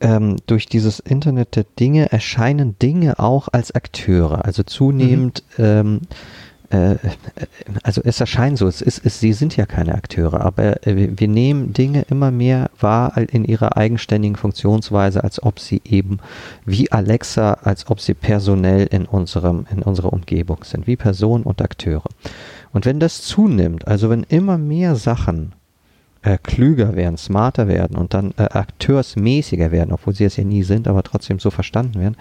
ähm, 0.00 0.36
durch 0.46 0.66
dieses 0.66 1.00
Internet 1.00 1.56
der 1.56 1.64
Dinge 1.78 2.10
erscheinen 2.12 2.78
Dinge 2.78 3.18
auch 3.18 3.48
als 3.52 3.74
Akteure. 3.74 4.44
Also 4.44 4.62
zunehmend 4.62 5.44
mhm. 5.56 5.64
ähm, 5.64 6.00
äh, 6.74 6.96
also 7.82 8.00
es 8.04 8.20
erscheint 8.20 8.58
so, 8.58 8.66
es 8.66 8.82
ist, 8.82 9.04
es, 9.04 9.20
sie 9.20 9.32
sind 9.32 9.56
ja 9.56 9.64
keine 9.64 9.94
Akteure, 9.94 10.40
aber 10.40 10.86
äh, 10.86 11.08
wir 11.16 11.28
nehmen 11.28 11.72
Dinge 11.72 12.04
immer 12.10 12.30
mehr 12.30 12.70
wahr 12.80 13.16
in 13.16 13.44
ihrer 13.44 13.76
eigenständigen 13.76 14.36
Funktionsweise, 14.36 15.22
als 15.22 15.42
ob 15.42 15.60
sie 15.60 15.80
eben 15.84 16.18
wie 16.64 16.90
Alexa, 16.90 17.54
als 17.62 17.88
ob 17.88 18.00
sie 18.00 18.14
personell 18.14 18.86
in 18.86 19.06
unserem, 19.06 19.66
in 19.70 19.82
unserer 19.82 20.12
Umgebung 20.12 20.64
sind, 20.64 20.86
wie 20.86 20.96
Personen 20.96 21.44
und 21.44 21.62
Akteure. 21.62 22.08
Und 22.72 22.86
wenn 22.86 22.98
das 22.98 23.22
zunimmt, 23.22 23.86
also 23.86 24.10
wenn 24.10 24.24
immer 24.24 24.58
mehr 24.58 24.96
Sachen 24.96 25.52
äh, 26.22 26.38
klüger 26.42 26.96
werden, 26.96 27.16
smarter 27.16 27.68
werden 27.68 27.96
und 27.96 28.14
dann 28.14 28.32
äh, 28.36 28.42
akteursmäßiger 28.42 29.70
werden, 29.70 29.92
obwohl 29.92 30.14
sie 30.14 30.24
es 30.24 30.36
ja 30.36 30.44
nie 30.44 30.64
sind, 30.64 30.88
aber 30.88 31.04
trotzdem 31.04 31.38
so 31.38 31.50
verstanden 31.50 32.00
werden, 32.00 32.16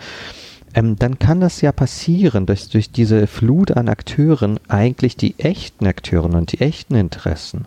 ähm, 0.73 0.95
dann 0.97 1.19
kann 1.19 1.39
das 1.39 1.61
ja 1.61 1.71
passieren, 1.71 2.45
dass 2.45 2.69
durch 2.69 2.91
diese 2.91 3.27
Flut 3.27 3.71
an 3.71 3.89
Akteuren 3.89 4.59
eigentlich 4.67 5.15
die 5.17 5.39
echten 5.39 5.85
Akteure 5.85 6.25
und 6.25 6.51
die 6.51 6.61
echten 6.61 6.95
Interessen 6.95 7.65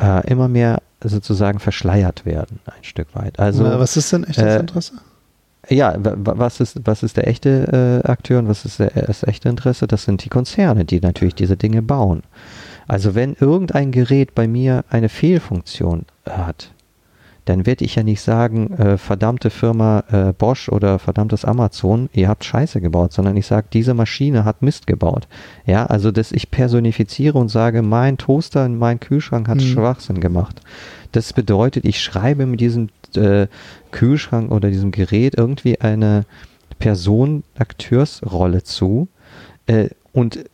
äh, 0.00 0.26
immer 0.30 0.48
mehr 0.48 0.82
sozusagen 1.02 1.58
verschleiert 1.58 2.26
werden, 2.26 2.60
ein 2.66 2.84
Stück 2.84 3.14
weit. 3.14 3.38
Also, 3.38 3.64
was 3.64 3.96
ist 3.96 4.12
denn 4.12 4.24
echtes 4.24 4.44
äh, 4.44 4.60
Interesse? 4.60 4.94
Ja, 5.68 5.94
was 5.98 6.60
ist, 6.60 6.80
was 6.84 7.02
ist 7.02 7.16
der 7.16 7.28
echte 7.28 8.02
äh, 8.04 8.08
Akteur 8.08 8.38
und 8.38 8.48
was 8.48 8.64
ist 8.64 8.80
der, 8.80 8.90
das 8.90 9.22
echte 9.22 9.48
Interesse? 9.48 9.86
Das 9.86 10.04
sind 10.04 10.24
die 10.24 10.28
Konzerne, 10.28 10.84
die 10.84 11.00
natürlich 11.00 11.34
diese 11.34 11.56
Dinge 11.56 11.82
bauen. 11.82 12.22
Also 12.88 13.14
wenn 13.14 13.36
irgendein 13.38 13.92
Gerät 13.92 14.34
bei 14.34 14.48
mir 14.48 14.84
eine 14.88 15.08
Fehlfunktion 15.08 16.06
hat, 16.28 16.72
dann 17.50 17.66
werde 17.66 17.84
ich 17.84 17.96
ja 17.96 18.04
nicht 18.04 18.20
sagen, 18.20 18.72
äh, 18.74 18.96
verdammte 18.96 19.50
Firma 19.50 20.04
äh, 20.12 20.32
Bosch 20.32 20.68
oder 20.68 21.00
verdammtes 21.00 21.44
Amazon, 21.44 22.08
ihr 22.12 22.28
habt 22.28 22.44
Scheiße 22.44 22.80
gebaut, 22.80 23.12
sondern 23.12 23.36
ich 23.36 23.46
sage, 23.46 23.66
diese 23.72 23.92
Maschine 23.92 24.44
hat 24.44 24.62
Mist 24.62 24.86
gebaut. 24.86 25.26
Ja, 25.66 25.84
also 25.86 26.12
dass 26.12 26.30
ich 26.30 26.52
personifiziere 26.52 27.36
und 27.36 27.48
sage, 27.48 27.82
mein 27.82 28.18
Toaster 28.18 28.64
in 28.64 28.78
meinem 28.78 29.00
Kühlschrank 29.00 29.48
hat 29.48 29.56
mhm. 29.56 29.62
Schwachsinn 29.62 30.20
gemacht. 30.20 30.60
Das 31.10 31.32
bedeutet, 31.32 31.84
ich 31.84 32.00
schreibe 32.00 32.46
mit 32.46 32.60
diesem 32.60 32.88
äh, 33.16 33.48
Kühlschrank 33.90 34.52
oder 34.52 34.70
diesem 34.70 34.92
Gerät 34.92 35.34
irgendwie 35.36 35.80
eine 35.80 36.26
Person-Akteursrolle 36.78 38.62
zu. 38.62 39.08
Äh, 39.66 39.88
und 40.12 40.36
äh, 40.36 40.44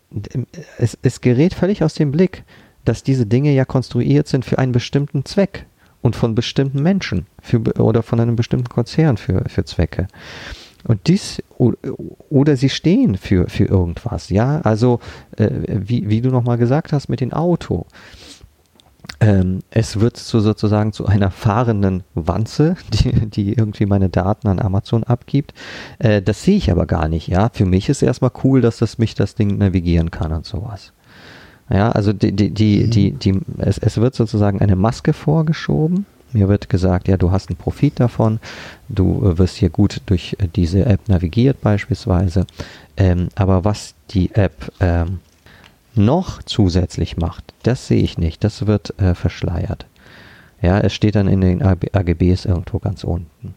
es, 0.78 0.96
es 1.02 1.20
gerät 1.20 1.52
völlig 1.52 1.85
aus 1.85 1.92
dem 1.92 2.11
Blick, 2.11 2.44
dass 2.87 3.02
diese 3.02 3.26
Dinge 3.26 3.52
ja 3.52 3.66
konstruiert 3.66 4.28
sind 4.28 4.46
für 4.46 4.59
einen 4.59 4.72
bestimmten 4.72 5.26
Zweck 5.26 5.66
und 6.07 6.16
von 6.16 6.35
bestimmten 6.37 6.83
Menschen 6.83 7.27
für, 7.42 7.61
oder 7.81 8.03
von 8.03 8.21
einem 8.21 8.37
bestimmten 8.37 8.69
Konzern 8.69 9.16
für, 9.16 9.45
für 9.49 9.64
Zwecke. 9.64 10.07
Und 10.85 11.09
dies, 11.09 11.42
oder 11.59 12.57
sie 12.57 12.69
stehen 12.69 13.16
für, 13.16 13.49
für 13.49 13.64
irgendwas, 13.64 14.31
ja. 14.31 14.61
Also, 14.61 15.01
äh, 15.37 15.51
wie, 15.66 16.09
wie 16.09 16.21
du 16.21 16.31
nochmal 16.31 16.59
gesagt 16.59 16.92
hast 16.92 17.09
mit 17.09 17.21
dem 17.21 17.33
Auto. 17.33 17.87
Ähm, 19.19 19.61
es 19.71 19.99
wird 19.99 20.16
zu, 20.16 20.38
sozusagen 20.38 20.92
zu 20.92 21.07
einer 21.07 21.33
fahrenden 21.33 22.05
Wanze, 22.14 22.77
die, 22.92 23.29
die 23.29 23.55
irgendwie 23.55 23.87
meine 23.87 24.09
Daten 24.09 24.47
an 24.47 24.61
Amazon 24.61 25.03
abgibt. 25.03 25.55
Äh, 25.99 26.23
das 26.23 26.45
sehe 26.45 26.57
ich 26.57 26.71
aber 26.71 26.87
gar 26.87 27.09
nicht, 27.09 27.27
ja. 27.27 27.51
Für 27.53 27.66
mich 27.66 27.88
ist 27.88 28.03
erstmal 28.03 28.33
cool, 28.45 28.61
dass 28.61 28.79
das 28.79 28.99
mich 28.99 29.16
das 29.16 29.35
Ding 29.35 29.59
navigieren 29.59 30.12
kann 30.12 30.33
und 30.33 30.47
sowas. 30.47 30.92
Ja, 31.68 31.90
also 31.90 32.12
die, 32.12 32.33
die, 32.33 32.50
die, 32.50 32.85
mhm. 32.85 32.90
die, 32.90 33.11
die, 33.12 33.40
es, 33.59 33.79
es 33.79 33.96
wird 33.98 34.14
sozusagen 34.14 34.61
eine 34.61 34.76
Maske 34.76 35.12
vorgeschoben. 35.12 36.07
Mir 36.33 36.48
wird 36.48 36.68
gesagt, 36.68 37.09
ja, 37.09 37.16
du 37.16 37.31
hast 37.31 37.48
einen 37.48 37.57
Profit 37.57 37.98
davon, 37.98 38.40
du 38.88 39.24
äh, 39.24 39.38
wirst 39.38 39.57
hier 39.57 39.70
gut 39.70 40.02
durch 40.07 40.37
äh, 40.38 40.48
diese 40.55 40.85
App 40.85 41.09
navigiert 41.09 41.61
beispielsweise. 41.61 42.46
Ähm, 42.96 43.29
aber 43.35 43.64
was 43.64 43.94
die 44.11 44.35
App 44.35 44.72
ähm, 44.81 45.20
noch 45.94 46.42
zusätzlich 46.42 47.16
macht, 47.16 47.55
das 47.62 47.87
sehe 47.88 48.02
ich 48.02 48.18
nicht. 48.18 48.44
Das 48.44 48.66
wird 48.66 48.98
äh, 49.00 49.14
verschleiert. 49.14 49.87
Ja, 50.62 50.79
es 50.79 50.94
steht 50.94 51.16
dann 51.16 51.29
in 51.29 51.40
den 51.40 51.62
AGBs 51.62 52.44
irgendwo 52.44 52.79
ganz 52.79 53.05
unten. 53.05 53.55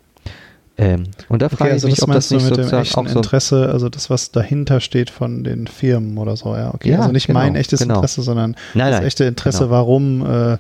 Ähm, 0.82 1.04
und 1.28 1.42
da 1.42 1.48
Okay, 1.48 1.58
frage 1.58 1.72
also 1.74 1.88
ich 1.88 1.96
mich, 1.96 2.04
ob 2.04 2.14
das 2.14 2.32
nicht 2.32 2.46
mit 2.46 2.56
dem 2.56 2.74
echten 2.74 3.06
Interesse, 3.06 3.70
also 3.70 3.90
das, 3.90 4.10
was 4.10 4.32
dahinter 4.32 4.80
steht 4.80 5.10
von 5.10 5.44
den 5.44 5.68
Firmen 5.68 6.18
oder 6.18 6.38
so, 6.38 6.56
ja, 6.56 6.74
okay. 6.74 6.92
Ja, 6.92 7.00
also 7.00 7.12
nicht 7.12 7.28
genau, 7.28 7.40
mein 7.40 7.56
echtes 7.56 7.82
genau. 7.82 7.96
Interesse, 7.96 8.22
sondern 8.22 8.56
Nein, 8.74 8.92
das 8.92 9.00
nein, 9.00 9.08
echte 9.08 9.26
Interesse, 9.26 9.66
genau. 9.66 9.72
warum, 9.72 10.26
äh, 10.26 10.58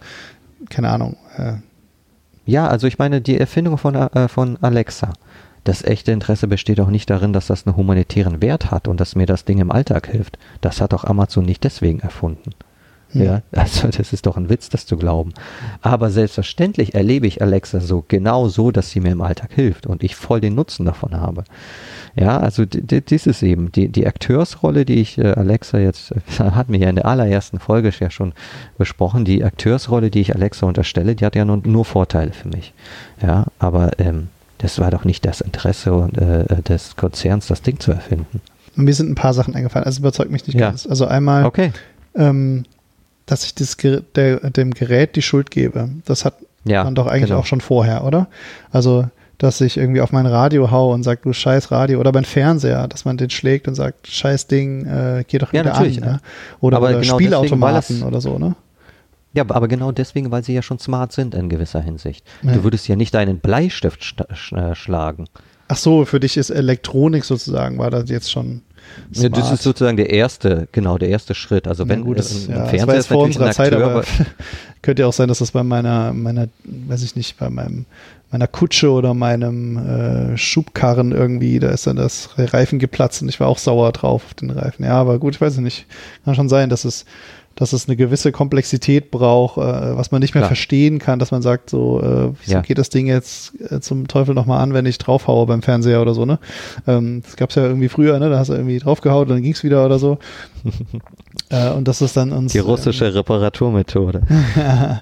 keine 0.69 0.89
Ahnung, 0.89 1.15
äh, 1.38 1.53
Ja, 2.45 2.67
also 2.67 2.86
ich 2.86 2.99
meine, 2.99 3.21
die 3.21 3.39
Erfindung 3.39 3.77
von, 3.77 3.95
äh, 3.95 4.27
von 4.27 4.58
Alexa. 4.62 5.13
Das 5.63 5.84
echte 5.84 6.12
Interesse 6.12 6.47
besteht 6.47 6.82
auch 6.82 6.89
nicht 6.89 7.10
darin, 7.10 7.32
dass 7.32 7.47
das 7.47 7.65
einen 7.65 7.77
humanitären 7.77 8.41
Wert 8.41 8.71
hat 8.71 8.89
und 8.89 8.99
dass 8.99 9.15
mir 9.15 9.25
das 9.25 9.45
Ding 9.45 9.60
im 9.60 9.71
Alltag 9.71 10.08
hilft. 10.08 10.38
Das 10.60 10.82
hat 10.82 10.93
auch 10.93 11.05
Amazon 11.05 11.45
nicht 11.45 11.63
deswegen 11.63 11.99
erfunden. 11.99 12.51
Hm. 13.12 13.24
Ja, 13.24 13.41
also 13.54 13.88
das 13.88 14.13
ist 14.13 14.26
doch 14.28 14.38
ein 14.38 14.50
Witz, 14.50 14.69
das 14.69 14.86
zu 14.86 14.95
glauben. 14.98 15.34
Aber 15.82 16.12
selbstverständlich 16.12 16.93
erlebe 16.93 17.26
ich 17.28 17.41
Alexa 17.41 17.80
so 17.80 18.04
genau 18.08 18.48
so, 18.50 18.69
dass 18.72 18.91
sie 18.91 19.00
mir 19.00 19.12
im 19.12 19.22
Alltag 19.22 19.52
hilft 19.54 19.88
und 19.88 20.04
ich 20.04 20.15
voll 20.15 20.41
den 20.41 20.54
Nutzen 20.56 20.86
davon 20.86 21.15
habe. 21.19 21.43
Ja, 22.15 22.38
also 22.39 22.65
d- 22.65 22.82
d- 22.82 23.02
dies 23.02 23.26
ist 23.28 23.41
eben 23.43 23.72
die, 23.72 23.88
die 23.88 24.06
Akteursrolle, 24.06 24.86
die 24.86 24.95
ich 25.02 25.17
äh, 25.17 25.32
Alexa 25.32 25.78
jetzt, 25.80 26.12
äh, 26.12 26.19
hatten 26.52 26.74
wir 26.74 26.80
ja 26.80 26.89
in 26.89 26.95
der 26.98 27.06
allerersten 27.06 27.60
Folge 27.60 27.91
ja 28.00 28.10
schon 28.12 28.34
besprochen, 28.78 29.26
die 29.26 29.43
Akteursrolle, 29.43 30.10
die 30.12 30.22
ich 30.22 30.36
Alexa 30.36 30.65
unterstelle, 30.67 31.15
die 31.15 31.26
hat 31.26 31.36
ja 31.36 31.45
nur, 31.45 31.58
nur 31.65 31.86
Vorteile 31.86 32.32
für 32.32 32.50
mich. 32.50 32.74
Ja, 33.22 33.45
aber 33.58 34.00
ähm, 34.00 34.28
das 34.60 34.78
war 34.80 34.91
doch 34.91 35.06
nicht 35.06 35.26
das 35.26 35.41
Interesse 35.41 35.93
und, 35.93 36.17
äh, 36.17 36.62
des 36.63 36.95
Konzerns, 36.95 37.48
das 37.48 37.62
Ding 37.62 37.80
zu 37.80 37.91
erfinden. 37.91 38.41
mir 38.76 38.93
sind 38.93 39.10
ein 39.10 39.15
paar 39.15 39.34
Sachen 39.34 39.56
eingefallen, 39.56 39.86
also 39.86 40.00
überzeugt 40.02 40.32
mich 40.32 40.45
nicht 40.45 40.60
Ja. 40.60 40.69
ganz. 40.69 40.86
Also 40.86 41.06
einmal, 41.06 41.45
Okay. 41.45 41.72
ähm, 42.15 42.65
dass 43.29 43.45
ich 43.45 43.53
das, 43.55 43.77
der, 44.15 44.49
dem 44.49 44.71
Gerät 44.73 45.15
die 45.15 45.21
Schuld 45.21 45.51
gebe, 45.51 45.89
das 46.05 46.25
hat 46.25 46.35
Ja, 46.65 46.83
man 46.83 46.95
doch 46.95 47.07
eigentlich 47.07 47.29
genau. 47.29 47.39
auch 47.41 47.45
schon 47.45 47.61
vorher, 47.61 48.03
oder? 48.03 48.27
Also, 48.71 49.05
dass 49.37 49.61
ich 49.61 49.77
irgendwie 49.77 50.01
auf 50.01 50.11
mein 50.11 50.25
Radio 50.25 50.71
hau 50.71 50.91
und 50.93 51.03
sage, 51.03 51.21
du 51.23 51.31
scheiß 51.31 51.71
Radio, 51.71 51.99
oder 51.99 52.11
beim 52.11 52.23
Fernseher, 52.25 52.87
dass 52.87 53.05
man 53.05 53.17
den 53.17 53.29
schlägt 53.29 53.67
und 53.67 53.75
sagt, 53.75 54.07
scheiß 54.07 54.47
Ding, 54.47 54.85
äh, 54.85 55.23
geh 55.27 55.37
doch 55.37 55.53
Ja, 55.53 55.61
wieder 55.61 55.75
an. 55.75 55.91
Ne? 55.91 56.19
Oder, 56.59 56.77
Aber 56.77 56.89
oder 56.89 56.99
genau 57.01 57.15
Spielautomaten 57.15 57.99
das- 57.99 58.07
oder 58.07 58.19
so, 58.21 58.37
ne? 58.39 58.55
Ja, 59.33 59.43
aber 59.47 59.67
genau 59.67 59.91
deswegen, 59.91 60.31
weil 60.31 60.43
sie 60.43 60.55
ja 60.55 60.63
schon 60.63 60.79
smart 60.79 61.11
sind 61.13 61.35
in 61.35 61.49
gewisser 61.49 61.81
Hinsicht. 61.81 62.25
Ja. 62.41 62.53
Du 62.53 62.63
würdest 62.63 62.87
ja 62.87 62.95
nicht 62.95 63.13
deinen 63.13 63.37
Bleistift 63.39 64.03
sta- 64.03 64.25
sch 64.33 64.53
äh, 64.53 64.73
schlagen. 64.73 65.25
Ach 65.67 65.77
so, 65.77 66.03
für 66.05 66.19
dich 66.19 66.35
ist 66.35 66.49
Elektronik 66.49 67.23
sozusagen, 67.23 67.77
war 67.77 67.91
das 67.91 68.09
jetzt 68.09 68.31
schon 68.31 68.63
Ja, 69.12 69.30
das 69.30 69.52
ist 69.52 69.63
sozusagen 69.63 69.97
der 69.97 70.10
erste, 70.10 70.67
genau, 70.71 70.97
der 70.97 71.10
erste 71.10 71.34
Schritt. 71.36 71.67
Also 71.67 71.88
wenn 71.88 72.04
gut, 72.04 72.19
das, 72.19 72.47
ein 72.47 72.52
ja, 72.52 72.60
das 72.60 72.69
Fernseher 72.69 72.88
war 72.88 72.95
jetzt 72.95 73.04
ist 73.04 73.08
vor 73.08 73.28
natürlich 73.28 73.38
ein 73.38 73.47
unserer 73.47 73.52
Zeit, 73.52 73.73
aber 73.73 74.04
könnte 74.82 75.02
ja 75.02 75.08
auch 75.08 75.13
sein, 75.13 75.28
dass 75.28 75.39
das 75.39 75.52
bei 75.52 75.63
meiner, 75.63 76.13
meiner, 76.13 76.47
weiß 76.63 77.04
ich 77.04 77.15
nicht, 77.15 77.38
bei 77.38 77.49
meinem, 77.49 77.86
meiner 78.32 78.47
Kutsche 78.47 78.91
oder 78.91 79.13
meinem 79.13 79.78
äh, 79.78 80.38
Schubkarren 80.38 81.12
irgendwie, 81.12 81.60
da 81.60 81.69
ist 81.69 81.88
dann 81.88 81.95
das 81.95 82.30
Reifen 82.38 82.78
geplatzt 82.80 83.21
und 83.21 83.30
ich 83.30 83.39
war 83.39 83.47
auch 83.47 83.58
sauer 83.58 83.91
drauf 83.91 84.23
auf 84.25 84.34
den 84.36 84.52
Reifen. 84.52 84.86
Ja, 84.86 84.93
aber 84.93 85.17
gut, 85.17 85.36
ich 85.36 85.41
weiß 85.41 85.54
es 85.54 85.60
nicht. 85.60 85.86
Kann 86.25 86.36
schon 86.36 86.49
sein, 86.49 86.69
dass 86.69 86.86
es, 86.86 87.06
dass 87.60 87.74
es 87.74 87.88
eine 87.88 87.98
gewisse 87.98 88.32
Komplexität 88.32 89.12
braucht, 89.12 89.58
äh, 89.58 89.98
was 89.98 90.12
man 90.12 90.22
nicht 90.22 90.34
mehr 90.34 90.41
Klar. 90.41 90.50
verstehen 90.50 90.98
kann, 90.98 91.19
dass 91.19 91.32
man 91.32 91.41
sagt, 91.41 91.69
so, 91.69 92.02
äh, 92.02 92.32
wieso 92.41 92.54
Ja. 92.56 92.62
geht 92.62 92.78
das 92.78 92.89
Ding 92.89 93.06
jetzt 93.06 93.52
äh, 93.69 93.82
zum 93.82 94.08
Teufel 94.08 94.34
nochmal 94.34 94.62
an, 94.62 94.74
wenn 94.74 94.86
ich 94.86 94.98
draufhaue 94.98 95.45
beim 95.45 95.62
Fernseher 95.62 96.02
oder 96.02 96.13
so, 96.13 96.26
ne? 96.26 96.39
Ähm, 96.88 97.22
das 97.22 97.36
gab's 97.36 97.56
ja 97.56 97.65
irgendwie 97.65 97.89
früher, 97.89 98.17
ne? 98.17 98.30
Da 98.30 98.39
hast 98.39 98.48
du 98.48 98.54
irgendwie 98.54 98.80
draufgehauen, 98.80 99.28
dann 99.28 99.43
ging's 99.43 99.62
wieder 99.63 99.86
oder 99.86 100.00
so. 100.00 100.19
äh, 101.50 101.69
und 101.72 101.88
das 101.89 102.02
ist 102.02 102.15
dann 102.15 102.32
uns. 102.32 102.54
die 102.54 102.60
russische 102.60 103.13
Reparaturmethode. 103.13 104.22
ja, 104.56 105.02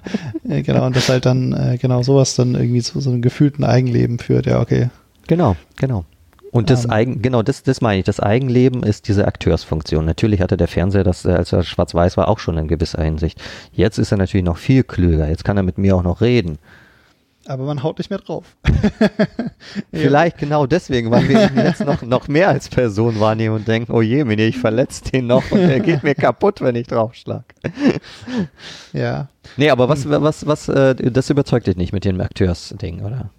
genau, 0.62 0.84
und 0.86 0.96
das 0.96 1.08
halt 1.08 1.26
dann, 1.26 1.52
äh, 1.52 1.78
genau, 1.80 2.02
sowas 2.02 2.34
dann 2.34 2.56
irgendwie 2.56 2.82
zu 2.82 2.98
so 3.00 3.10
einem 3.10 3.22
gefühlten 3.22 3.62
Eigenleben 3.64 4.18
führt, 4.18 4.46
ja, 4.46 4.60
okay. 4.60 4.90
Genau, 5.28 5.54
genau. 5.76 6.04
Und 6.50 6.70
das 6.70 6.84
Ähm. 6.84 6.90
Eigen, 6.90 7.22
genau, 7.22 7.42
das, 7.42 7.62
das 7.62 7.80
meine 7.80 8.00
ich. 8.00 8.04
Das 8.04 8.20
Eigenleben 8.20 8.82
ist 8.82 9.08
diese 9.08 9.26
Akteursfunktion. 9.26 10.04
Natürlich 10.04 10.40
hatte 10.40 10.56
der 10.56 10.68
Fernseher 10.68 11.04
das, 11.04 11.24
äh, 11.24 11.32
als 11.32 11.52
er 11.52 11.62
schwarz-weiß 11.62 12.16
war, 12.16 12.28
auch 12.28 12.38
schon 12.38 12.56
in 12.58 12.68
gewisser 12.68 13.02
Hinsicht. 13.02 13.40
Jetzt 13.72 13.98
ist 13.98 14.12
er 14.12 14.18
natürlich 14.18 14.44
noch 14.44 14.58
viel 14.58 14.82
klüger. 14.82 15.28
Jetzt 15.28 15.44
kann 15.44 15.56
er 15.56 15.62
mit 15.62 15.78
mir 15.78 15.96
auch 15.96 16.02
noch 16.02 16.20
reden. 16.20 16.58
Aber 17.46 17.64
man 17.64 17.82
haut 17.82 17.96
nicht 17.96 18.10
mehr 18.10 18.18
drauf. 18.18 18.44
Vielleicht 19.92 20.36
genau 20.36 20.66
deswegen, 20.66 21.10
weil 21.10 21.26
wir 21.30 21.50
ihn 21.50 21.56
jetzt 21.56 21.82
noch, 21.82 22.02
noch 22.02 22.28
mehr 22.28 22.50
als 22.50 22.68
Person 22.68 23.20
wahrnehmen 23.20 23.56
und 23.56 23.66
denken, 23.66 23.90
oh 23.90 24.02
je, 24.02 24.24
Mini, 24.24 24.42
ich 24.42 24.58
verletze 24.58 25.04
den 25.04 25.28
noch 25.28 25.50
und 25.50 25.60
er 25.60 25.80
geht 25.80 26.02
mir 26.02 26.14
kaputt, 26.14 26.60
wenn 26.60 26.76
ich 26.76 26.88
draufschlag. 26.88 27.44
Ja. 28.92 29.28
Nee, 29.56 29.70
aber 29.70 29.88
was, 29.88 30.08
was, 30.10 30.46
was, 30.46 30.68
äh, 30.68 30.94
das 30.94 31.30
überzeugt 31.30 31.66
dich 31.66 31.76
nicht 31.76 31.94
mit 31.94 32.04
dem 32.04 32.20
Akteursding, 32.20 33.02
oder? 33.02 33.30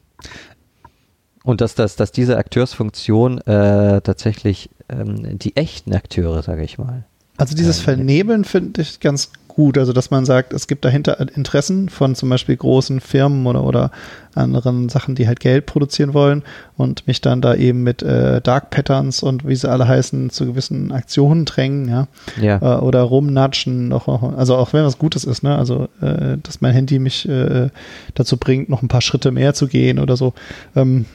Und 1.50 1.62
dass, 1.62 1.74
dass, 1.74 1.96
dass 1.96 2.12
diese 2.12 2.38
Akteursfunktion 2.38 3.40
äh, 3.40 4.02
tatsächlich 4.02 4.70
ähm, 4.88 5.40
die 5.40 5.56
echten 5.56 5.96
Akteure, 5.96 6.44
sage 6.44 6.62
ich 6.62 6.78
mal. 6.78 7.06
Also 7.38 7.56
dieses 7.56 7.80
Ähm, 7.80 7.84
Vernebeln 7.86 8.44
finde 8.46 8.84
ich 8.84 9.00
ganz 9.00 9.32
gut. 9.48 9.80
Also 9.80 9.92
dass 9.92 10.12
man 10.12 10.26
sagt, 10.26 10.54
es 10.54 10.68
gibt 10.68 10.86
dahinter 10.86 11.20
Interessen 11.36 11.90
von 11.90 12.14
zum 12.14 12.30
Beispiel 12.30 12.56
großen 12.56 13.02
Firmen 13.02 13.48
oder, 13.48 13.64
oder 13.64 13.92
anderen 14.36 14.90
Sachen, 14.90 15.16
die 15.16 15.28
halt 15.28 15.40
Geld 15.40 15.66
produzieren 15.66 16.14
wollen 16.14 16.44
und 16.78 17.08
mich 17.08 17.20
dann 17.20 17.42
da 17.42 17.56
eben 17.56 17.82
mit 17.82 18.04
äh, 18.04 18.42
Dark 18.42 18.70
Patterns 18.70 19.24
und 19.24 19.48
wie 19.48 19.56
sie 19.56 19.70
alle 19.70 19.88
heißen 19.88 20.30
zu 20.30 20.46
gewissen 20.46 20.92
Aktionen 20.92 21.46
drängen, 21.46 21.90
ja. 21.90 22.08
Ja. 22.40 22.58
äh, 22.62 22.80
oder 22.80 23.02
rumnatschen, 23.02 23.92
auch, 23.92 24.38
also 24.38 24.56
auch 24.56 24.72
wenn 24.74 24.86
was 24.86 25.00
Gutes 25.00 25.24
ist, 25.24 25.42
ne? 25.42 25.58
Also 25.58 25.90
äh, 26.00 26.38
dass 26.44 26.62
mein 26.62 26.74
Handy 26.74 27.00
mich 27.00 27.28
äh, 27.28 27.70
dazu 28.14 28.38
bringt, 28.38 28.70
noch 28.70 28.84
ein 28.84 28.88
paar 28.88 29.02
Schritte 29.02 29.32
mehr 29.32 29.56
zu 29.56 29.68
gehen 29.68 29.98
oder 29.98 30.16
so. 30.16 30.34
Ähm, 30.76 31.06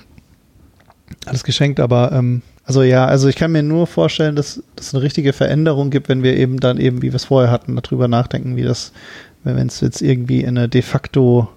alles 1.27 1.45
geschenkt, 1.45 1.81
aber 1.81 2.13
ähm, 2.13 2.43
also 2.65 2.83
ja, 2.83 3.07
also 3.07 3.29
ich 3.29 3.37
kann 3.37 3.53
mir 3.53 3.63
nur 3.63 3.87
vorstellen, 3.87 4.37
dass 4.37 4.63
es 4.79 4.95
eine 4.95 5.03
richtige 5.03 5.33
Veränderung 5.33 5.91
gibt, 5.91 6.09
wenn 6.09 6.23
wir 6.23 6.37
eben 6.37 6.61
dann 6.61 6.79
eben, 6.79 7.03
wie 7.03 7.13
wir 7.13 7.17
es 7.17 7.27
vorher 7.27 7.51
hatten, 7.51 7.77
darüber 7.77 8.09
nachdenken, 8.09 8.57
wie 8.57 8.63
das, 8.63 8.93
wenn 9.43 9.67
es 9.67 9.81
jetzt 9.81 10.01
irgendwie 10.01 10.41
in 10.41 10.57
eine 10.57 10.69
de 10.69 10.83
facto 10.83 11.49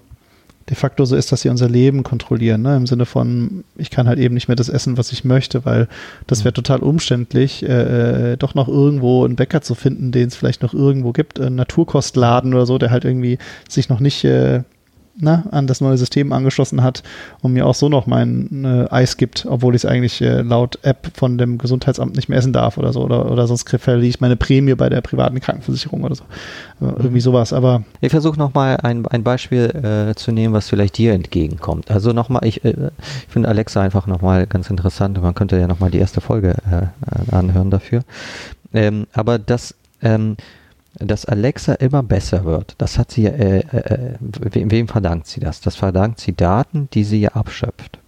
de 0.70 0.76
facto 0.76 1.06
so 1.06 1.16
ist, 1.16 1.32
dass 1.32 1.42
sie 1.42 1.50
unser 1.50 1.70
Leben 1.70 2.04
kontrollieren, 2.04 2.62
ne? 2.62 2.76
im 2.76 2.88
Sinne 2.88 3.06
von, 3.06 3.64
ich 3.78 3.90
kann 3.90 4.08
halt 4.08 4.20
eben 4.20 4.34
nicht 4.34 4.48
mehr 4.50 4.56
das 4.56 4.70
essen, 4.70 4.98
was 4.98 5.12
ich 5.12 5.24
möchte, 5.24 5.64
weil 5.66 5.88
das 6.28 6.44
wäre 6.44 6.54
total 6.54 6.80
umständlich, 6.80 7.64
äh, 7.64 8.34
äh, 8.34 8.38
doch 8.38 8.54
noch 8.54 8.68
irgendwo 8.68 9.24
einen 9.24 9.38
Bäcker 9.38 9.62
zu 9.62 9.76
finden, 9.76 10.12
den 10.12 10.28
es 10.28 10.36
vielleicht 10.36 10.64
noch 10.64 10.74
irgendwo 10.74 11.14
gibt, 11.14 11.40
einen 11.40 11.56
Naturkostladen 11.56 12.54
oder 12.54 12.66
so, 12.66 12.78
der 12.78 12.92
halt 12.92 13.06
irgendwie 13.06 13.38
sich 13.70 13.88
noch 13.88 14.02
nicht 14.02 14.26
äh, 14.26 14.64
na, 15.20 15.44
an 15.52 15.68
das 15.68 15.82
neue 15.82 15.98
System 15.98 16.32
angeschlossen 16.32 16.84
hat 16.84 17.04
und 17.42 17.54
mir 17.54 17.66
auch 17.66 17.74
so 17.74 17.90
noch 17.90 18.06
mein 18.06 18.64
äh, 18.64 18.92
Eis 18.94 19.18
gibt, 19.18 19.46
obwohl 19.50 19.76
ich 19.76 19.84
es 19.84 19.90
eigentlich 19.90 20.22
äh, 20.22 20.42
laut 20.42 20.80
App 20.84 21.12
von 21.16 21.38
dem 21.38 21.58
Gesundheitsamt 21.58 22.16
nicht 22.16 22.30
mehr 22.30 22.38
essen 22.38 22.54
darf 22.54 22.78
oder 22.78 22.94
so. 22.94 23.02
Oder, 23.02 23.32
oder 23.32 23.48
sonst 23.48 23.68
verliere 23.70 24.08
ich 24.08 24.22
meine 24.22 24.36
Prämie 24.36 24.76
bei 24.76 24.90
der 24.90 25.02
privaten 25.02 25.40
Krankenversicherung 25.40 26.04
oder 26.04 26.16
so. 26.16 26.24
Äh, 26.82 26.86
irgendwie 26.98 27.20
sowas. 27.20 27.52
Aber 27.54 27.84
Ich 28.02 28.12
versuche 28.12 28.38
nochmal 28.38 28.78
ein, 28.84 29.06
ein 29.08 29.24
Beispiel 29.24 30.10
äh, 30.10 30.16
zu 30.16 30.32
nehmen, 30.32 30.54
was 30.54 30.70
vielleicht 30.70 30.98
dir 30.98 31.14
entgegenkommt. 31.14 31.90
Also 31.90 32.14
nochmal, 32.14 32.46
ich, 32.46 32.64
äh, 32.64 32.92
ich 33.28 33.34
finde 33.34 33.50
Alexa 33.50 33.82
einfach 33.82 34.06
nochmal 34.06 34.46
ganz 34.46 34.70
interessant. 34.70 35.20
Man 35.22 35.34
könnte 35.34 35.58
ja 35.60 35.68
nochmal 35.68 35.90
die 35.90 36.00
erste 36.00 36.22
Folge 36.22 36.56
äh, 36.72 37.36
anhören 37.36 37.72
dafür. 37.72 38.02
Ähm, 38.74 39.08
aber 39.14 39.40
das, 39.40 39.74
ähm, 40.02 40.38
dass 41.00 41.26
Alexa 41.26 41.74
immer 41.74 42.04
besser 42.04 42.46
wird, 42.46 42.76
das 42.78 42.98
hat 42.98 43.12
sie, 43.12 43.26
äh, 43.26 43.60
äh, 43.60 44.16
wem, 44.20 44.72
wem 44.72 44.88
verdankt 44.88 45.28
sie 45.28 45.40
das? 45.40 45.62
Das 45.62 45.76
verdankt 45.76 46.20
sie 46.20 46.36
Daten, 46.36 46.90
die 46.94 47.04
sie 47.04 47.22
ja 47.22 47.30
abschöpft. 47.30 48.00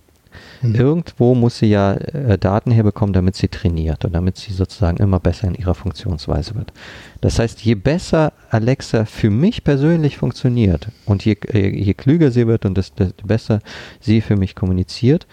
hm. 0.61 0.75
Irgendwo 0.75 1.35
muss 1.35 1.59
sie 1.59 1.67
ja 1.67 1.93
äh, 1.93 2.37
Daten 2.37 2.71
herbekommen, 2.71 3.13
damit 3.13 3.35
sie 3.35 3.47
trainiert 3.47 4.05
und 4.05 4.13
damit 4.13 4.37
sie 4.37 4.53
sozusagen 4.53 4.97
immer 4.97 5.19
besser 5.19 5.47
in 5.47 5.55
ihrer 5.55 5.75
Funktionsweise 5.75 6.55
wird. 6.55 6.73
Das 7.21 7.39
heißt, 7.39 7.61
je 7.61 7.75
besser 7.75 8.33
Alexa 8.49 9.05
für 9.05 9.29
mich 9.29 9.63
persönlich 9.63 10.17
funktioniert 10.17 10.87
und 11.05 11.23
je, 11.25 11.37
äh, 11.53 11.69
je 11.69 11.93
klüger 11.93 12.31
sie 12.31 12.47
wird 12.47 12.65
und 12.65 12.77
desto 12.77 13.05
besser 13.23 13.59
sie 13.99 14.21
für 14.21 14.35
mich 14.35 14.55
kommuniziert, 14.55 15.27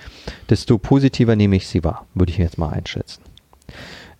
desto 0.51 0.79
positiver 0.79 1.37
nehme 1.37 1.57
ich 1.57 1.67
sie 1.69 1.83
wahr, 1.83 2.07
würde 2.15 2.33
ich 2.33 2.39
jetzt 2.39 2.59
mal 2.59 2.71
einschätzen. 2.71 3.23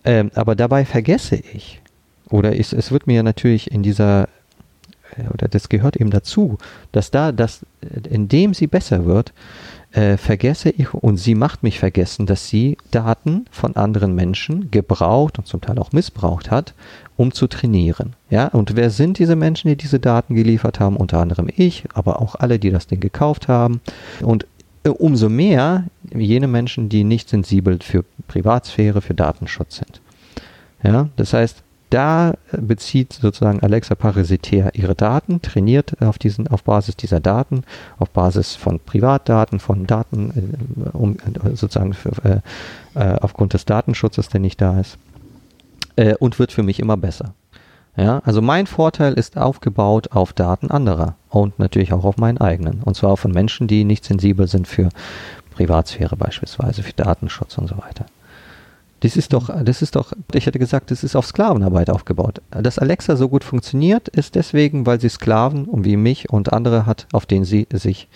Ähm, 0.03 0.31
aber 0.35 0.55
dabei 0.55 0.85
vergesse 0.85 1.35
ich, 1.35 1.81
oder 2.29 2.57
es, 2.57 2.73
es 2.73 2.91
wird 2.91 3.07
mir 3.07 3.23
natürlich 3.23 3.71
in 3.71 3.83
dieser 3.83 4.27
äh, 5.15 5.27
oder 5.33 5.47
das 5.47 5.69
gehört 5.69 5.95
eben 5.95 6.09
dazu, 6.09 6.57
dass 6.91 7.11
da, 7.11 7.31
dass 7.31 7.63
äh, 7.81 8.07
indem 8.09 8.53
sie 8.53 8.67
besser 8.67 9.05
wird, 9.05 9.33
äh, 9.91 10.17
vergesse 10.17 10.69
ich 10.69 10.93
und 10.93 11.17
sie 11.17 11.35
macht 11.35 11.63
mich 11.63 11.79
vergessen, 11.79 12.25
dass 12.25 12.47
sie 12.47 12.77
Daten 12.91 13.45
von 13.51 13.75
anderen 13.75 14.15
Menschen 14.15 14.69
gebraucht 14.69 15.39
und 15.39 15.47
zum 15.47 15.61
Teil 15.61 15.79
auch 15.79 15.93
missbraucht 15.93 16.51
hat, 16.51 16.73
um 17.15 17.31
zu 17.31 17.47
trainieren. 17.47 18.13
Ja, 18.29 18.47
und 18.47 18.75
wer 18.75 18.89
sind 18.89 19.17
diese 19.19 19.35
Menschen, 19.35 19.69
die 19.69 19.77
diese 19.77 19.99
Daten 19.99 20.35
geliefert 20.35 20.79
haben? 20.79 20.97
Unter 20.97 21.19
anderem 21.19 21.49
ich, 21.55 21.85
aber 21.93 22.21
auch 22.21 22.35
alle, 22.35 22.59
die 22.59 22.69
das 22.69 22.87
Ding 22.87 22.99
gekauft 22.99 23.47
haben. 23.47 23.79
Und 24.21 24.45
äh, 24.83 24.89
umso 24.89 25.29
mehr 25.29 25.85
jene 26.13 26.47
Menschen, 26.47 26.89
die 26.89 27.03
nicht 27.03 27.29
sensibel 27.29 27.79
für 27.81 28.03
Privatsphäre, 28.27 29.01
für 29.01 29.13
Datenschutz 29.13 29.77
sind. 29.77 30.01
Ja, 30.83 31.09
das 31.15 31.33
heißt, 31.33 31.63
da 31.89 32.33
bezieht 32.51 33.13
sozusagen 33.13 33.61
Alexa 33.61 33.95
parasitär 33.95 34.71
ihre 34.73 34.95
Daten, 34.95 35.41
trainiert 35.41 36.01
auf 36.01 36.17
diesen, 36.17 36.47
auf 36.47 36.63
Basis 36.63 36.97
dieser 36.97 37.19
Daten, 37.19 37.63
auf 37.97 38.09
Basis 38.09 38.55
von 38.55 38.79
Privatdaten, 38.79 39.59
von 39.59 39.87
Daten, 39.87 40.53
äh, 40.85 40.89
um, 40.97 41.17
sozusagen 41.53 41.93
für, 41.93 42.11
äh, 42.23 42.39
äh, 42.99 43.17
aufgrund 43.21 43.53
des 43.53 43.65
Datenschutzes, 43.65 44.29
der 44.29 44.39
nicht 44.39 44.61
da 44.61 44.79
ist, 44.79 44.97
äh, 45.95 46.15
und 46.15 46.39
wird 46.39 46.51
für 46.51 46.63
mich 46.63 46.79
immer 46.79 46.97
besser. 46.97 47.33
Ja, 47.95 48.21
also 48.25 48.43
mein 48.43 48.67
Vorteil 48.67 49.13
ist 49.13 49.37
aufgebaut 49.37 50.11
auf 50.11 50.31
Daten 50.31 50.69
anderer 50.69 51.15
und 51.29 51.57
natürlich 51.57 51.93
auch 51.93 52.03
auf 52.03 52.17
meinen 52.17 52.37
eigenen. 52.37 52.83
Und 52.83 52.95
zwar 52.95 53.17
von 53.17 53.31
Menschen, 53.31 53.67
die 53.67 53.85
nicht 53.85 54.05
sensibel 54.05 54.47
sind 54.47 54.67
für 54.67 54.89
Privatsphäre 55.55 56.15
beispielsweise, 56.15 56.83
für 56.83 56.93
Datenschutz 56.93 57.57
und 57.57 57.67
so 57.67 57.77
weiter. 57.79 58.05
Das 59.01 59.15
ist 59.15 59.33
doch, 59.33 59.51
das 59.63 59.81
ist 59.81 59.95
doch, 59.95 60.13
ich 60.33 60.47
hätte 60.47 60.57
gesagt, 60.57 60.89
das 60.89 61.03
ist 61.03 61.15
auf 61.15 61.25
Sklavenarbeit 61.25 61.89
aufgebaut. 61.89 62.41
Dass 62.49 62.79
Alexa 62.79 63.15
so 63.15 63.29
gut 63.29 63.43
funktioniert, 63.43 64.07
ist 64.07 64.35
deswegen, 64.35 64.85
weil 64.85 64.99
sie 64.99 65.09
Sklaven, 65.09 65.67
wie 65.85 65.97
mich 65.97 66.29
und 66.29 66.51
andere 66.51 66.85
hat, 66.85 67.07
auf 67.13 67.25
denen 67.25 67.45
sie 67.45 67.67
sich 67.71 68.07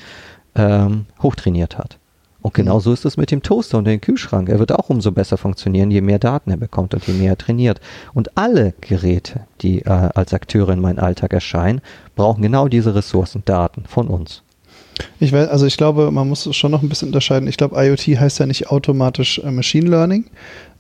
ähm, 0.56 1.06
hochtrainiert 1.22 1.78
hat. 1.78 1.98
Und 2.42 2.56
genau 2.56 2.80
so 2.80 2.92
ist 2.92 3.06
es 3.06 3.18
mit 3.18 3.30
dem 3.30 3.44
Toaster 3.44 3.78
und 3.78 3.86
dem 3.86 4.02
Kühlschrank. 4.02 4.50
Er 4.50 4.58
wird 4.58 4.72
auch 4.72 4.90
umso 4.90 5.12
besser 5.12 5.38
funktionieren, 5.38 5.92
je 5.92 6.02
mehr 6.02 6.18
Daten 6.18 6.50
er 6.50 6.58
bekommt 6.58 6.94
und 6.96 7.06
je 7.06 7.14
mehr 7.14 7.34
er 7.34 7.38
trainiert. 7.38 7.80
Und 8.14 8.36
alle 8.36 8.74
Geräte, 8.82 9.42
die 9.62 9.84
äh, 9.84 9.90
als 9.90 10.34
Akteure 10.34 10.74
in 10.74 10.82
meinem 10.82 11.00
Alltag 11.00 11.34
erscheinen, 11.34 11.82
brauchen 12.16 12.42
genau 12.42 12.68
diese 12.68 12.96
Ressourcen, 12.96 13.44
Daten 13.46 13.84
von 13.86 14.08
uns. 14.08 14.42
Ich 15.20 15.32
weiß, 15.32 15.50
also 15.50 15.66
ich 15.66 15.78
glaube, 15.78 16.12
man 16.12 16.28
muss 16.28 16.54
schon 16.56 16.72
noch 16.72 16.82
ein 16.82 16.90
bisschen 16.90 17.10
unterscheiden. 17.10 17.48
Ich 17.48 17.58
glaube, 17.58 17.76
IoT 17.82 18.20
heißt 18.20 18.40
ja 18.40 18.46
nicht 18.46 18.70
automatisch 18.70 19.40
äh, 19.40 19.52
Machine 19.52 19.90
Learning. 19.90 20.26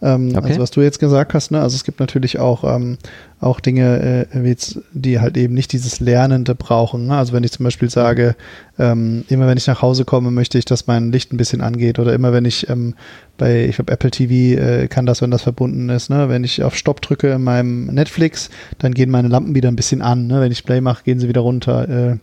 Ähm, 0.04 0.30
okay. 0.36 0.48
Also 0.48 0.62
was 0.62 0.72
du 0.72 0.82
jetzt 0.82 1.00
gesagt 1.00 1.34
hast, 1.36 1.52
ne? 1.52 1.62
Also 1.62 1.76
es 1.76 1.84
gibt 1.84 2.00
natürlich 2.00 2.40
auch, 2.40 2.64
ähm, 2.64 2.98
auch 3.40 3.60
Dinge, 3.60 4.28
äh, 4.34 4.48
jetzt, 4.48 4.80
die 4.94 5.20
halt 5.20 5.38
eben 5.38 5.54
nicht 5.54 5.74
dieses 5.74 6.00
Lernende 6.00 6.56
brauchen. 6.56 7.08
Ne? 7.08 7.16
Also 7.16 7.34
wenn 7.34 7.44
ich 7.44 7.52
zum 7.52 7.64
Beispiel 7.66 7.90
sage, 7.90 8.36
ähm, 8.80 9.26
immer 9.30 9.48
wenn 9.48 9.58
ich 9.58 9.68
nach 9.68 9.84
Hause 9.84 10.04
komme, 10.04 10.32
möchte 10.32 10.58
ich, 10.58 10.66
dass 10.66 10.88
mein 10.88 11.12
Licht 11.12 11.32
ein 11.32 11.38
bisschen 11.38 11.62
angeht. 11.62 12.00
Oder 12.00 12.14
immer 12.14 12.34
wenn 12.34 12.46
ich 12.46 12.68
ähm, 12.70 12.96
bei, 13.38 13.66
ich 13.66 13.76
glaube, 13.76 13.92
Apple 13.92 14.10
TV 14.10 14.60
äh, 14.60 14.88
kann 14.88 15.06
das, 15.06 15.22
wenn 15.22 15.32
das 15.32 15.44
verbunden 15.44 15.90
ist. 15.90 16.10
Ne? 16.10 16.30
Wenn 16.30 16.44
ich 16.44 16.64
auf 16.64 16.76
Stopp 16.76 17.02
drücke 17.02 17.34
in 17.34 17.44
meinem 17.44 17.86
Netflix, 17.86 18.50
dann 18.80 18.96
gehen 18.96 19.12
meine 19.12 19.28
Lampen 19.28 19.54
wieder 19.54 19.70
ein 19.70 19.76
bisschen 19.76 20.02
an. 20.02 20.26
Ne? 20.26 20.42
Wenn 20.42 20.52
ich 20.52 20.64
Play 20.64 20.82
mache, 20.82 21.04
gehen 21.04 21.20
sie 21.20 21.28
wieder 21.28 21.42
runter. 21.42 21.90
Äh, 21.90 22.18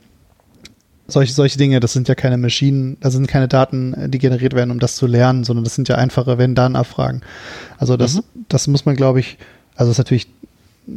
solche, 1.08 1.32
solche 1.32 1.58
Dinge, 1.58 1.80
das 1.80 1.94
sind 1.94 2.06
ja 2.06 2.14
keine 2.14 2.36
Maschinen, 2.36 2.98
das 3.00 3.14
sind 3.14 3.26
keine 3.26 3.48
Daten, 3.48 4.10
die 4.10 4.18
generiert 4.18 4.54
werden, 4.54 4.70
um 4.70 4.78
das 4.78 4.96
zu 4.96 5.06
lernen, 5.06 5.42
sondern 5.42 5.64
das 5.64 5.74
sind 5.74 5.88
ja 5.88 5.96
einfache 5.96 6.38
Wenn-Dann-Abfragen. 6.38 7.22
Also 7.78 7.96
das, 7.96 8.16
mhm. 8.16 8.22
das 8.48 8.66
muss 8.66 8.84
man, 8.84 8.94
glaube 8.94 9.20
ich, 9.20 9.38
also 9.74 9.90
ist 9.90 9.98
natürlich 9.98 10.28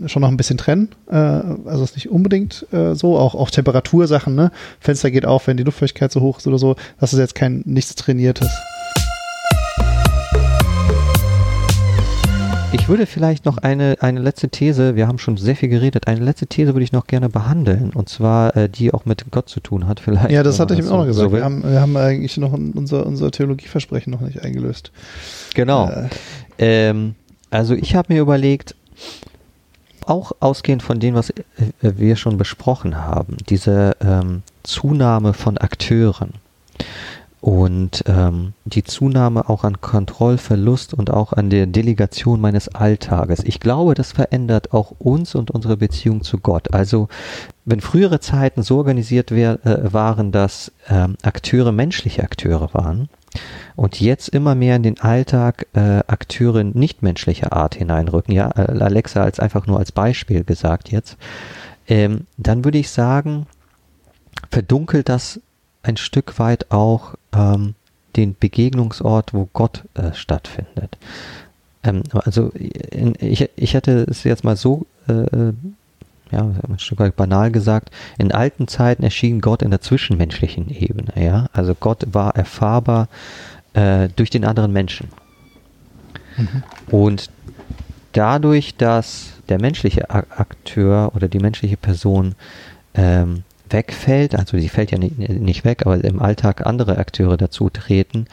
schon 0.05 0.21
noch 0.21 0.29
ein 0.29 0.37
bisschen 0.37 0.57
trennen. 0.57 0.89
Äh, 1.09 1.15
also 1.15 1.83
ist 1.83 1.95
nicht 1.95 2.09
unbedingt 2.09 2.65
äh, 2.71 2.93
so, 2.93 3.17
auch, 3.17 3.35
auch 3.35 3.49
Temperatursachen, 3.49 4.35
ne? 4.35 4.51
Fenster 4.79 5.11
geht 5.11 5.25
auf, 5.25 5.47
wenn 5.47 5.57
die 5.57 5.63
Luftfeuchtigkeit 5.63 6.11
so 6.11 6.21
hoch 6.21 6.39
ist 6.39 6.47
oder 6.47 6.59
so. 6.59 6.75
Das 6.99 7.13
ist 7.13 7.19
jetzt 7.19 7.35
kein 7.35 7.61
nichts 7.65 7.95
Trainiertes. 7.95 8.49
Ich 12.73 12.87
würde 12.87 13.05
vielleicht 13.05 13.45
noch 13.45 13.57
eine, 13.57 13.97
eine 13.99 14.21
letzte 14.21 14.47
These, 14.47 14.95
wir 14.95 15.07
haben 15.07 15.19
schon 15.19 15.35
sehr 15.35 15.57
viel 15.57 15.67
geredet, 15.67 16.07
eine 16.07 16.21
letzte 16.21 16.47
These 16.47 16.73
würde 16.73 16.83
ich 16.85 16.93
noch 16.93 17.05
gerne 17.05 17.27
behandeln 17.27 17.91
und 17.93 18.07
zwar 18.07 18.55
äh, 18.55 18.69
die 18.69 18.93
auch 18.93 19.03
mit 19.03 19.25
Gott 19.29 19.49
zu 19.49 19.59
tun 19.59 19.87
hat 19.87 19.99
vielleicht. 19.99 20.31
Ja, 20.31 20.41
das 20.41 20.59
hatte 20.59 20.73
ich 20.73 20.79
ihm 20.79 20.87
auch 20.87 20.99
noch 20.99 21.05
gesagt. 21.05 21.29
So 21.29 21.35
wir, 21.35 21.43
haben, 21.43 21.63
wir 21.63 21.81
haben 21.81 21.97
eigentlich 21.97 22.37
noch 22.37 22.53
unser, 22.53 23.05
unser 23.05 23.29
Theologieversprechen 23.29 24.11
noch 24.11 24.21
nicht 24.21 24.41
eingelöst. 24.41 24.91
Genau. 25.53 25.89
Äh. 25.89 26.09
Ähm, 26.59 27.15
also 27.49 27.73
ich 27.73 27.95
habe 27.95 28.13
mir 28.13 28.21
überlegt, 28.21 28.75
auch 30.05 30.31
ausgehend 30.39 30.81
von 30.81 30.99
dem, 30.99 31.13
was 31.13 31.29
äh, 31.31 31.33
wir 31.81 32.15
schon 32.15 32.37
besprochen 32.37 32.97
haben, 32.97 33.35
diese 33.49 33.97
ähm, 34.01 34.43
Zunahme 34.63 35.33
von 35.33 35.57
Akteuren 35.57 36.33
und 37.41 38.03
ähm, 38.05 38.53
die 38.65 38.83
Zunahme 38.83 39.49
auch 39.49 39.63
an 39.63 39.81
Kontrollverlust 39.81 40.93
und 40.93 41.09
auch 41.09 41.33
an 41.33 41.49
der 41.49 41.65
Delegation 41.65 42.39
meines 42.39 42.69
Alltages. 42.69 43.43
Ich 43.43 43.59
glaube, 43.59 43.95
das 43.95 44.11
verändert 44.11 44.73
auch 44.73 44.93
uns 44.99 45.33
und 45.33 45.49
unsere 45.49 45.75
Beziehung 45.75 46.21
zu 46.21 46.37
Gott. 46.37 46.71
Also 46.71 47.07
wenn 47.65 47.81
frühere 47.81 48.19
Zeiten 48.19 48.61
so 48.61 48.77
organisiert 48.77 49.31
wär, 49.31 49.65
äh, 49.65 49.91
waren, 49.91 50.31
dass 50.31 50.71
ähm, 50.87 51.17
Akteure 51.23 51.71
menschliche 51.71 52.23
Akteure 52.23 52.73
waren 52.73 53.09
und 53.75 53.99
jetzt 53.99 54.29
immer 54.29 54.53
mehr 54.53 54.75
in 54.75 54.83
den 54.83 54.99
Alltag 54.99 55.65
äh, 55.73 56.03
Akteure 56.05 56.63
nichtmenschlicher 56.63 57.53
Art 57.53 57.73
hineinrücken, 57.73 58.35
ja, 58.35 58.51
äh, 58.51 58.79
Alexa 58.79 59.23
als 59.23 59.39
einfach 59.39 59.65
nur 59.65 59.79
als 59.79 59.91
Beispiel 59.91 60.43
gesagt 60.43 60.91
jetzt, 60.91 61.17
ähm, 61.87 62.27
dann 62.37 62.63
würde 62.63 62.77
ich 62.77 62.91
sagen, 62.91 63.47
verdunkelt 64.51 65.09
das 65.09 65.39
ein 65.81 65.97
Stück 65.97 66.37
weit 66.37 66.69
auch 66.69 67.15
ähm, 67.33 67.75
den 68.15 68.35
Begegnungsort, 68.37 69.33
wo 69.33 69.47
Gott 69.53 69.83
äh, 69.93 70.13
stattfindet. 70.13 70.97
Ähm, 71.83 72.03
also 72.13 72.49
in, 72.49 73.15
ich, 73.19 73.49
ich 73.55 73.73
hätte 73.73 74.05
es 74.09 74.23
jetzt 74.23 74.43
mal 74.43 74.55
so, 74.55 74.85
äh, 75.07 75.13
äh, 75.13 75.53
ja, 76.31 76.49
ein 76.67 76.79
Stück 76.79 76.99
weit 76.99 77.15
banal 77.15 77.51
gesagt, 77.51 77.91
in 78.17 78.31
alten 78.31 78.67
Zeiten 78.67 79.03
erschien 79.03 79.41
Gott 79.41 79.61
in 79.61 79.69
der 79.69 79.81
zwischenmenschlichen 79.81 80.69
Ebene. 80.69 81.11
Ja, 81.15 81.47
also 81.51 81.75
Gott 81.75 82.05
war 82.11 82.35
erfahrbar 82.35 83.09
äh, 83.73 84.07
durch 84.15 84.29
den 84.29 84.45
anderen 84.45 84.71
Menschen. 84.71 85.09
Mhm. 86.37 86.63
Und 86.89 87.29
dadurch, 88.13 88.75
dass 88.75 89.33
der 89.49 89.59
menschliche 89.59 90.09
Akteur 90.09 91.11
oder 91.15 91.27
die 91.27 91.39
menschliche 91.39 91.77
Person 91.77 92.35
ähm, 92.93 93.43
wegfällt, 93.71 94.35
also 94.35 94.57
sie 94.57 94.69
fällt 94.69 94.91
ja 94.91 94.97
nicht, 94.97 95.17
nicht 95.17 95.65
weg, 95.65 95.85
aber 95.85 96.03
im 96.03 96.21
Alltag 96.21 96.65
andere 96.65 96.97
Akteure 96.97 97.37
dazu 97.37 97.69
treten, 97.69 98.25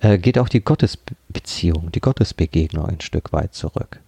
äh, 0.00 0.18
geht 0.18 0.38
auch 0.38 0.48
die 0.48 0.60
Gottesbeziehung, 0.60 1.92
die 1.92 2.00
Gottesbegegnung 2.00 2.86
ein 2.86 3.00
Stück 3.00 3.32
weit 3.32 3.54
zurück. 3.54 4.00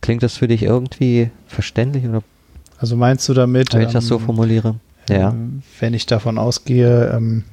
Klingt 0.00 0.22
das 0.22 0.36
für 0.36 0.48
dich 0.48 0.62
irgendwie 0.62 1.30
verständlich 1.46 2.04
oder? 2.06 2.22
Also 2.78 2.96
meinst 2.96 3.28
du 3.28 3.34
damit, 3.34 3.74
wenn 3.74 3.82
ich 3.82 3.92
das 3.92 4.06
so 4.06 4.16
ähm, 4.16 4.20
formuliere? 4.20 4.76
Ja. 5.08 5.30
Ähm, 5.30 5.62
wenn 5.80 5.94
ich 5.94 6.06
davon 6.06 6.38
ausgehe, 6.38 7.10
ähm, 7.12 7.44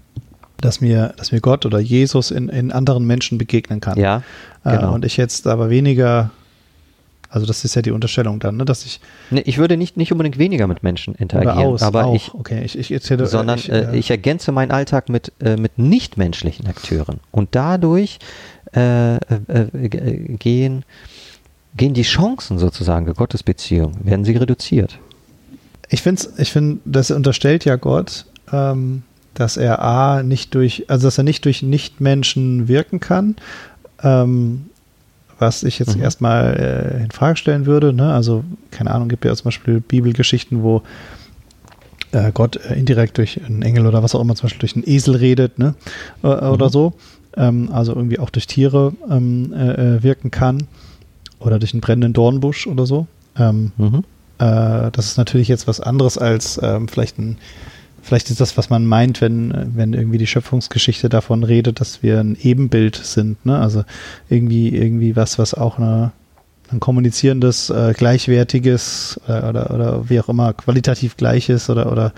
dass 0.62 0.82
mir, 0.82 1.14
dass 1.18 1.32
mir 1.32 1.42
Gott 1.42 1.66
oder 1.66 1.80
Jesus 1.80 2.32
in, 2.32 2.50
in 2.50 2.72
anderen 2.72 3.06
Menschen 3.06 3.38
begegnen 3.38 3.82
kann. 3.82 4.00
Ja. 4.00 4.24
Äh, 4.64 4.76
genau. 4.76 4.92
Äh, 4.92 4.96
und 4.96 5.06
ich 5.06 5.18
jetzt 5.18 5.48
aber 5.48 5.70
weniger 5.70 6.32
also 7.36 7.46
das 7.46 7.66
ist 7.66 7.76
ja 7.76 7.82
die 7.82 7.92
Unterstellung 7.92 8.40
dann, 8.40 8.56
ne, 8.56 8.64
dass 8.64 8.86
ich. 8.86 9.02
Nee, 9.30 9.44
ich 9.46 9.58
würde 9.58 9.76
nicht, 9.76 9.98
nicht 9.98 10.14
unbedingt 10.14 10.38
weniger 10.38 10.68
mit 10.68 10.84
Menschen 10.84 11.16
interagieren, 11.16 11.74
aus, 11.74 11.84
aber 11.84 12.06
auch. 12.06 12.16
ich, 12.16 12.34
okay, 12.34 12.64
ich, 12.64 12.80
ich 12.80 12.94
erzähle, 12.94 13.28
sondern 13.28 13.60
ich, 13.60 13.70
äh, 13.70 13.94
ich, 13.98 14.10
ergänze 14.10 14.54
meinen 14.54 14.72
Alltag 14.72 15.10
mit, 15.10 15.34
äh, 15.42 15.58
mit 15.58 15.78
nichtmenschlichen 15.78 16.66
Akteuren 16.66 17.20
und 17.32 17.50
dadurch 17.52 18.20
äh, 18.74 19.16
äh 19.16 19.20
gehen, 20.40 20.86
gehen 21.76 21.94
die 21.94 22.04
Chancen 22.04 22.58
sozusagen 22.58 23.06
der 23.06 23.16
Gottesbeziehung, 23.16 23.98
werden 24.06 24.24
sie 24.24 24.38
reduziert. 24.38 24.98
Ich 25.90 26.02
finde, 26.02 26.24
ich 26.38 26.54
finde, 26.54 26.80
das 26.86 27.12
unterstellt 27.12 27.66
ja 27.66 27.76
Gott, 27.76 28.28
ähm, 28.54 29.04
dass 29.34 29.58
er 29.58 29.82
A 29.82 30.24
nicht 30.24 30.56
durch, 30.56 30.86
also 30.88 31.08
dass 31.08 31.18
er 31.18 31.26
nicht 31.26 31.44
durch 31.44 31.64
Nichtmenschen 31.64 32.70
wirken 32.70 33.02
kann. 33.02 33.36
Ähm, 34.02 34.68
was 35.40 35.64
ich 35.64 35.80
jetzt 35.80 35.98
mhm. 35.98 36.04
erstmal 36.04 36.98
äh, 37.00 37.04
in 37.04 37.12
Frage 37.12 37.38
stellen 37.38 37.66
würde. 37.66 37.94
Ne? 37.94 38.14
Also, 38.14 38.44
keine 38.72 38.92
Ahnung, 38.92 39.10
gibt 39.10 39.26
ja 39.26 39.36
zum 39.36 39.46
Beispiel 39.46 39.82
Bibelgeschichten, 39.82 40.64
wo 40.64 40.82
äh, 42.12 42.32
Gott 42.34 42.58
äh, 42.58 42.76
indirekt 42.76 43.18
durch 43.18 43.44
einen 43.44 43.62
Engel 43.62 43.86
oder 43.88 44.02
was 44.02 44.16
auch 44.16 44.22
immer, 44.22 44.36
zum 44.36 44.46
Beispiel 44.46 44.62
durch 44.62 44.76
einen 44.76 44.88
Esel 44.88 45.16
redet, 45.16 45.60
ne? 45.60 45.76
Äh, 46.24 46.28
mhm. 46.28 46.52
Oder 46.52 46.70
so. 46.70 46.94
Ähm, 47.36 47.70
also 47.72 47.94
irgendwie 47.94 48.20
auch 48.20 48.30
durch 48.30 48.48
Tiere 48.48 48.94
ähm, 49.10 49.54
äh, 49.54 49.96
äh, 49.98 50.04
wirken 50.04 50.32
kann. 50.32 50.68
Oder 51.40 51.60
durch 51.60 51.74
einen 51.74 51.82
brennenden 51.82 52.14
Dornbusch 52.14 52.66
oder 52.66 52.86
so. 52.86 53.08
Ähm, 53.38 53.74
mhm. 53.78 54.04
das 54.38 55.06
ist 55.06 55.18
natürlich 55.18 55.50
jetzt 55.50 55.68
was 55.68 55.82
anderes 55.82 56.18
als 56.18 56.58
ähm, 56.64 56.88
vielleicht 56.88 57.20
ein 57.20 57.38
Vielleicht 58.06 58.30
ist 58.30 58.40
das, 58.40 58.56
was 58.56 58.70
man 58.70 58.86
meint, 58.86 59.20
wenn, 59.20 59.72
wenn 59.76 59.94
irgendwie 59.94 60.20
die 60.20 60.28
Schöpfungsgeschichte 60.28 61.10
davon 61.10 61.44
redet, 61.44 61.80
dass 61.80 62.04
wir 62.04 62.20
ein 62.20 62.38
Ebenbild 62.40 62.98
sind. 62.98 63.44
Ne? 63.48 63.58
Also 63.58 63.84
irgendwie, 64.30 64.70
irgendwie 64.70 65.16
was, 65.16 65.40
was 65.40 65.56
auch 65.56 65.80
eine, 65.80 66.12
ein 66.72 66.80
kommunizierendes, 66.80 67.72
äh, 67.72 67.94
gleichwertiges 67.98 69.20
äh, 69.28 69.42
oder, 69.50 69.72
oder 69.74 70.08
wie 70.08 70.20
auch 70.20 70.30
immer, 70.30 70.54
qualitativ 70.54 71.18
gleiches 71.18 71.68
oder, 71.72 71.92
oder 71.92 72.14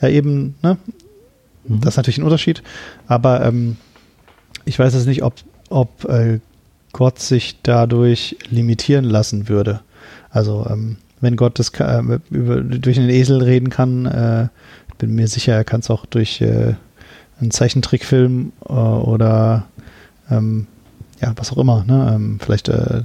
ja, 0.00 0.10
eben, 0.10 0.54
ne? 0.62 0.78
Mhm. 1.66 1.80
Das 1.80 1.94
ist 1.94 1.96
natürlich 1.96 2.18
ein 2.18 2.24
Unterschied. 2.24 2.62
Aber 3.08 3.44
ähm, 3.44 3.78
ich 4.64 4.78
weiß 4.78 4.94
jetzt 4.94 5.08
nicht, 5.08 5.24
ob, 5.24 5.34
ob 5.70 6.04
äh, 6.04 6.38
Gott 6.92 7.18
sich 7.18 7.58
dadurch 7.64 8.36
limitieren 8.48 9.06
lassen 9.06 9.48
würde. 9.48 9.80
Also 10.30 10.68
ähm, 10.70 10.98
wenn 11.22 11.36
Gott 11.36 11.58
das 11.58 11.70
äh, 11.78 12.02
über, 12.30 12.60
durch 12.60 12.98
einen 12.98 13.08
Esel 13.08 13.42
reden 13.42 13.70
kann, 13.70 14.06
äh, 14.06 14.48
bin 14.98 15.14
mir 15.14 15.28
sicher, 15.28 15.54
er 15.54 15.64
kann 15.64 15.80
es 15.80 15.90
auch 15.90 16.06
durch 16.06 16.40
äh, 16.40 16.74
einen 17.40 17.50
Zeichentrickfilm 17.50 18.52
äh, 18.68 18.72
oder 18.72 19.64
ähm, 20.30 20.66
ja, 21.20 21.32
was 21.36 21.52
auch 21.52 21.58
immer, 21.58 21.84
ne? 21.84 22.12
Ähm, 22.14 22.38
vielleicht 22.42 22.68
äh, 22.68 23.02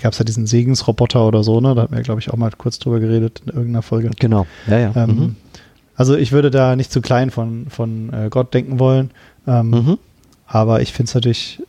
gab 0.00 0.12
es 0.12 0.18
ja 0.18 0.24
diesen 0.24 0.46
Segensroboter 0.46 1.26
oder 1.26 1.42
so, 1.42 1.60
ne? 1.60 1.74
Da 1.74 1.82
hatten 1.82 1.94
wir, 1.94 2.02
glaube 2.02 2.20
ich, 2.20 2.30
auch 2.30 2.36
mal 2.36 2.50
kurz 2.56 2.78
drüber 2.78 3.00
geredet 3.00 3.42
in 3.46 3.52
irgendeiner 3.52 3.82
Folge. 3.82 4.10
Genau, 4.18 4.46
ja, 4.66 4.78
ja. 4.78 4.92
Ähm, 4.96 5.16
mhm. 5.16 5.36
Also 5.96 6.16
ich 6.16 6.32
würde 6.32 6.50
da 6.50 6.76
nicht 6.76 6.92
zu 6.92 7.00
klein 7.00 7.30
von, 7.30 7.66
von 7.68 8.12
äh, 8.12 8.28
Gott 8.30 8.54
denken 8.54 8.78
wollen. 8.78 9.10
Ähm, 9.46 9.70
Mhm. 9.70 9.98
aber 10.46 10.82
ich 10.82 10.92
finde 10.92 11.08
es 11.10 11.14
natürlich 11.14 11.62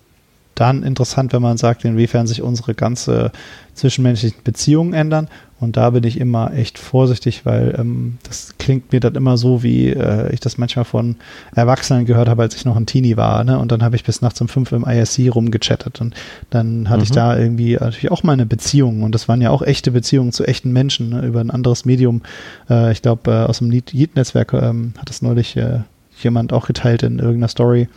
dann 0.55 0.83
interessant, 0.83 1.33
wenn 1.33 1.41
man 1.41 1.57
sagt, 1.57 1.85
inwiefern 1.85 2.27
sich 2.27 2.41
unsere 2.41 2.73
ganze 2.75 3.31
zwischenmenschlichen 3.73 4.43
Beziehungen 4.43 4.93
ändern. 4.93 5.27
Und 5.61 5.77
da 5.77 5.91
bin 5.91 6.03
ich 6.03 6.19
immer 6.19 6.53
echt 6.53 6.79
vorsichtig, 6.79 7.45
weil 7.45 7.75
ähm, 7.77 8.17
das 8.23 8.55
klingt 8.57 8.91
mir 8.91 8.99
dann 8.99 9.15
immer 9.15 9.37
so, 9.37 9.63
wie 9.63 9.89
äh, 9.89 10.33
ich 10.33 10.39
das 10.39 10.57
manchmal 10.57 10.85
von 10.85 11.15
Erwachsenen 11.55 12.05
gehört 12.05 12.27
habe, 12.27 12.41
als 12.41 12.55
ich 12.55 12.65
noch 12.65 12.75
ein 12.75 12.87
Teenie 12.87 13.15
war. 13.15 13.43
Ne? 13.43 13.57
Und 13.59 13.71
dann 13.71 13.83
habe 13.83 13.95
ich 13.95 14.03
bis 14.03 14.21
nachts 14.21 14.41
um 14.41 14.47
fünf 14.47 14.71
im 14.71 14.83
ISC 14.83 15.29
rumgechattet. 15.33 16.01
Und 16.01 16.15
dann 16.49 16.89
hatte 16.89 17.03
ich 17.03 17.11
Mhm. 17.11 17.15
da 17.15 17.37
irgendwie 17.37 17.75
natürlich 17.75 18.11
auch 18.11 18.23
meine 18.23 18.45
Beziehungen. 18.45 19.03
Und 19.03 19.13
das 19.13 19.27
waren 19.29 19.39
ja 19.39 19.51
auch 19.51 19.61
echte 19.61 19.91
Beziehungen 19.91 20.31
zu 20.31 20.45
echten 20.45 20.73
Menschen 20.73 21.09
ne? 21.09 21.25
über 21.25 21.39
ein 21.39 21.51
anderes 21.51 21.85
Medium. 21.85 22.21
Äh, 22.69 22.91
ich 22.91 23.01
glaube, 23.01 23.31
äh, 23.31 23.43
aus 23.45 23.59
dem 23.59 23.71
Yeet-Netzwerk 23.71 24.53
ähm, 24.53 24.93
hat 24.97 25.09
das 25.09 25.21
neulich 25.21 25.55
äh, 25.57 25.81
jemand 26.23 26.53
auch 26.53 26.65
geteilt 26.67 27.03
in 27.03 27.19
irgendeiner 27.19 27.47
Story 27.47 27.87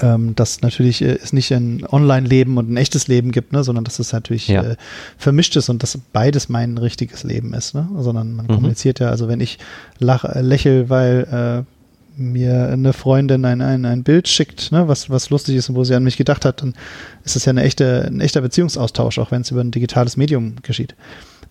ähm, 0.00 0.34
dass 0.36 0.60
natürlich 0.62 1.02
äh, 1.02 1.18
es 1.22 1.32
nicht 1.32 1.52
ein 1.52 1.84
Online-Leben 1.90 2.56
und 2.56 2.70
ein 2.70 2.76
echtes 2.76 3.08
Leben 3.08 3.32
gibt, 3.32 3.52
ne, 3.52 3.64
sondern 3.64 3.84
dass 3.84 3.98
es 3.98 4.12
natürlich 4.12 4.48
Ja. 4.48 4.62
äh, 4.62 4.76
vermischt 5.16 5.56
ist 5.56 5.68
und 5.68 5.82
dass 5.82 5.98
beides 6.12 6.48
mein 6.48 6.78
richtiges 6.78 7.24
Leben 7.24 7.52
ist, 7.54 7.74
ne? 7.74 7.88
Sondern 7.98 8.34
man 8.36 8.46
Mhm. 8.46 8.50
kommuniziert 8.54 9.00
ja, 9.00 9.08
also 9.10 9.28
wenn 9.28 9.40
ich 9.40 9.58
lach, 9.98 10.24
äh, 10.24 10.40
lächel, 10.40 10.88
weil 10.88 11.64
äh, 11.66 12.20
mir 12.20 12.68
eine 12.72 12.92
Freundin 12.92 13.44
ein, 13.44 13.60
ein, 13.60 13.84
ein 13.84 14.02
Bild 14.02 14.26
schickt, 14.28 14.72
ne, 14.72 14.88
was, 14.88 15.08
was 15.10 15.30
lustig 15.30 15.54
ist 15.56 15.68
und 15.68 15.76
wo 15.76 15.84
sie 15.84 15.94
an 15.94 16.02
mich 16.04 16.16
gedacht 16.16 16.44
hat, 16.44 16.62
dann 16.62 16.74
ist 17.24 17.36
das 17.36 17.44
ja 17.44 17.50
eine 17.50 17.62
echte, 17.62 18.04
ein 18.06 18.20
echter 18.20 18.40
Beziehungsaustausch, 18.40 19.18
auch 19.18 19.30
wenn 19.30 19.42
es 19.42 19.50
über 19.50 19.60
ein 19.60 19.70
digitales 19.70 20.16
Medium 20.16 20.54
geschieht. 20.62 20.94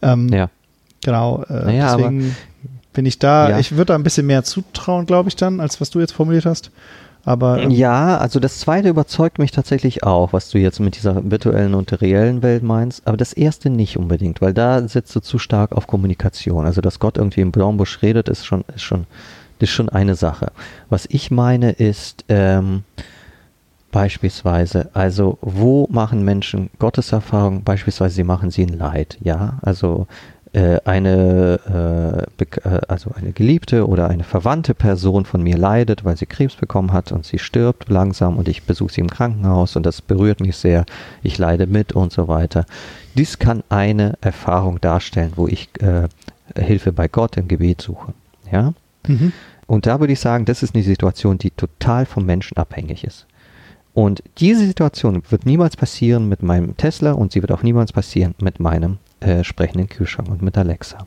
Ähm, 0.01 0.29
Ja. 0.29 0.49
Genau, 1.03 1.43
äh, 1.49 1.53
Naja, 1.65 1.87
aber- 1.89 2.03
deswegen 2.03 2.35
bin 2.91 3.05
ich 3.05 3.19
da, 3.19 3.49
Ja. 3.51 3.59
ich 3.59 3.73
würde 3.73 3.85
da 3.85 3.95
ein 3.95 4.03
bisschen 4.03 4.25
mehr 4.25 4.43
zutrauen, 4.43 5.05
glaube 5.05 5.29
ich 5.29 5.35
dann, 5.35 5.59
als 5.59 5.79
was 5.79 5.89
du 5.89 5.99
jetzt 5.99 6.11
formuliert 6.13 6.45
hast. 6.45 6.71
Aber 7.27 7.61
ähm, 7.61 7.71
Ja, 7.71 8.17
also 8.17 8.39
das 8.39 8.61
zweite 8.61 8.87
überzeugt 8.87 9.37
mich 9.37 9.51
tatsächlich 9.51 10.03
auch, 10.03 10.31
was 10.31 10.49
du 10.49 10.59
jetzt 10.59 10.79
mit 10.79 10.95
dieser 10.95 11.29
virtuellen 11.29 11.73
und 11.73 11.91
der 11.91 11.99
reellen 11.99 12.41
Welt 12.41 12.63
meinst, 12.63 13.05
aber 13.05 13.17
das 13.17 13.33
erste 13.33 13.69
nicht 13.69 13.97
unbedingt, 13.97 14.39
weil 14.39 14.53
da 14.53 14.87
setzt 14.87 15.13
du 15.13 15.19
zu 15.19 15.37
stark 15.37 15.73
auf 15.73 15.87
Kommunikation. 15.87 16.65
Also 16.65 16.79
dass 16.79 16.99
Gott 16.99 17.17
irgendwie 17.17 17.41
im 17.41 17.51
Blaumbusch 17.51 18.01
redet, 18.01 18.29
ist 18.29 18.45
schon, 18.45 18.63
ist 18.73 18.83
schon, 18.83 19.07
ist 19.59 19.71
schon 19.71 19.89
eine 19.89 20.15
Sache. 20.15 20.53
Was 20.89 21.05
ich 21.09 21.29
meine 21.29 21.71
ist, 21.71 22.23
ähm, 22.29 22.83
beispielsweise, 23.91 24.89
also 24.93 25.37
wo 25.41 25.85
machen 25.91 26.23
Menschen 26.23 26.69
Gotteserfahrung? 26.79 27.63
Beispielsweise, 27.63 28.15
sie 28.15 28.23
machen 28.23 28.51
sie 28.51 28.63
in 28.63 28.77
Leid, 28.77 29.17
ja, 29.19 29.59
also 29.61 30.07
eine, 30.85 32.27
äh, 32.39 32.43
äh, 32.43 32.79
also 32.87 33.11
eine 33.15 33.31
geliebte 33.31 33.87
oder 33.87 34.09
eine 34.09 34.23
verwandte 34.23 34.73
Person 34.73 35.25
von 35.25 35.43
mir 35.43 35.57
leidet, 35.57 36.05
weil 36.05 36.17
sie 36.17 36.25
Krebs 36.25 36.55
bekommen 36.55 36.93
hat 36.93 37.11
und 37.11 37.25
sie 37.25 37.39
stirbt 37.39 37.89
langsam 37.89 38.37
und 38.37 38.47
ich 38.47 38.63
besuche 38.63 38.93
sie 38.93 39.01
im 39.01 39.09
Krankenhaus 39.09 39.75
und 39.75 39.85
das 39.85 40.01
berührt 40.01 40.39
mich 40.39 40.55
sehr, 40.55 40.85
ich 41.21 41.37
leide 41.37 41.67
mit 41.67 41.93
und 41.93 42.13
so 42.13 42.27
weiter. 42.27 42.65
Dies 43.15 43.39
kann 43.39 43.63
eine 43.69 44.13
Erfahrung 44.21 44.79
darstellen, 44.79 45.33
wo 45.35 45.47
ich 45.47 45.69
äh, 45.81 46.07
Hilfe 46.57 46.93
bei 46.93 47.07
Gott 47.07 47.37
im 47.37 47.47
Gebet 47.47 47.81
suche, 47.81 48.13
ja. 48.51 48.73
mhm. 49.07 49.33
Und 49.65 49.85
da 49.85 49.99
würde 49.99 50.13
ich 50.13 50.19
sagen, 50.21 50.45
das 50.45 50.63
ist 50.63 50.75
eine 50.75 50.83
Situation, 50.83 51.37
die 51.37 51.51
total 51.51 52.05
vom 52.05 52.25
Menschen 52.25 52.57
abhängig 52.57 53.03
ist. 53.03 53.27
Und 53.93 54.23
diese 54.37 54.65
Situation 54.65 55.23
wird 55.29 55.45
niemals 55.45 55.75
passieren 55.75 56.29
mit 56.29 56.41
meinem 56.41 56.77
Tesla 56.77 57.11
und 57.11 57.31
sie 57.31 57.41
wird 57.41 57.51
auch 57.51 57.63
niemals 57.63 57.91
passieren 57.91 58.33
mit 58.39 58.59
meinem 58.59 58.99
äh, 59.19 59.43
sprechenden 59.43 59.87
Kühlschrank 59.89 60.29
und 60.29 60.41
mit 60.41 60.57
Alexa. 60.57 60.99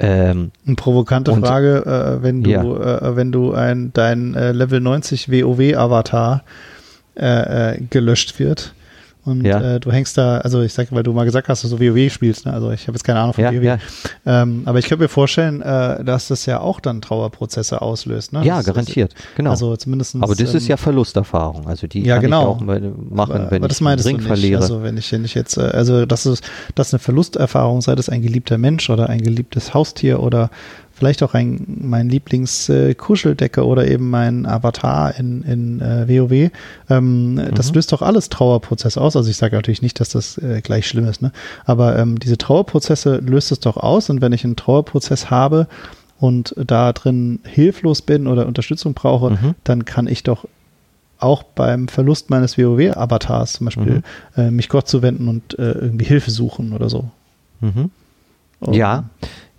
Ähm, 0.00 0.52
Eine 0.66 0.76
provokante 0.76 1.32
Und- 1.32 1.44
Frage, 1.44 1.84
äh, 2.18 2.22
wenn 2.22 2.42
du, 2.44 2.50
Ja. 2.50 2.62
äh, 2.62 3.16
wenn 3.16 3.32
du 3.32 3.52
ein, 3.52 3.90
dein 3.94 4.34
äh, 4.34 4.52
Level 4.52 4.80
90 4.80 5.30
WoW-Avatar 5.30 6.44
äh, 7.16 7.74
äh, 7.74 7.80
gelöscht 7.90 8.38
wird 8.38 8.74
und 9.28 9.44
Ja. 9.44 9.60
äh, 9.76 9.80
du 9.80 9.92
hängst 9.92 10.16
da, 10.18 10.38
also 10.38 10.62
ich 10.62 10.72
sag, 10.72 10.90
weil 10.92 11.02
du 11.02 11.12
mal 11.12 11.24
gesagt 11.24 11.48
hast, 11.48 11.62
dass 11.64 11.70
du 11.70 11.78
WoW 11.78 12.10
spielst, 12.12 12.46
ne? 12.46 12.52
also 12.52 12.70
ich 12.70 12.82
habe 12.88 12.92
jetzt 12.92 13.04
keine 13.04 13.20
Ahnung 13.20 13.34
von 13.34 13.44
ja, 13.44 13.52
WoW, 13.52 13.62
ja, 13.62 13.78
Ähm, 14.26 14.62
aber 14.64 14.78
ich 14.78 14.86
könnte 14.88 15.04
mir 15.04 15.08
vorstellen, 15.08 15.62
äh, 15.62 16.02
dass 16.04 16.28
das 16.28 16.46
ja 16.46 16.60
auch 16.60 16.80
dann 16.80 17.00
Trauerprozesse 17.00 17.80
auslöst. 17.82 18.32
Ne? 18.32 18.44
ja, 18.44 18.56
Das- 18.56 18.66
garantiert, 18.66 19.14
genau. 19.36 19.50
Also 19.50 19.76
zumindest. 19.76 20.16
Aber 20.20 20.34
das 20.34 20.54
ist 20.54 20.66
ja 20.68 20.76
Verlusterfahrung, 20.76 21.66
also 21.68 21.86
die 21.86 22.02
Ja, 22.04 22.16
kann 22.16 22.24
genau. 22.24 22.40
ich 22.42 22.46
auch 22.48 22.60
machen, 22.60 23.32
aber, 23.32 23.50
wenn 23.50 23.56
aber 23.58 23.66
ich 23.66 23.68
das 23.68 23.80
meintest 23.80 24.08
Ring 24.08 24.20
verliere. 24.20 24.60
Also 24.60 24.82
wenn 24.82 24.96
ich, 24.96 25.10
wenn 25.12 25.24
ich 25.24 25.34
jetzt, 25.34 25.56
äh, 25.56 25.62
also 25.62 26.06
das 26.06 26.26
ist, 26.26 26.42
das 26.74 26.88
ist 26.88 26.94
eine 26.94 26.98
Verlusterfahrung, 27.00 27.80
sei 27.82 27.94
das 27.94 28.08
ein 28.08 28.22
geliebter 28.22 28.58
Mensch 28.58 28.88
oder 28.90 29.08
ein 29.08 29.20
geliebtes 29.20 29.74
Haustier 29.74 30.20
oder 30.22 30.50
vielleicht 30.98 31.22
auch 31.22 31.32
ein 31.34 31.78
mein 31.80 32.08
Lieblings 32.08 32.68
äh, 32.68 32.94
Kuscheldecke 32.94 33.64
oder 33.64 33.86
eben 33.88 34.10
mein 34.10 34.44
Avatar 34.46 35.14
in, 35.18 35.42
in 35.42 35.80
äh, 35.80 36.06
WoW. 36.08 36.50
Ähm, 36.90 37.40
Das 37.54 37.70
Mhm. 37.70 37.74
löst 37.76 37.92
doch 37.92 38.02
alles 38.02 38.28
Trauerprozesse 38.28 39.00
aus. 39.00 39.16
Also 39.16 39.30
ich 39.30 39.36
sage 39.36 39.56
natürlich 39.56 39.80
nicht, 39.82 40.00
dass 40.00 40.10
das 40.10 40.36
äh, 40.38 40.60
gleich 40.60 40.86
schlimm 40.86 41.06
ist, 41.06 41.22
ne? 41.22 41.32
Aber 41.64 41.98
ähm, 41.98 42.18
diese 42.18 42.36
Trauerprozesse 42.36 43.16
löst 43.18 43.52
es 43.52 43.60
doch 43.60 43.76
aus 43.76 44.10
und 44.10 44.20
wenn 44.20 44.32
ich 44.32 44.44
einen 44.44 44.56
Trauerprozess 44.56 45.30
habe 45.30 45.68
und 46.20 46.54
da 46.58 46.92
drin 46.92 47.38
hilflos 47.44 48.02
bin 48.02 48.26
oder 48.26 48.46
Unterstützung 48.46 48.92
brauche, 48.94 49.30
Mhm. 49.30 49.54
dann 49.64 49.84
kann 49.84 50.08
ich 50.08 50.24
doch 50.24 50.46
auch 51.20 51.42
beim 51.42 51.88
Verlust 51.88 52.30
meines 52.30 52.58
WoW-Avatars 52.58 53.54
zum 53.54 53.64
Beispiel 53.66 54.02
Mhm. 54.36 54.40
äh, 54.40 54.50
mich 54.50 54.68
Gott 54.68 54.88
zuwenden 54.88 55.28
und 55.28 55.58
äh, 55.58 55.72
irgendwie 55.72 56.04
Hilfe 56.04 56.30
suchen 56.30 56.72
oder 56.72 56.88
so. 56.88 57.10
Mhm. 57.60 57.90
Und, 58.60 58.74
Ja, 58.74 59.04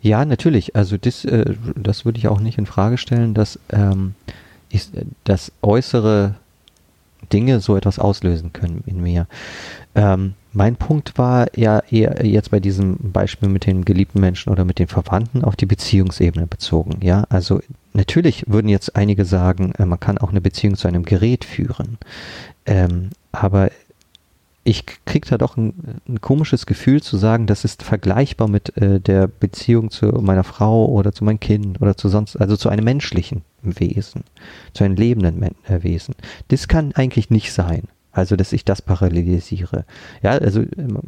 ja, 0.01 0.25
natürlich. 0.25 0.75
Also 0.75 0.97
das, 0.97 1.25
äh, 1.25 1.55
das 1.75 2.05
würde 2.05 2.19
ich 2.19 2.27
auch 2.27 2.39
nicht 2.39 2.57
in 2.57 2.65
Frage 2.65 2.97
stellen, 2.97 3.33
dass, 3.33 3.59
ähm, 3.69 4.15
ich, 4.69 4.89
dass 5.23 5.51
äußere 5.61 6.35
Dinge 7.33 7.59
so 7.59 7.75
etwas 7.75 7.99
auslösen 7.99 8.53
können 8.53 8.83
in 8.85 9.01
mir. 9.01 9.27
Ähm, 9.95 10.33
mein 10.51 10.77
Punkt 10.77 11.17
war 11.17 11.47
ja 11.57 11.79
eher 11.91 12.25
jetzt 12.25 12.49
bei 12.49 12.59
diesem 12.59 12.97
Beispiel 13.11 13.49
mit 13.49 13.65
den 13.65 13.85
geliebten 13.85 14.19
Menschen 14.19 14.51
oder 14.51 14.65
mit 14.65 14.79
den 14.79 14.87
Verwandten 14.87 15.43
auf 15.43 15.55
die 15.55 15.65
Beziehungsebene 15.65 16.47
bezogen. 16.47 16.99
Ja, 17.01 17.25
also 17.29 17.61
natürlich 17.93 18.45
würden 18.47 18.69
jetzt 18.69 18.95
einige 18.95 19.25
sagen, 19.25 19.73
äh, 19.77 19.85
man 19.85 19.99
kann 19.99 20.17
auch 20.17 20.29
eine 20.29 20.41
Beziehung 20.41 20.75
zu 20.75 20.87
einem 20.87 21.03
Gerät 21.03 21.45
führen. 21.45 21.97
Ähm, 22.65 23.09
aber 23.31 23.69
ich 24.69 24.85
kriege 25.05 25.27
da 25.27 25.39
doch 25.39 25.57
ein, 25.57 25.73
ein 26.07 26.21
komisches 26.21 26.67
Gefühl 26.67 27.01
zu 27.01 27.17
sagen, 27.17 27.47
das 27.47 27.65
ist 27.65 27.81
vergleichbar 27.81 28.47
mit 28.47 28.77
äh, 28.77 28.99
der 28.99 29.27
Beziehung 29.27 29.89
zu 29.89 30.05
meiner 30.21 30.43
Frau 30.43 30.85
oder 30.85 31.11
zu 31.11 31.23
meinem 31.23 31.39
Kind 31.39 31.81
oder 31.81 31.97
zu 31.97 32.07
sonst, 32.07 32.35
also 32.35 32.55
zu 32.55 32.69
einem 32.69 32.85
menschlichen 32.85 33.41
Wesen, 33.63 34.23
zu 34.73 34.83
einem 34.83 34.95
lebenden 34.95 35.39
Men 35.39 35.55
äh, 35.67 35.81
Wesen. 35.81 36.13
Das 36.49 36.67
kann 36.67 36.91
eigentlich 36.93 37.31
nicht 37.31 37.51
sein. 37.51 37.85
Also, 38.11 38.35
dass 38.35 38.53
ich 38.53 38.63
das 38.63 38.83
parallelisiere. 38.83 39.85
Ja, 40.21 40.31
also 40.31 40.61
ähm, 40.61 40.99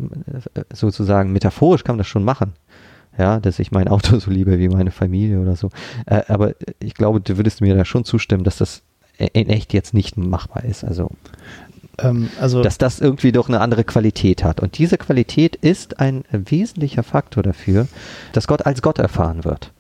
äh, 0.55 0.61
sozusagen 0.73 1.31
metaphorisch 1.31 1.83
kann 1.83 1.93
man 1.93 1.99
das 1.99 2.07
schon 2.07 2.23
machen. 2.23 2.53
Ja, 3.15 3.39
dass 3.39 3.59
ich 3.59 3.71
mein 3.71 3.87
Auto 3.87 4.17
so 4.19 4.31
liebe 4.31 4.57
wie 4.57 4.69
meine 4.69 4.91
Familie 4.91 5.39
oder 5.39 5.55
so. 5.55 5.69
Äh, 6.07 6.23
aber 6.29 6.55
ich 6.79 6.95
glaube, 6.95 7.21
du 7.21 7.37
würdest 7.37 7.61
mir 7.61 7.75
da 7.75 7.85
schon 7.85 8.05
zustimmen, 8.05 8.43
dass 8.43 8.57
das 8.57 8.81
in 9.19 9.49
echt 9.49 9.71
jetzt 9.73 9.93
nicht 9.93 10.17
machbar 10.17 10.63
ist. 10.63 10.83
Also 10.83 11.11
ähm, 11.99 12.29
also 12.39 12.61
dass 12.63 12.77
das 12.77 12.99
irgendwie 12.99 13.31
doch 13.31 13.47
eine 13.49 13.59
andere 13.61 13.83
Qualität 13.83 14.43
hat. 14.43 14.59
Und 14.59 14.77
diese 14.77 14.97
Qualität 14.97 15.55
ist 15.57 15.99
ein 15.99 16.23
wesentlicher 16.31 17.03
Faktor 17.03 17.43
dafür, 17.43 17.87
dass 18.33 18.47
Gott 18.47 18.65
als 18.65 18.81
Gott 18.81 18.99
erfahren 18.99 19.43
wird. 19.45 19.71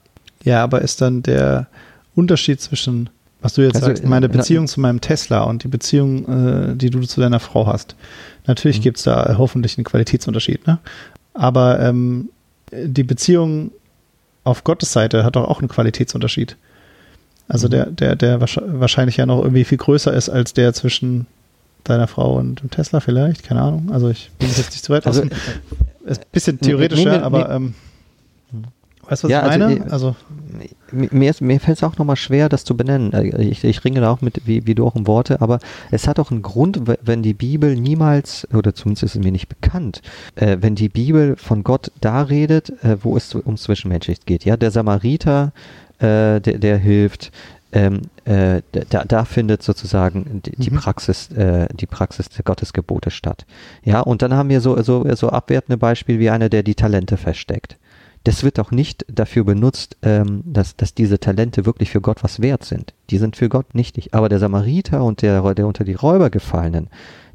ja, 0.43 0.63
aber 0.63 0.81
ist 0.81 1.01
dann 1.01 1.21
der 1.23 1.67
Unterschied 2.15 2.59
zwischen, 2.59 3.09
was 3.41 3.53
du 3.53 3.61
jetzt 3.61 3.75
Also, 3.75 3.87
sagst, 3.87 4.03
meine 4.05 4.27
Beziehung 4.29 4.67
zu 4.67 4.79
meinem 4.81 4.99
Tesla 5.01 5.41
und 5.43 5.63
die 5.63 5.67
Beziehung, 5.67 6.71
äh, 6.71 6.75
die 6.75 6.89
du 6.89 7.01
zu 7.01 7.21
deiner 7.21 7.39
Frau 7.39 7.67
hast. 7.67 7.95
Natürlich 8.47 8.79
Mhm. 8.79 8.83
gibt's 8.83 9.03
da 9.03 9.35
hoffentlich 9.37 9.77
einen 9.77 9.85
Qualitätsunterschied, 9.85 10.65
ne? 10.67 10.79
Aber 11.33 11.79
ähm, 11.79 12.29
die 12.73 13.03
Beziehung 13.03 13.71
auf 14.43 14.63
Gottes 14.63 14.91
Seite 14.91 15.23
hat 15.23 15.35
doch 15.35 15.47
auch 15.47 15.59
einen 15.59 15.69
Qualitätsunterschied. 15.69 16.57
Also 17.47 17.67
Mhm. 17.67 17.71
der, 17.71 17.85
der, 17.85 18.15
der 18.15 18.41
wahrsch- 18.41 18.61
wahrscheinlich 18.65 19.17
ja 19.17 19.25
noch 19.25 19.39
irgendwie 19.43 19.63
viel 19.63 19.77
größer 19.77 20.11
ist 20.13 20.29
als 20.29 20.53
der 20.53 20.73
zwischen 20.73 21.27
deiner 21.83 22.07
Frau 22.07 22.37
und 22.37 22.61
dem 22.61 22.69
Tesla 22.69 22.99
vielleicht, 22.99 23.43
keine 23.43 23.61
Ahnung. 23.61 23.89
Also 23.91 24.09
ich 24.09 24.31
bin 24.39 24.49
jetzt 24.49 24.71
nicht 24.71 24.83
zu 24.83 24.91
weit 24.93 25.05
Also, 25.07 25.21
aus. 25.23 25.29
dem- 25.29 25.37
Ist 26.09 26.21
ein 26.21 26.25
bisschen 26.31 26.59
theoretischer, 26.59 27.11
nee, 27.11 27.17
nee, 27.17 27.23
aber 27.23 27.47
nee. 27.49 27.55
ähm, 27.55 27.73
weißt 29.07 29.23
du, 29.23 29.27
was 29.27 29.31
Ja, 29.31 29.45
ich 29.45 29.51
also, 29.51 29.65
meine? 29.67 29.85
äh, 29.85 29.89
Also, 29.89 30.15
Mir, 30.91 31.33
mir 31.39 31.59
fällt 31.59 31.77
es 31.77 31.83
auch 31.83 31.97
nochmal 31.97 32.17
schwer, 32.17 32.49
das 32.49 32.63
zu 32.65 32.75
benennen. 32.75 33.13
Äh, 33.13 33.43
Ich, 33.45 33.63
ich 33.63 33.83
ringe 33.85 34.01
da 34.01 34.11
auch 34.11 34.21
mit, 34.21 34.41
wie, 34.45 34.67
wie 34.67 34.75
du 34.75 34.85
auch 34.85 34.95
um 34.95 35.07
Worte, 35.07 35.41
aber 35.41 35.59
es 35.89 36.07
hat 36.07 36.19
auch 36.19 36.31
einen 36.31 36.41
Grund, 36.41 36.81
wenn 37.03 37.23
die 37.23 37.33
Bibel 37.33 37.75
niemals, 37.75 38.47
oder 38.53 38.73
zumindest 38.75 39.03
ist 39.03 39.15
es 39.15 39.23
mir 39.23 39.31
nicht 39.31 39.47
bekannt, 39.47 40.01
äh, 40.35 40.57
wenn 40.59 40.75
die 40.75 40.89
Bibel 40.89 41.35
von 41.37 41.63
Gott 41.63 41.91
da 42.01 42.23
redet, 42.23 42.71
äh, 42.83 42.97
wo 43.03 43.15
es 43.15 43.33
ums 43.35 43.63
Zwischenmenschliches 43.63 44.25
geht. 44.25 44.43
Ja, 44.45 44.57
der 44.57 44.71
Samariter, 44.71 45.53
äh, 45.99 46.39
der, 46.41 46.57
der 46.57 46.77
hilft, 46.77 47.31
ähm, 47.71 48.01
äh, 48.25 48.61
da, 48.89 49.05
da 49.05 49.25
findet 49.25 49.63
sozusagen 49.63 50.41
die, 50.45 50.55
die 50.55 50.71
mhm. 50.71 50.77
Praxis, 50.77 51.31
äh, 51.31 51.67
die 51.73 51.85
Praxis 51.85 52.29
der 52.29 52.43
Gottesgebote 52.43 53.11
statt. 53.11 53.45
Ja, 53.83 54.01
und 54.01 54.21
dann 54.21 54.33
haben 54.33 54.49
wir 54.49 54.61
so, 54.61 54.81
so, 54.81 55.05
so 55.15 55.29
abwertende 55.29 55.77
Beispiele 55.77 56.19
wie 56.19 56.29
einer, 56.29 56.49
der 56.49 56.63
die 56.63 56.75
Talente 56.75 57.17
versteckt. 57.17 57.77
Das 58.23 58.43
wird 58.43 58.59
auch 58.59 58.69
nicht 58.69 59.05
dafür 59.09 59.43
benutzt, 59.43 59.97
ähm, 60.03 60.43
dass, 60.45 60.75
dass 60.75 60.93
diese 60.93 61.19
Talente 61.19 61.65
wirklich 61.65 61.89
für 61.89 62.01
Gott 62.01 62.23
was 62.23 62.39
wert 62.39 62.63
sind. 62.63 62.93
Die 63.09 63.17
sind 63.17 63.35
für 63.35 63.49
Gott 63.49 63.73
nichtig. 63.73 64.13
Aber 64.13 64.29
der 64.29 64.37
Samariter 64.37 65.03
und 65.03 65.23
der, 65.23 65.41
der 65.55 65.65
unter 65.65 65.83
die 65.83 65.95
Räuber 65.95 66.29
gefallenen, 66.29 66.89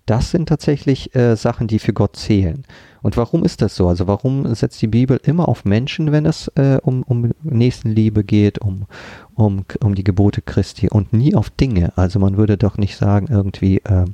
das 0.06 0.30
sind 0.30 0.48
tatsächlich 0.48 1.14
äh, 1.14 1.36
Sachen, 1.36 1.66
die 1.66 1.78
für 1.78 1.92
Gott 1.92 2.16
zählen. 2.16 2.64
Und 3.02 3.16
warum 3.16 3.44
ist 3.44 3.62
das 3.62 3.76
so? 3.76 3.88
Also 3.88 4.06
warum 4.06 4.52
setzt 4.54 4.80
die 4.82 4.86
Bibel 4.86 5.20
immer 5.22 5.48
auf 5.48 5.64
Menschen, 5.64 6.12
wenn 6.12 6.26
es 6.26 6.48
äh, 6.56 6.78
um, 6.82 7.02
um 7.02 7.32
Nächstenliebe 7.42 8.24
geht, 8.24 8.58
um, 8.58 8.86
um, 9.34 9.64
um 9.80 9.94
die 9.94 10.04
Gebote 10.04 10.42
Christi 10.42 10.88
und 10.88 11.12
nie 11.12 11.34
auf 11.34 11.50
Dinge? 11.50 11.92
Also 11.96 12.18
man 12.18 12.36
würde 12.36 12.56
doch 12.56 12.78
nicht 12.78 12.96
sagen 12.96 13.26
irgendwie, 13.30 13.78
äh, 13.78 14.06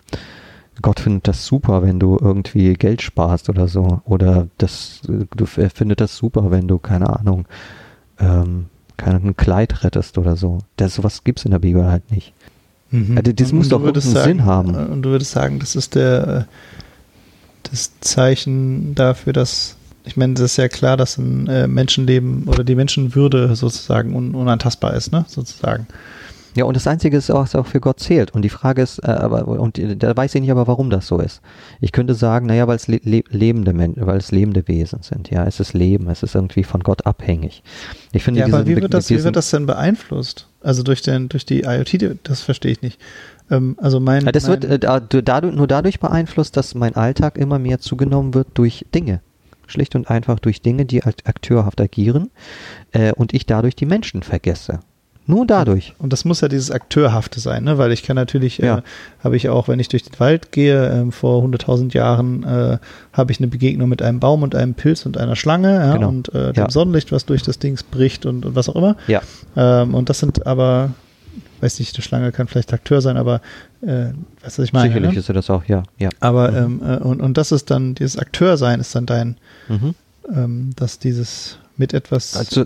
Gott 0.81 1.01
findet 1.01 1.29
das 1.29 1.47
super, 1.47 1.83
wenn 1.83 2.01
du 2.01 2.19
irgendwie 2.21 2.75
Geld 2.75 3.03
sparst 3.03 3.49
oder 3.49 3.69
so. 3.69 4.01
Oder 4.05 4.49
das, 4.59 5.03
du 5.03 5.47
findet 5.47 6.01
das 6.01 6.17
super, 6.17 6.51
wenn 6.51 6.69
du, 6.69 6.79
keine 6.79 7.19
Ahnung, 7.19 7.47
ähm, 8.19 8.67
kein 8.97 9.37
Kleid 9.37 9.85
rettest 9.85 10.19
oder 10.19 10.37
so. 10.37 10.59
Das, 10.77 10.95
sowas 10.95 11.25
gibt 11.25 11.41
es 11.41 11.45
in 11.45 11.51
der 11.51 11.59
Bibel 11.59 11.87
halt 11.87 12.11
nicht. 12.11 12.33
Mhm. 12.93 13.17
Also 13.19 13.33
das 13.33 13.51
und 13.51 13.59
muss 13.59 13.69
doch 13.69 13.81
irgendeinen 13.81 14.13
sagen, 14.13 14.25
Sinn 14.25 14.45
haben. 14.45 14.75
Und 14.75 15.03
du 15.03 15.11
würdest 15.11 15.33
sagen, 15.33 15.59
das 15.59 15.75
ist 15.75 15.95
der 15.95 16.47
das 17.65 17.99
Zeichen 18.01 18.95
dafür, 18.95 19.33
dass 19.33 19.77
ich 20.05 20.17
meine, 20.17 20.35
das 20.35 20.43
ist 20.43 20.57
ja 20.57 20.69
klar, 20.69 20.97
dass 20.97 21.17
ein 21.17 21.47
äh, 21.47 21.69
Menschenleben 21.69 22.45
oder 22.49 22.65
die 22.65 22.75
Menschenwürde 22.75 23.55
sozusagen 23.55 24.15
un 24.15 24.35
unantastbar 24.35 24.95
ist, 24.95 25.13
ne? 25.13 25.25
Sozusagen. 25.29 25.87
Ja, 26.55 26.65
und 26.65 26.77
das 26.77 26.87
Einzige 26.87 27.17
ist 27.17 27.31
auch, 27.31 27.43
was 27.43 27.55
auch 27.55 27.67
für 27.67 27.81
Gott 27.81 28.01
zählt. 28.01 28.33
Und 28.33 28.43
die 28.43 28.51
Frage 28.51 28.83
ist, 28.83 28.99
äh, 28.99 29.07
aber, 29.07 29.47
und 29.47 29.81
da 30.03 30.15
weiß 30.15 30.35
ich 30.35 30.41
nicht 30.43 30.51
aber, 30.51 30.67
warum 30.67 30.91
das 30.91 31.07
so 31.07 31.19
ist. 31.19 31.41
Ich 31.81 31.93
könnte 31.93 32.15
sagen, 32.15 32.47
naja, 32.47 32.67
weil 32.67 32.77
es 32.77 32.89
le 32.89 33.01
lebende 33.05 33.73
Menschen, 33.73 34.05
weil 34.07 34.19
es 34.19 34.33
lebende 34.33 34.69
Wesen 34.69 35.03
sind. 35.03 35.31
Ja, 35.31 35.47
es 35.47 35.61
ist 35.61 35.73
Leben, 35.73 36.11
es 36.11 36.23
ist 36.23 36.35
irgendwie 36.35 36.65
von 36.65 36.83
Gott 36.83 37.07
abhängig. 37.07 37.63
Ich 38.13 38.23
finde, 38.23 38.41
ja, 38.41 38.47
aber 38.47 38.67
wie 38.67 38.77
wird, 38.77 38.93
das, 38.93 39.09
wie 39.09 39.23
wird 39.23 39.37
das 39.37 39.51
denn 39.51 39.67
beeinflusst? 39.67 40.49
Also 40.63 40.83
durch, 40.83 41.03
den, 41.03 41.29
durch 41.29 41.45
die 41.45 41.63
IoT, 41.63 42.19
das 42.23 42.43
verstehe 42.43 42.73
ich 42.73 42.83
nicht. 42.83 43.01
Ähm, 43.51 43.77
also 43.81 44.01
mein. 44.01 44.25
Ja, 44.25 44.33
das 44.33 44.49
mein 44.49 44.63
wird 44.63 44.85
äh, 44.85 45.23
dadurch, 45.23 45.55
nur 45.55 45.67
dadurch 45.67 46.01
beeinflusst, 46.01 46.57
dass 46.57 46.75
mein 46.75 46.95
Alltag 46.95 47.37
immer 47.37 47.59
mehr 47.59 47.79
zugenommen 47.79 48.35
wird 48.35 48.49
durch 48.55 48.87
Dinge. 48.95 49.21
Schlicht 49.67 49.95
und 49.95 50.11
einfach 50.11 50.39
durch 50.39 50.61
Dinge, 50.61 50.85
die 50.85 51.03
als 51.03 51.25
akteurhaft 51.25 51.81
agieren 51.81 52.31
äh, 52.93 53.13
und 53.13 53.33
ich 53.33 53.47
dadurch 53.47 53.75
die 53.75 53.87
Menschen 53.87 54.23
vergesse. 54.23 54.81
Nur 55.27 55.47
dadurch. 55.47 55.95
Und 55.99 56.13
das 56.13 56.25
muss 56.25 56.41
ja 56.41 56.49
dieses 56.49 56.71
Akteurhafte 56.71 57.39
sein, 57.39 57.63
ne? 57.63 57.79
weil 57.79 57.93
ich 57.93 58.03
kann 58.03 58.17
natürlich, 58.17 58.61
äh, 58.61 58.67
ja. 58.67 58.79
äh, 58.79 58.83
habe 59.23 59.37
ich 59.37 59.49
auch, 59.49 59.69
wenn 59.69 59.79
ich 59.79 59.89
durch 59.89 60.03
den 60.03 60.19
Wald 60.19 60.51
gehe, 60.51 60.89
äh, 60.89 61.11
vor 61.13 61.45
100.000 61.45 61.95
Jahren 61.95 62.43
äh, 62.43 62.79
habe 63.13 63.33
ich 63.33 63.39
eine 63.39 63.47
Begegnung 63.47 63.89
mit 63.89 64.03
einem 64.03 64.19
Baum 64.19 64.43
und 64.43 64.57
einem 64.57 64.75
Pilz 64.75 65.07
und 65.07 65.17
einer 65.17 65.37
Schlange 65.37 65.75
ja? 65.75 65.93
Genau. 65.95 66.09
und 66.09 66.35
äh, 66.35 66.53
dem 66.53 66.65
ja. 66.65 66.71
Sonnenlicht, 66.71 67.13
was 67.13 67.25
durch 67.25 67.43
das 67.43 67.61
Ding 67.61 67.79
bricht 67.93 68.27
und, 68.27 68.45
und 68.45 68.57
was 68.57 68.69
auch 68.69 68.75
immer. 68.75 68.97
Ja. 69.07 69.23
Ähm, 69.57 69.95
und 69.95 70.09
das 70.09 70.19
sind 70.19 70.45
aber, 70.45 70.91
weiß 71.61 71.79
nicht, 71.79 71.95
eine 71.95 72.03
Schlange 72.03 72.33
kann 72.33 72.49
vielleicht 72.49 72.73
Akteur 72.73 73.01
sein, 73.01 73.17
aber 73.17 73.41
äh, 73.83 73.87
weißt 73.87 74.15
du, 74.15 74.43
was 74.43 74.59
ich 74.59 74.73
meine? 74.73 74.89
Sicherlich 74.89 75.13
ne? 75.13 75.19
ist 75.21 75.29
er 75.29 75.35
das 75.35 75.51
auch, 75.51 75.65
ja. 75.67 75.85
ja. 75.99 76.09
Aber 76.19 76.51
mhm. 76.51 76.83
ähm, 76.85 76.99
und, 77.03 77.21
und 77.21 77.39
das 77.39 77.53
ist 77.53 77.71
dann, 77.71 77.95
dieses 77.95 78.19
Akteursein 78.19 78.81
ist 78.81 78.95
dann 78.97 79.07
dein, 79.07 79.37
mhm. 79.69 79.95
ähm, 80.35 80.71
dass 80.75 80.99
dieses 80.99 81.59
mit 81.77 81.95
etwas. 81.95 82.37
Also 82.37 82.65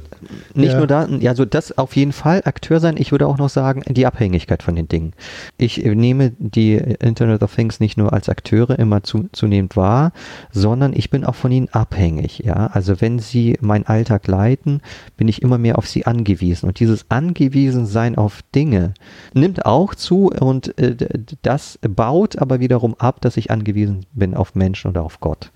nicht 0.54 0.72
ja. 0.72 0.78
nur 0.78 0.86
da, 0.86 1.07
ja, 1.07 1.30
also 1.30 1.44
das 1.44 1.76
auf 1.76 1.96
jeden 1.96 2.12
Fall 2.12 2.42
Akteur 2.44 2.80
sein. 2.80 2.96
Ich 2.98 3.12
würde 3.12 3.26
auch 3.26 3.38
noch 3.38 3.48
sagen, 3.48 3.82
die 3.88 4.07
Abhängigkeit 4.07 4.62
von 4.62 4.76
den 4.76 4.88
Dingen. 4.88 5.12
Ich 5.57 5.78
nehme 5.78 6.32
die 6.38 6.74
Internet 6.74 7.42
of 7.42 7.54
Things 7.54 7.80
nicht 7.80 7.96
nur 7.96 8.12
als 8.12 8.28
Akteure 8.28 8.78
immer 8.78 9.02
zu, 9.02 9.28
zunehmend 9.32 9.76
wahr, 9.76 10.12
sondern 10.50 10.92
ich 10.92 11.11
bin 11.11 11.24
auch 11.24 11.34
von 11.34 11.52
ihnen 11.52 11.68
abhängig. 11.70 12.40
Ja, 12.44 12.68
also 12.72 13.00
wenn 13.00 13.18
sie 13.18 13.57
meinen 13.61 13.86
Alltag 13.86 14.26
leiten, 14.26 14.80
bin 15.16 15.28
ich 15.28 15.42
immer 15.42 15.59
mehr 15.59 15.78
auf 15.78 15.86
sie 15.86 16.07
angewiesen. 16.07 16.66
Und 16.68 16.80
dieses 16.80 17.07
Angewiesensein 17.11 18.16
auf 18.16 18.40
Dinge 18.54 18.94
nimmt 19.34 19.66
auch 19.66 19.94
zu 19.94 20.30
und 20.30 20.76
äh, 20.78 20.96
das 21.42 21.78
baut 21.82 22.38
aber 22.38 22.61
wiederum 22.61 22.94
ab, 22.98 23.20
dass 23.20 23.36
ich 23.36 23.50
angewiesen 23.50 24.07
bin 24.12 24.34
auf 24.34 24.54
Menschen 24.54 24.90
oder 24.90 25.02
auf 25.02 25.20
Gott. 25.20 25.50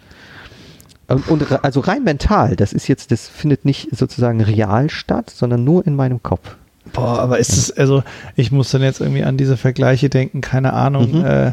Und, 1.11 1.29
und, 1.29 1.65
also 1.65 1.81
rein 1.81 2.05
mental, 2.05 2.57
das 2.57 2.73
ist 2.73 2.87
jetzt, 2.87 3.11
das 3.11 3.29
findet 3.29 3.65
nicht 3.65 3.89
sozusagen 3.97 4.41
real 4.41 4.91
statt, 4.91 5.31
sondern 5.31 5.65
nur 5.65 5.87
in 5.87 5.97
meinem 5.97 6.23
Kopf. 6.23 6.57
Boah, 6.93 7.19
aber 7.19 7.39
ist 7.39 7.53
es, 7.53 7.77
also 7.77 8.03
ich 8.37 8.53
muss 8.53 8.71
dann 8.71 8.83
jetzt 8.83 9.01
irgendwie 9.01 9.25
an 9.25 9.37
diese 9.37 9.57
Vergleiche 9.57 10.09
denken, 10.09 10.41
keine 10.41 10.73
Ahnung, 10.73 11.19
mhm. 11.19 11.25
äh, 11.25 11.53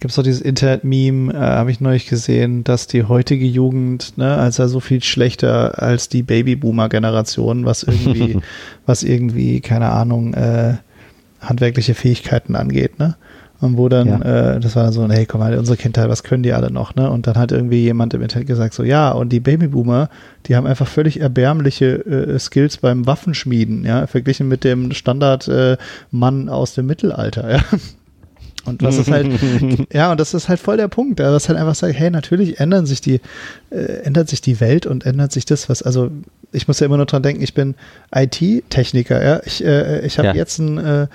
gibt 0.00 0.10
es 0.10 0.16
doch 0.16 0.22
dieses 0.22 0.40
Internet-Meme, 0.40 1.32
äh, 1.32 1.36
habe 1.36 1.70
ich 1.70 1.80
neulich 1.80 2.06
gesehen, 2.06 2.64
dass 2.64 2.86
die 2.86 3.04
heutige 3.04 3.46
Jugend, 3.46 4.16
ne, 4.18 4.36
als 4.36 4.58
er 4.58 4.68
so 4.68 4.80
viel 4.80 5.02
schlechter 5.02 5.82
als 5.82 6.08
die 6.08 6.22
Babyboomer-Generation, 6.22 7.64
was 7.64 7.82
irgendwie, 7.82 8.38
was 8.86 9.02
irgendwie, 9.02 9.60
keine 9.60 9.90
Ahnung, 9.90 10.34
äh, 10.34 10.74
handwerkliche 11.40 11.94
Fähigkeiten 11.94 12.56
angeht, 12.56 12.98
ne? 12.98 13.16
Und 13.60 13.76
wo 13.76 13.88
dann, 13.88 14.08
ja. 14.08 14.54
äh, 14.54 14.60
das 14.60 14.76
war 14.76 14.84
dann 14.84 14.92
so, 14.92 15.08
hey, 15.08 15.26
komm 15.26 15.40
mal, 15.40 15.58
unsere 15.58 15.76
Kindheit, 15.76 16.08
was 16.08 16.22
können 16.22 16.44
die 16.44 16.52
alle 16.52 16.70
noch, 16.70 16.94
ne? 16.94 17.10
Und 17.10 17.26
dann 17.26 17.36
hat 17.36 17.50
irgendwie 17.50 17.82
jemand 17.82 18.14
im 18.14 18.22
Internet 18.22 18.46
gesagt, 18.46 18.72
so, 18.72 18.84
ja, 18.84 19.10
und 19.10 19.30
die 19.30 19.40
Babyboomer, 19.40 20.10
die 20.46 20.54
haben 20.54 20.66
einfach 20.66 20.86
völlig 20.86 21.20
erbärmliche 21.20 22.04
äh, 22.06 22.38
Skills 22.38 22.76
beim 22.76 23.06
Waffenschmieden, 23.06 23.84
ja, 23.84 24.06
verglichen 24.06 24.46
mit 24.46 24.62
dem 24.62 24.92
Standardmann 24.92 26.48
äh, 26.48 26.50
aus 26.50 26.74
dem 26.74 26.86
Mittelalter, 26.86 27.50
ja. 27.50 27.64
Und 28.64 28.82
was 28.82 28.98
ist 28.98 29.10
halt, 29.10 29.28
ja, 29.92 30.10
und 30.12 30.20
das 30.20 30.34
ist 30.34 30.48
halt 30.48 30.60
voll 30.60 30.76
der 30.76 30.88
Punkt, 30.88 31.18
ja, 31.20 31.32
was 31.32 31.48
halt 31.48 31.58
einfach 31.58 31.74
sagt, 31.74 31.98
hey, 31.98 32.10
natürlich 32.10 32.60
ändern 32.60 32.86
sich 32.86 33.00
die, 33.00 33.20
äh, 33.70 34.02
ändert 34.04 34.28
sich 34.28 34.40
die 34.40 34.60
Welt 34.60 34.86
und 34.86 35.04
ändert 35.04 35.32
sich 35.32 35.46
das, 35.46 35.68
was, 35.68 35.82
also 35.82 36.10
ich 36.52 36.68
muss 36.68 36.80
ja 36.80 36.86
immer 36.86 36.96
nur 36.96 37.06
dran 37.06 37.22
denken, 37.22 37.42
ich 37.42 37.54
bin 37.54 37.74
IT-Techniker, 38.14 39.24
ja. 39.24 39.40
Ich, 39.44 39.64
äh, 39.64 40.06
ich 40.06 40.18
habe 40.18 40.28
ja. 40.28 40.34
jetzt 40.34 40.58
ein 40.58 40.78
äh, 40.78 41.06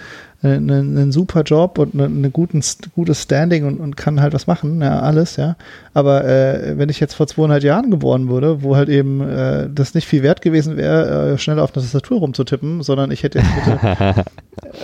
einen, 0.44 0.98
einen 0.98 1.12
super 1.12 1.44
Job 1.44 1.78
und 1.80 1.94
eine, 1.94 2.06
eine 2.06 2.30
guten, 2.30 2.62
gutes 2.96 3.24
Standing 3.24 3.66
und, 3.66 3.80
und 3.80 3.96
kann 3.96 4.22
halt 4.22 4.34
was 4.34 4.46
machen, 4.46 4.82
ja, 4.82 5.00
alles, 5.00 5.38
ja. 5.38 5.56
Aber 5.94 6.26
äh, 6.26 6.78
wenn 6.78 6.90
ich 6.90 7.00
jetzt 7.00 7.14
vor 7.14 7.28
200 7.28 7.64
Jahren 7.64 7.92
geboren 7.92 8.28
wurde, 8.28 8.62
wo 8.62 8.76
halt 8.76 8.90
eben 8.90 9.22
äh, 9.22 9.70
das 9.74 9.94
nicht 9.94 10.08
viel 10.08 10.22
wert 10.22 10.42
gewesen 10.42 10.76
wäre, 10.76 11.34
äh, 11.34 11.38
schnell 11.38 11.60
auf 11.60 11.74
eine 11.74 11.84
Tastatur 11.84 12.20
rumzutippen, 12.20 12.84
sondern 12.84 13.12
ich 13.12 13.24
hätte 13.24 13.40
jetzt 13.40 13.56
bitte, 13.56 13.80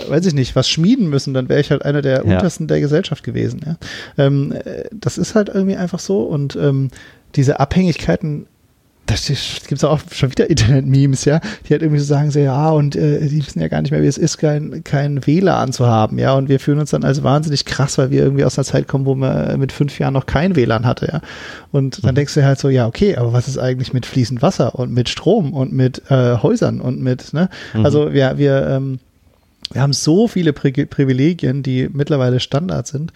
äh, 0.06 0.10
weiß 0.10 0.26
ich 0.26 0.34
nicht, 0.34 0.56
was 0.56 0.68
schmieden 0.68 1.10
müssen, 1.10 1.34
dann 1.34 1.48
wäre 1.48 1.60
ich 1.60 1.70
halt 1.70 1.84
einer 1.84 2.02
der 2.02 2.24
ja. 2.24 2.34
untersten 2.34 2.66
der 2.66 2.80
Gesellschaft 2.80 3.22
gewesen, 3.22 3.60
ja. 3.66 3.76
Ähm, 4.16 4.52
äh, 4.52 4.84
das 4.92 5.18
ist 5.18 5.34
halt 5.34 5.50
irgendwie 5.50 5.76
einfach 5.76 5.98
so 5.98 6.22
und 6.22 6.56
ähm, 6.56 6.88
diese 7.36 7.60
Abhängigkeiten 7.60 8.46
da 9.10 9.16
gibt 9.16 9.72
es 9.72 9.84
auch 9.84 10.00
schon 10.12 10.30
wieder 10.30 10.48
Internet-Memes, 10.48 11.24
ja, 11.24 11.40
die 11.66 11.72
halt 11.72 11.82
irgendwie 11.82 11.98
so 12.00 12.06
sagen, 12.06 12.30
so, 12.30 12.38
ja, 12.38 12.70
und 12.70 12.94
äh, 12.94 13.26
die 13.26 13.44
wissen 13.44 13.60
ja 13.60 13.68
gar 13.68 13.82
nicht 13.82 13.90
mehr, 13.90 14.02
wie 14.02 14.06
es 14.06 14.18
ist, 14.18 14.38
kein, 14.38 14.84
kein 14.84 15.26
WLAN 15.26 15.72
zu 15.72 15.86
haben, 15.86 16.18
ja, 16.18 16.34
und 16.34 16.48
wir 16.48 16.60
fühlen 16.60 16.78
uns 16.78 16.90
dann 16.90 17.04
als 17.04 17.22
wahnsinnig 17.22 17.64
krass, 17.64 17.98
weil 17.98 18.10
wir 18.10 18.22
irgendwie 18.22 18.44
aus 18.44 18.56
einer 18.56 18.64
Zeit 18.64 18.86
kommen, 18.86 19.06
wo 19.06 19.14
man 19.14 19.58
mit 19.58 19.72
fünf 19.72 19.98
Jahren 19.98 20.14
noch 20.14 20.26
kein 20.26 20.54
WLAN 20.54 20.86
hatte, 20.86 21.08
ja. 21.12 21.20
Und 21.72 22.04
dann 22.04 22.12
mhm. 22.12 22.16
denkst 22.16 22.34
du 22.34 22.44
halt 22.44 22.58
so, 22.58 22.68
ja, 22.68 22.86
okay, 22.86 23.16
aber 23.16 23.32
was 23.32 23.48
ist 23.48 23.58
eigentlich 23.58 23.92
mit 23.92 24.06
fließend 24.06 24.42
Wasser 24.42 24.76
und 24.76 24.92
mit 24.92 25.08
Strom 25.08 25.52
und 25.52 25.72
mit 25.72 26.02
äh, 26.10 26.36
Häusern 26.36 26.80
und 26.80 27.00
mit, 27.00 27.32
ne? 27.32 27.48
Mhm. 27.74 27.84
Also 27.84 28.12
wir, 28.12 28.38
wir, 28.38 28.66
ähm, 28.68 29.00
wir 29.72 29.82
haben 29.82 29.92
so 29.92 30.28
viele 30.28 30.52
Pri 30.52 30.72
Privilegien, 30.72 31.62
die 31.62 31.88
mittlerweile 31.92 32.40
Standard 32.40 32.86
sind. 32.86 33.12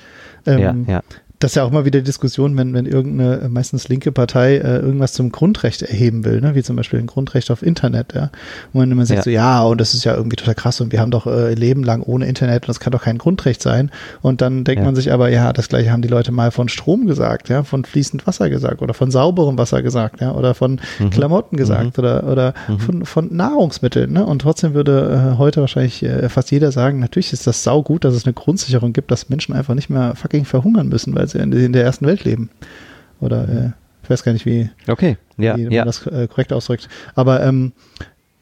Ähm, 0.46 0.86
ja, 0.86 0.94
ja 0.94 1.02
das 1.44 1.52
ist 1.52 1.56
ja 1.56 1.64
auch 1.64 1.70
immer 1.70 1.84
wieder 1.84 2.00
Diskussion, 2.00 2.56
wenn, 2.56 2.72
wenn 2.72 2.86
irgendeine 2.86 3.42
äh, 3.42 3.48
meistens 3.50 3.88
linke 3.88 4.12
Partei 4.12 4.56
äh, 4.56 4.78
irgendwas 4.78 5.12
zum 5.12 5.30
Grundrecht 5.30 5.82
erheben 5.82 6.24
will, 6.24 6.40
ne? 6.40 6.54
wie 6.54 6.62
zum 6.62 6.74
Beispiel 6.74 6.98
ein 6.98 7.06
Grundrecht 7.06 7.50
auf 7.50 7.62
Internet, 7.62 8.14
ja. 8.14 8.30
Und 8.72 8.88
wenn 8.88 8.96
man 8.96 9.04
sagt 9.04 9.18
ja. 9.18 9.22
so, 9.24 9.30
ja, 9.30 9.62
und 9.62 9.78
das 9.78 9.92
ist 9.92 10.04
ja 10.04 10.14
irgendwie 10.14 10.36
total 10.36 10.54
krass 10.54 10.80
und 10.80 10.90
wir 10.90 11.00
haben 11.00 11.10
doch 11.10 11.26
äh, 11.26 11.52
Leben 11.52 11.84
lang 11.84 12.02
ohne 12.02 12.24
Internet 12.24 12.62
und 12.62 12.68
das 12.70 12.80
kann 12.80 12.92
doch 12.92 13.02
kein 13.02 13.18
Grundrecht 13.18 13.60
sein. 13.60 13.90
Und 14.22 14.40
dann 14.40 14.64
denkt 14.64 14.80
ja. 14.80 14.86
man 14.86 14.96
sich 14.96 15.12
aber, 15.12 15.28
ja, 15.28 15.52
das 15.52 15.68
gleiche 15.68 15.92
haben 15.92 16.00
die 16.00 16.08
Leute 16.08 16.32
mal 16.32 16.50
von 16.50 16.70
Strom 16.70 17.06
gesagt, 17.06 17.50
ja, 17.50 17.62
von 17.62 17.84
fließend 17.84 18.26
Wasser 18.26 18.48
gesagt 18.48 18.80
oder 18.80 18.94
von 18.94 19.10
sauberem 19.10 19.58
Wasser 19.58 19.82
gesagt, 19.82 20.22
ja, 20.22 20.32
oder 20.32 20.54
von 20.54 20.80
mhm. 20.98 21.10
Klamotten 21.10 21.58
gesagt 21.58 21.98
mhm. 21.98 22.02
oder, 22.02 22.24
oder 22.26 22.54
mhm. 22.68 22.78
von, 22.78 23.04
von 23.04 23.36
Nahrungsmitteln, 23.36 24.10
ne? 24.10 24.24
Und 24.24 24.38
trotzdem 24.38 24.72
würde 24.72 25.34
äh, 25.34 25.38
heute 25.38 25.60
wahrscheinlich 25.60 26.02
äh, 26.02 26.26
fast 26.30 26.50
jeder 26.50 26.72
sagen, 26.72 27.00
natürlich 27.00 27.34
ist 27.34 27.46
das 27.46 27.62
saugut, 27.62 28.04
dass 28.04 28.14
es 28.14 28.24
eine 28.24 28.32
Grundsicherung 28.32 28.94
gibt, 28.94 29.10
dass 29.10 29.28
Menschen 29.28 29.54
einfach 29.54 29.74
nicht 29.74 29.90
mehr 29.90 30.14
fucking 30.16 30.46
verhungern 30.46 30.88
müssen, 30.88 31.14
weil 31.14 31.33
sie 31.34 31.64
in 31.64 31.72
der 31.72 31.84
ersten 31.84 32.06
Welt 32.06 32.24
leben. 32.24 32.50
Oder 33.20 33.48
äh, 33.48 33.70
ich 34.02 34.10
weiß 34.10 34.22
gar 34.22 34.32
nicht, 34.32 34.46
wie, 34.46 34.70
okay. 34.86 35.16
ja, 35.38 35.56
wie 35.56 35.64
man 35.64 35.72
ja. 35.72 35.84
das 35.84 36.06
äh, 36.06 36.28
korrekt 36.28 36.52
ausdrückt. 36.52 36.88
Aber 37.14 37.42
ähm, 37.42 37.72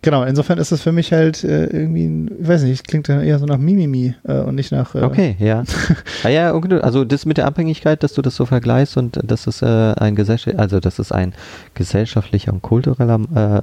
genau, 0.03 0.25
insofern 0.25 0.59
ist 0.59 0.73
das 0.73 0.83
für 0.83 0.91
mich 0.91 1.13
halt 1.13 1.45
äh, 1.45 1.67
irgendwie, 1.67 2.35
ich 2.41 2.49
weiß 2.49 2.65
nicht, 2.65 2.89
klingt 2.89 3.09
dann 3.09 3.23
eher 3.23 3.39
so 3.39 3.47
nach 3.47 3.59
Mimimi 3.59 4.15
äh, 4.25 4.41
und 4.41 4.57
nicht 4.57 4.73
nach. 4.73 4.95
Äh, 4.95 5.03
okay, 5.03 5.37
ja. 5.39 5.63
ah, 6.25 6.29
ja, 6.29 6.53
also 6.53 7.05
das 7.05 7.27
mit 7.27 7.37
der 7.37 7.47
Abhängigkeit, 7.47 8.03
dass 8.03 8.13
du 8.15 8.23
das 8.23 8.35
so 8.35 8.45
vergleichst 8.45 8.97
und 8.97 9.21
dass 9.23 9.47
es 9.47 9.63
ein 9.63 10.17
Gesellschaft, 10.17 10.59
also 10.59 10.81
dass 10.81 10.99
es 10.99 11.13
ein 11.13 11.33
gesellschaftlicher 11.75 12.53
und 12.53 12.63
kultureller 12.63 13.21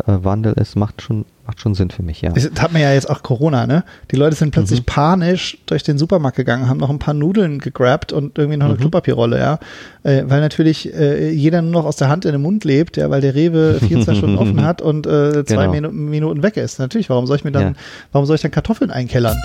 äh, 0.07 0.23
Wandel 0.23 0.53
ist, 0.53 0.77
macht 0.77 1.01
schon 1.01 1.25
macht 1.49 1.61
schon 1.61 1.73
Sinn 1.73 1.89
für 1.89 2.03
mich, 2.03 2.21
ja. 2.21 2.29
Das 2.29 2.47
hat 2.59 2.73
man 2.73 2.81
ja 2.83 2.93
jetzt 2.93 3.09
auch 3.09 3.23
Corona, 3.23 3.65
ne? 3.65 3.83
Die 4.11 4.15
Leute 4.15 4.35
sind 4.35 4.51
plötzlich 4.51 4.81
mhm. 4.81 4.85
panisch 4.85 5.57
durch 5.65 5.81
den 5.81 5.97
Supermarkt 5.97 6.37
gegangen, 6.37 6.69
haben 6.69 6.77
noch 6.77 6.91
ein 6.91 6.99
paar 6.99 7.15
Nudeln 7.15 7.57
gegrabt 7.57 8.13
und 8.13 8.37
irgendwie 8.37 8.57
noch 8.57 8.67
eine 8.67 8.75
mhm. 8.75 8.81
Klopapierrolle, 8.81 9.39
ja. 9.39 9.59
Äh, 10.03 10.25
weil 10.27 10.41
natürlich 10.41 10.93
äh, 10.93 11.31
jeder 11.31 11.63
nur 11.63 11.71
noch 11.71 11.85
aus 11.85 11.95
der 11.95 12.07
Hand 12.07 12.25
in 12.25 12.33
den 12.33 12.41
Mund 12.43 12.65
lebt, 12.65 12.97
ja, 12.97 13.09
weil 13.09 13.21
der 13.21 13.33
Rewe 13.33 13.79
24 13.79 14.17
Stunden 14.19 14.37
offen 14.37 14.63
hat 14.63 14.83
und 14.83 15.07
äh, 15.07 15.43
zwei 15.43 15.65
genau. 15.65 15.89
Minu 15.89 15.91
Minuten 15.91 16.43
weg 16.43 16.55
ist. 16.55 16.77
Natürlich, 16.77 17.09
warum 17.09 17.25
soll 17.25 17.37
ich 17.37 17.43
mir 17.43 17.51
dann, 17.51 17.63
ja. 17.63 17.73
warum 18.11 18.27
soll 18.27 18.35
ich 18.35 18.43
dann 18.43 18.51
Kartoffeln 18.51 18.91
einkellern? 18.91 19.37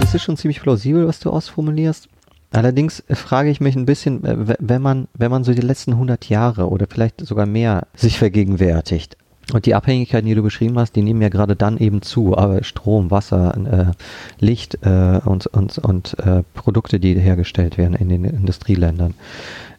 Das 0.00 0.12
ist 0.12 0.22
schon 0.22 0.36
ziemlich 0.36 0.60
plausibel, 0.60 1.06
was 1.06 1.20
du 1.20 1.30
ausformulierst. 1.30 2.08
Allerdings 2.50 3.00
äh, 3.08 3.14
frage 3.14 3.50
ich 3.50 3.60
mich 3.60 3.76
ein 3.76 3.86
bisschen, 3.86 4.24
äh, 4.24 4.56
wenn 4.58 4.82
man, 4.82 5.08
wenn 5.14 5.30
man 5.30 5.44
so 5.44 5.52
die 5.52 5.60
letzten 5.60 5.92
100 5.92 6.28
Jahre 6.28 6.68
oder 6.68 6.86
vielleicht 6.88 7.20
sogar 7.20 7.46
mehr 7.46 7.86
sich 7.94 8.18
vergegenwärtigt, 8.18 9.16
und 9.52 9.64
die 9.64 9.74
Abhängigkeiten, 9.74 10.26
die 10.26 10.34
du 10.34 10.42
beschrieben 10.42 10.78
hast, 10.78 10.96
die 10.96 11.02
nehmen 11.02 11.22
ja 11.22 11.28
gerade 11.28 11.54
dann 11.54 11.78
eben 11.78 12.02
zu. 12.02 12.36
Aber 12.36 12.64
Strom, 12.64 13.12
Wasser, 13.12 13.94
äh, 14.40 14.44
Licht 14.44 14.78
äh, 14.82 15.20
und, 15.24 15.46
und, 15.46 15.78
und 15.78 16.18
äh, 16.18 16.42
Produkte, 16.54 16.98
die 16.98 17.14
hergestellt 17.14 17.78
werden 17.78 17.94
in 17.94 18.08
den 18.08 18.24
Industrieländern. 18.24 19.14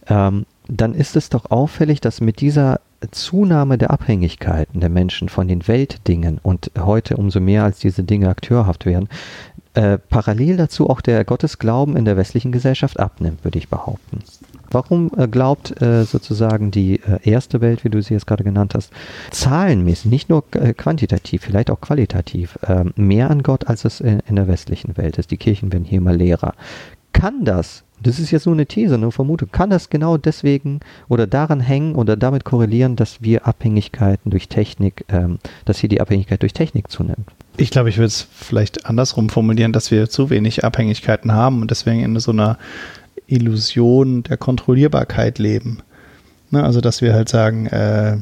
Ähm, 0.08 0.46
dann 0.70 0.94
ist 0.94 1.16
es 1.16 1.30
doch 1.30 1.52
auffällig, 1.52 2.02
dass 2.02 2.22
mit 2.22 2.42
dieser 2.42 2.80
Zunahme 3.12 3.78
der 3.78 3.92
Abhängigkeiten 3.92 4.80
der 4.80 4.90
Menschen 4.90 5.30
von 5.30 5.48
den 5.48 5.68
Weltdingen 5.68 6.40
und 6.42 6.72
heute 6.80 7.18
umso 7.18 7.40
mehr 7.40 7.64
als 7.64 7.80
diese 7.80 8.04
Dinge 8.04 8.30
akteurhaft 8.30 8.86
werden, 8.86 9.08
äh, 9.76 10.00
parallel 10.00 10.58
dazu 10.58 10.90
auch 10.90 11.02
der 11.02 11.24
Gottesglauben 11.24 11.96
in 11.96 12.06
der 12.06 12.18
westlichen 12.18 12.52
Gesellschaft 12.52 13.00
abnimmt, 13.00 13.44
würde 13.44 13.60
ich 13.60 13.70
behaupten. 13.70 14.24
Warum 14.72 15.12
äh, 15.16 15.28
glaubt 15.28 15.80
äh, 15.82 16.04
sozusagen 16.04 16.72
die 16.72 17.00
äh, 17.02 17.20
erste 17.22 17.62
Welt, 17.62 17.84
wie 17.84 17.90
du 17.90 18.02
sie 18.02 18.16
jetzt 18.16 18.26
gerade 18.26 18.44
genannt 18.44 18.74
hast, 18.74 18.92
zahlenmäßig, 19.30 20.10
nicht 20.10 20.30
nur 20.30 20.44
äh, 20.52 20.74
quantitativ, 20.74 21.44
vielleicht 21.44 21.70
auch 21.70 21.80
qualitativ, 21.80 22.58
ähm, 22.68 22.92
mehr 22.96 23.30
an 23.30 23.44
Gott, 23.44 23.68
als 23.68 23.86
es 23.86 24.02
in, 24.02 24.20
in 24.28 24.36
der 24.36 24.48
westlichen 24.48 24.98
Welt 24.98 25.20
ist? 25.20 25.30
Die 25.30 25.38
Kirchen 25.38 25.72
werden 25.72 25.86
hier 25.86 26.00
immer 26.00 26.14
leerer. 26.14 26.54
Kann 27.14 27.46
das 27.46 27.84
das 28.02 28.20
ist 28.20 28.32
jetzt 28.32 28.46
nur 28.46 28.56
eine 28.56 28.66
These, 28.66 28.96
eine 28.96 29.12
Vermutung. 29.12 29.50
Kann 29.52 29.70
das 29.70 29.90
genau 29.90 30.18
deswegen 30.18 30.80
oder 31.08 31.26
daran 31.26 31.60
hängen 31.60 31.96
oder 31.96 32.16
damit 32.16 32.44
korrelieren, 32.44 32.96
dass 32.96 33.22
wir 33.22 33.48
Abhängigkeiten 33.48 34.30
durch 34.30 34.50
Technik, 34.50 35.06
ähm, 35.10 35.40
dass 35.66 35.80
hier 35.80 35.90
die 35.90 36.02
Abhängigkeit 36.02 36.42
durch 36.42 36.54
Technik 36.54 36.92
zunimmt? 36.92 37.28
Ich 37.58 37.72
glaube, 37.72 37.90
ich 37.90 37.98
würde 37.98 38.08
es 38.08 38.28
vielleicht 38.32 38.86
andersrum 38.86 39.30
formulieren, 39.30 39.74
dass 39.74 39.90
wir 39.90 40.10
zu 40.10 40.30
wenig 40.30 40.64
Abhängigkeiten 40.64 41.32
haben 41.32 41.62
und 41.62 41.72
deswegen 41.72 42.04
in 42.04 42.20
so 42.20 42.32
einer 42.32 42.58
Illusion 43.26 44.24
der 44.24 44.38
Kontrollierbarkeit 44.38 45.40
leben. 45.40 45.80
Ne, 46.52 46.64
also, 46.64 46.82
dass 46.82 47.02
wir 47.02 47.14
halt 47.14 47.30
sagen, 47.30 47.66
äh, 47.66 48.18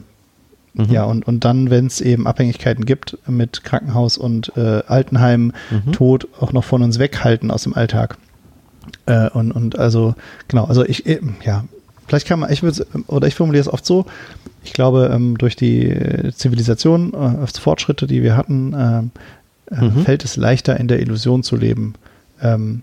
mhm. 0.73 0.86
ja, 0.89 1.03
und, 1.03 1.28
und 1.28 1.43
dann, 1.43 1.69
wenn 1.69 1.86
es 1.88 2.01
eben 2.01 2.28
Abhängigkeiten 2.28 2.86
gibt 2.86 3.17
mit 3.28 3.63
Krankenhaus 3.63 4.17
und 4.17 4.53
äh, 4.55 4.82
Altenheim, 4.88 5.51
mhm. 5.69 5.91
Tod 5.91 6.28
auch 6.39 6.53
noch 6.53 6.63
von 6.63 6.82
uns 6.82 6.97
weghalten 6.97 7.51
aus 7.51 7.63
dem 7.63 7.73
Alltag. 7.73 8.17
Äh, 9.05 9.29
und, 9.29 9.51
und 9.51 9.77
also, 9.77 10.15
genau, 10.47 10.65
also 10.65 10.86
ich, 10.86 11.05
äh, 11.05 11.19
ja, 11.43 11.65
vielleicht 12.07 12.27
kann 12.27 12.39
man, 12.39 12.51
ich 12.51 12.63
würde, 12.63 12.86
oder 13.07 13.27
ich 13.27 13.36
formuliere 13.36 13.61
es 13.61 13.71
oft 13.71 13.86
so, 13.86 14.05
ich 14.63 14.73
glaube, 14.73 15.11
ähm, 15.13 15.38
durch 15.38 15.55
die 15.55 16.31
Zivilisation, 16.33 17.13
äh, 17.13 17.47
Fortschritte, 17.47 18.07
die 18.07 18.23
wir 18.23 18.36
hatten, 18.36 18.73
äh, 18.73 19.03
äh, 19.71 19.81
mhm. 19.81 20.03
fällt 20.03 20.23
es 20.23 20.36
leichter, 20.36 20.79
in 20.79 20.88
der 20.88 20.99
Illusion 20.99 21.43
zu 21.43 21.55
leben, 21.55 21.93
ähm, 22.41 22.81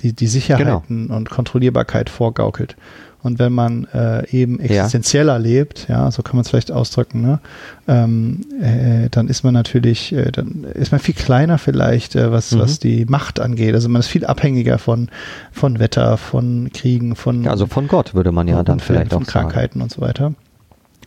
die 0.00 0.12
die 0.12 0.26
Sicherheiten 0.26 1.06
genau. 1.06 1.16
und 1.16 1.30
Kontrollierbarkeit 1.30 2.10
vorgaukelt. 2.10 2.76
Und 3.22 3.38
wenn 3.38 3.52
man 3.52 3.86
äh, 3.92 4.28
eben 4.30 4.60
existenzieller 4.60 5.34
ja. 5.34 5.38
lebt, 5.38 5.88
ja, 5.88 6.10
so 6.10 6.22
kann 6.22 6.36
man 6.36 6.42
es 6.42 6.50
vielleicht 6.50 6.72
ausdrücken, 6.72 7.20
ne, 7.20 7.40
ähm, 7.86 8.40
äh, 8.60 9.08
dann 9.10 9.28
ist 9.28 9.44
man 9.44 9.54
natürlich, 9.54 10.12
äh, 10.12 10.30
dann 10.30 10.64
ist 10.74 10.92
man 10.92 11.00
viel 11.00 11.14
kleiner 11.14 11.58
vielleicht, 11.58 12.16
äh, 12.16 12.32
was, 12.32 12.52
mhm. 12.52 12.60
was 12.60 12.78
die 12.78 13.04
Macht 13.04 13.40
angeht. 13.40 13.74
Also 13.74 13.88
man 13.88 14.00
ist 14.00 14.08
viel 14.08 14.24
abhängiger 14.24 14.78
von, 14.78 15.08
von 15.52 15.78
Wetter, 15.78 16.16
von 16.16 16.70
Kriegen, 16.72 17.14
von 17.14 17.44
ja, 17.44 17.50
also 17.50 17.66
von 17.66 17.88
Gott 17.88 18.14
würde 18.14 18.32
man 18.32 18.48
ja 18.48 18.62
dann 18.62 18.80
vielleicht 18.80 19.12
von 19.12 19.22
auch 19.22 19.26
Krankheiten 19.26 19.80
sagen. 19.80 19.82
und 19.82 19.92
so 19.92 20.00
weiter 20.00 20.34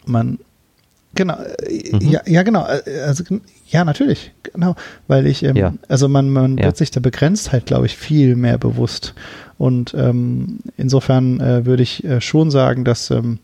man 0.05 0.39
Genau, 1.16 1.36
äh, 1.36 1.95
mhm. 1.95 2.01
ja, 2.01 2.22
ja, 2.26 2.43
genau. 2.43 2.66
Äh, 2.66 3.01
also, 3.01 3.24
ja, 3.68 3.86
natürlich, 3.86 4.32
genau. 4.41 4.76
Weil 5.07 5.28
ich, 5.28 5.43
ähm, 5.43 5.55
ja. 5.55 5.74
also 5.88 6.07
man, 6.07 6.30
man 6.30 6.57
ja. 6.57 6.66
wird 6.66 6.78
sich 6.78 6.91
der 6.91 7.01
Begrenztheit, 7.01 7.66
glaube 7.66 7.86
ich, 7.86 7.97
viel 7.97 8.36
mehr 8.36 8.57
bewusst. 8.57 9.14
Und 9.57 9.93
ähm, 9.93 10.59
insofern 10.78 11.39
äh, 11.39 11.66
würde 11.66 11.84
ich 11.84 12.03
äh, 12.03 12.20
schon 12.22 12.51
sagen, 12.51 12.84
dass, 12.84 13.11
ähm, 13.11 13.39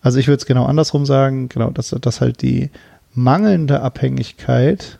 also 0.00 0.18
ich 0.18 0.28
würde 0.28 0.38
es 0.38 0.46
genau 0.46 0.66
andersrum 0.66 1.04
sagen, 1.04 1.48
genau, 1.48 1.70
dass, 1.70 1.90
dass 1.90 2.20
halt 2.20 2.42
die 2.42 2.70
mangelnde 3.12 3.80
Abhängigkeit 3.80 4.98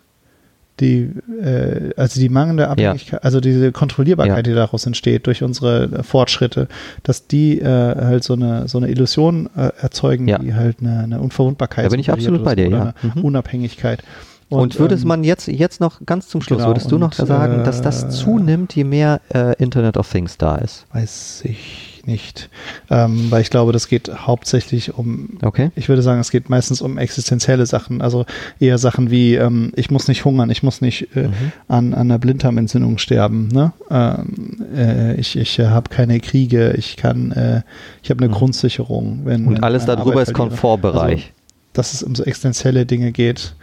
die, 0.81 1.11
äh, 1.41 1.91
also 1.95 2.19
die 2.19 2.29
mangelnde 2.29 2.67
Abhängigkeit, 2.67 3.13
ja. 3.13 3.19
also 3.19 3.39
diese 3.39 3.71
Kontrollierbarkeit, 3.71 4.37
ja. 4.37 4.41
die 4.41 4.53
daraus 4.53 4.85
entsteht 4.85 5.27
durch 5.27 5.43
unsere 5.43 5.83
äh, 5.83 6.03
Fortschritte, 6.03 6.67
dass 7.03 7.27
die 7.27 7.59
äh, 7.59 7.65
halt 7.65 8.23
so 8.23 8.33
eine, 8.33 8.67
so 8.67 8.77
eine 8.77 8.89
Illusion 8.89 9.49
äh, 9.55 9.71
erzeugen, 9.79 10.27
ja. 10.27 10.39
die 10.39 10.53
halt 10.53 10.77
eine, 10.81 11.03
eine 11.03 11.21
Unverwundbarkeit. 11.21 11.85
Da 11.85 11.89
bin 11.89 11.99
ich 11.99 12.11
absolut 12.11 12.43
bei 12.43 12.55
dir, 12.55 12.69
ja. 12.69 12.93
Mhm. 13.01 13.23
Unabhängigkeit. 13.23 14.03
Und, 14.49 14.59
und 14.59 14.79
würdest 14.79 15.03
ähm, 15.03 15.09
man 15.09 15.23
jetzt, 15.23 15.47
jetzt 15.47 15.79
noch 15.79 16.01
ganz 16.05 16.27
zum 16.27 16.41
Schluss, 16.41 16.57
genau, 16.57 16.71
würdest 16.71 16.91
du 16.91 16.97
noch 16.97 17.13
sagen, 17.13 17.63
dass 17.63 17.81
das 17.81 18.03
äh, 18.03 18.09
zunimmt, 18.09 18.75
je 18.75 18.83
mehr 18.83 19.21
äh, 19.33 19.55
Internet 19.63 19.95
of 19.95 20.11
Things 20.11 20.37
da 20.37 20.55
ist? 20.55 20.85
Weiß 20.91 21.43
ich 21.45 21.90
nicht. 22.07 22.49
Ähm, 22.89 23.29
weil 23.29 23.41
ich 23.41 23.49
glaube, 23.49 23.71
das 23.71 23.87
geht 23.87 24.09
hauptsächlich 24.09 24.97
um, 24.97 25.37
okay. 25.43 25.71
ich 25.75 25.89
würde 25.89 26.01
sagen, 26.01 26.19
es 26.19 26.31
geht 26.31 26.49
meistens 26.49 26.81
um 26.81 26.97
existenzielle 26.97 27.65
Sachen. 27.65 28.01
Also 28.01 28.25
eher 28.59 28.77
Sachen 28.77 29.11
wie, 29.11 29.35
ähm, 29.35 29.71
ich 29.75 29.91
muss 29.91 30.07
nicht 30.07 30.25
hungern, 30.25 30.49
ich 30.49 30.63
muss 30.63 30.81
nicht 30.81 31.15
äh, 31.15 31.27
mhm. 31.27 31.33
an, 31.67 31.93
an 31.93 32.01
einer 32.01 32.19
Blinddarmentzündung 32.19 32.97
sterben. 32.97 33.47
Ne? 33.49 33.73
Ähm, 33.89 34.65
äh, 34.75 35.15
ich 35.15 35.37
ich 35.37 35.59
äh, 35.59 35.67
habe 35.67 35.89
keine 35.89 36.19
Kriege, 36.19 36.73
ich 36.77 36.97
kann, 36.97 37.31
äh, 37.31 37.61
ich 38.03 38.09
habe 38.09 38.19
eine 38.23 38.29
mhm. 38.29 38.37
Grundsicherung. 38.37 39.21
Wenn, 39.25 39.47
Und 39.47 39.63
alles 39.63 39.85
darüber 39.85 40.21
ist 40.21 40.33
Komfortbereich. 40.33 41.13
Also, 41.13 41.33
dass 41.73 41.93
es 41.93 42.03
um 42.03 42.15
so 42.15 42.23
existenzielle 42.23 42.85
Dinge 42.85 43.11
geht. 43.11 43.55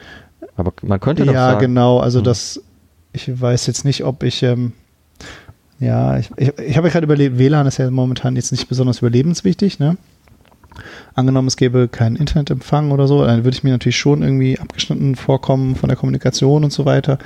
Aber 0.57 0.73
man 0.83 1.01
könnte 1.01 1.25
ja, 1.25 1.27
doch 1.27 1.35
sagen. 1.35 1.53
Ja, 1.55 1.61
genau. 1.61 1.99
Also 1.99 2.21
mhm. 2.21 2.25
das, 2.25 2.63
ich 3.13 3.41
weiß 3.41 3.67
jetzt 3.67 3.85
nicht, 3.85 4.05
ob 4.05 4.23
ich, 4.23 4.43
ähm, 4.43 4.73
ja, 5.81 6.19
ich, 6.19 6.31
ich, 6.37 6.59
ich 6.59 6.77
habe 6.77 6.91
gerade 6.91 7.05
überlegt, 7.05 7.39
WLAN 7.39 7.67
ist 7.67 7.79
ja 7.79 7.91
momentan 7.91 8.37
jetzt 8.37 8.51
nicht 8.51 8.69
besonders 8.69 8.99
überlebenswichtig, 8.99 9.79
ne? 9.79 9.97
Angenommen, 11.15 11.49
es 11.49 11.57
gäbe 11.57 11.89
keinen 11.89 12.17
Internetempfang 12.17 12.93
oder 12.93 13.09
so, 13.09 13.25
dann 13.25 13.45
würde 13.45 13.57
ich 13.57 13.65
mir 13.65 13.71
natürlich 13.71 13.97
schon 13.97 14.23
irgendwie 14.23 14.59
abgeschnitten 14.59 15.17
vorkommen 15.17 15.75
von 15.75 15.89
der 15.89 15.97
Kommunikation 15.97 16.63
und 16.65 16.73
so 16.73 16.85
weiter. 16.85 17.19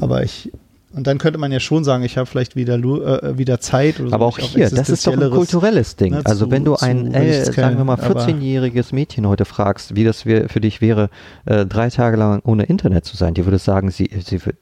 Aber 0.00 0.24
ich, 0.24 0.50
und 0.92 1.06
dann 1.06 1.18
könnte 1.18 1.38
man 1.38 1.52
ja 1.52 1.60
schon 1.60 1.84
sagen, 1.84 2.02
ich 2.04 2.16
habe 2.16 2.26
vielleicht 2.26 2.56
wieder, 2.56 2.76
äh, 2.76 3.38
wieder 3.38 3.60
Zeit. 3.60 4.00
Oder 4.00 4.08
so, 4.08 4.14
aber 4.14 4.26
auch 4.26 4.38
hier, 4.38 4.70
das 4.70 4.88
ist 4.88 5.06
doch 5.06 5.12
ein 5.12 5.30
kulturelles 5.30 5.96
Ding. 5.96 6.14
Ne, 6.14 6.22
also 6.24 6.46
zu, 6.46 6.50
wenn 6.50 6.64
du 6.64 6.74
ein, 6.76 7.12
äh, 7.12 7.44
sagen 7.44 7.76
wir 7.76 7.84
mal, 7.84 7.96
14-jähriges 7.96 8.94
Mädchen 8.94 9.26
heute 9.28 9.44
fragst, 9.44 9.94
wie 9.94 10.04
das 10.04 10.22
für 10.22 10.60
dich 10.60 10.80
wäre, 10.80 11.10
äh, 11.44 11.66
drei 11.66 11.90
Tage 11.90 12.16
lang 12.16 12.40
ohne 12.44 12.64
Internet 12.64 13.04
zu 13.04 13.16
sein, 13.16 13.34
die 13.34 13.44
würde 13.44 13.58
sagen, 13.58 13.90
sie, 13.90 14.10
sie 14.24 14.44
wird, 14.44 14.56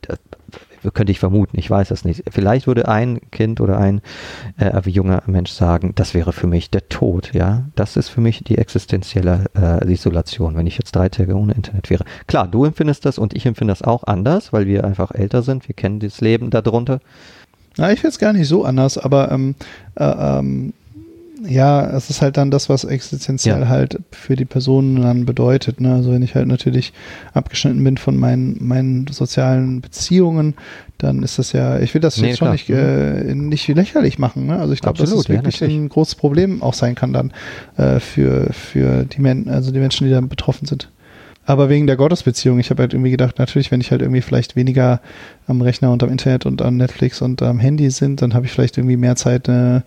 könnte 0.90 1.12
ich 1.12 1.20
vermuten, 1.20 1.58
ich 1.58 1.70
weiß 1.70 1.90
es 1.90 2.04
nicht. 2.04 2.24
Vielleicht 2.30 2.66
würde 2.66 2.88
ein 2.88 3.20
Kind 3.30 3.60
oder 3.60 3.78
ein 3.78 4.00
äh, 4.58 4.80
junger 4.88 5.22
Mensch 5.26 5.50
sagen, 5.50 5.92
das 5.94 6.14
wäre 6.14 6.32
für 6.32 6.46
mich 6.46 6.70
der 6.70 6.88
Tod, 6.88 7.32
ja. 7.34 7.64
Das 7.74 7.96
ist 7.96 8.08
für 8.08 8.20
mich 8.20 8.44
die 8.44 8.58
existenzielle 8.58 9.46
äh, 9.56 9.92
Isolation, 9.92 10.56
wenn 10.56 10.66
ich 10.66 10.78
jetzt 10.78 10.94
drei 10.94 11.08
Tage 11.08 11.34
ohne 11.34 11.54
Internet 11.54 11.90
wäre. 11.90 12.04
Klar, 12.26 12.48
du 12.48 12.64
empfindest 12.64 13.04
das 13.04 13.18
und 13.18 13.34
ich 13.34 13.46
empfinde 13.46 13.72
das 13.72 13.82
auch 13.82 14.04
anders, 14.04 14.52
weil 14.52 14.66
wir 14.66 14.84
einfach 14.84 15.12
älter 15.12 15.42
sind, 15.42 15.68
wir 15.68 15.74
kennen 15.74 16.00
das 16.00 16.20
Leben 16.20 16.50
darunter. 16.50 17.00
Na, 17.76 17.90
ich 17.90 18.00
finde 18.00 18.12
es 18.12 18.18
gar 18.18 18.32
nicht 18.32 18.48
so 18.48 18.64
anders, 18.64 18.98
aber 18.98 19.32
ähm, 19.32 19.56
äh, 19.96 20.04
ähm, 20.04 20.72
ja, 21.46 21.86
es 21.90 22.10
ist 22.10 22.22
halt 22.22 22.36
dann 22.36 22.50
das, 22.50 22.68
was 22.68 22.84
existenziell 22.84 23.60
ja. 23.60 23.68
halt 23.68 24.00
für 24.10 24.36
die 24.36 24.44
Personen 24.44 25.02
dann 25.02 25.26
bedeutet. 25.26 25.80
Ne? 25.80 25.94
Also 25.94 26.12
wenn 26.12 26.22
ich 26.22 26.34
halt 26.34 26.48
natürlich 26.48 26.92
abgeschnitten 27.32 27.82
bin 27.84 27.96
von 27.96 28.16
meinen, 28.16 28.56
meinen 28.60 29.06
sozialen 29.06 29.80
Beziehungen, 29.80 30.54
dann 30.98 31.22
ist 31.22 31.38
das 31.38 31.52
ja, 31.52 31.78
ich 31.78 31.92
will 31.94 32.00
das 32.00 32.18
nee, 32.18 32.28
jetzt 32.28 32.38
schon 32.38 32.52
nicht, 32.52 32.70
äh, 32.70 33.34
nicht 33.34 33.68
lächerlich 33.68 34.18
machen. 34.18 34.46
Ne? 34.46 34.58
Also 34.58 34.72
ich 34.72 34.80
glaube, 34.80 34.98
dass 34.98 35.10
es 35.10 35.28
wirklich 35.28 35.60
ja, 35.60 35.68
ein 35.68 35.88
großes 35.88 36.14
Problem 36.14 36.62
auch 36.62 36.74
sein 36.74 36.94
kann 36.94 37.12
dann 37.12 37.32
äh, 37.76 38.00
für, 38.00 38.52
für 38.52 39.04
die, 39.04 39.20
Men 39.20 39.48
also 39.48 39.70
die 39.70 39.80
Menschen, 39.80 40.06
die 40.06 40.12
da 40.12 40.20
betroffen 40.20 40.66
sind. 40.66 40.90
Aber 41.46 41.68
wegen 41.68 41.86
der 41.86 41.96
Gottesbeziehung, 41.96 42.58
ich 42.58 42.70
habe 42.70 42.82
halt 42.82 42.94
irgendwie 42.94 43.10
gedacht, 43.10 43.38
natürlich, 43.38 43.70
wenn 43.70 43.80
ich 43.80 43.90
halt 43.90 44.00
irgendwie 44.00 44.22
vielleicht 44.22 44.56
weniger 44.56 45.00
am 45.46 45.60
Rechner 45.60 45.92
und 45.92 46.02
am 46.02 46.08
Internet 46.08 46.46
und 46.46 46.62
am 46.62 46.78
Netflix 46.78 47.20
und 47.20 47.42
am 47.42 47.58
Handy 47.58 47.90
sind, 47.90 48.22
dann 48.22 48.32
habe 48.32 48.46
ich 48.46 48.52
vielleicht 48.52 48.78
irgendwie 48.78 48.96
mehr 48.96 49.16
Zeit, 49.16 49.48
äh, 49.48 49.82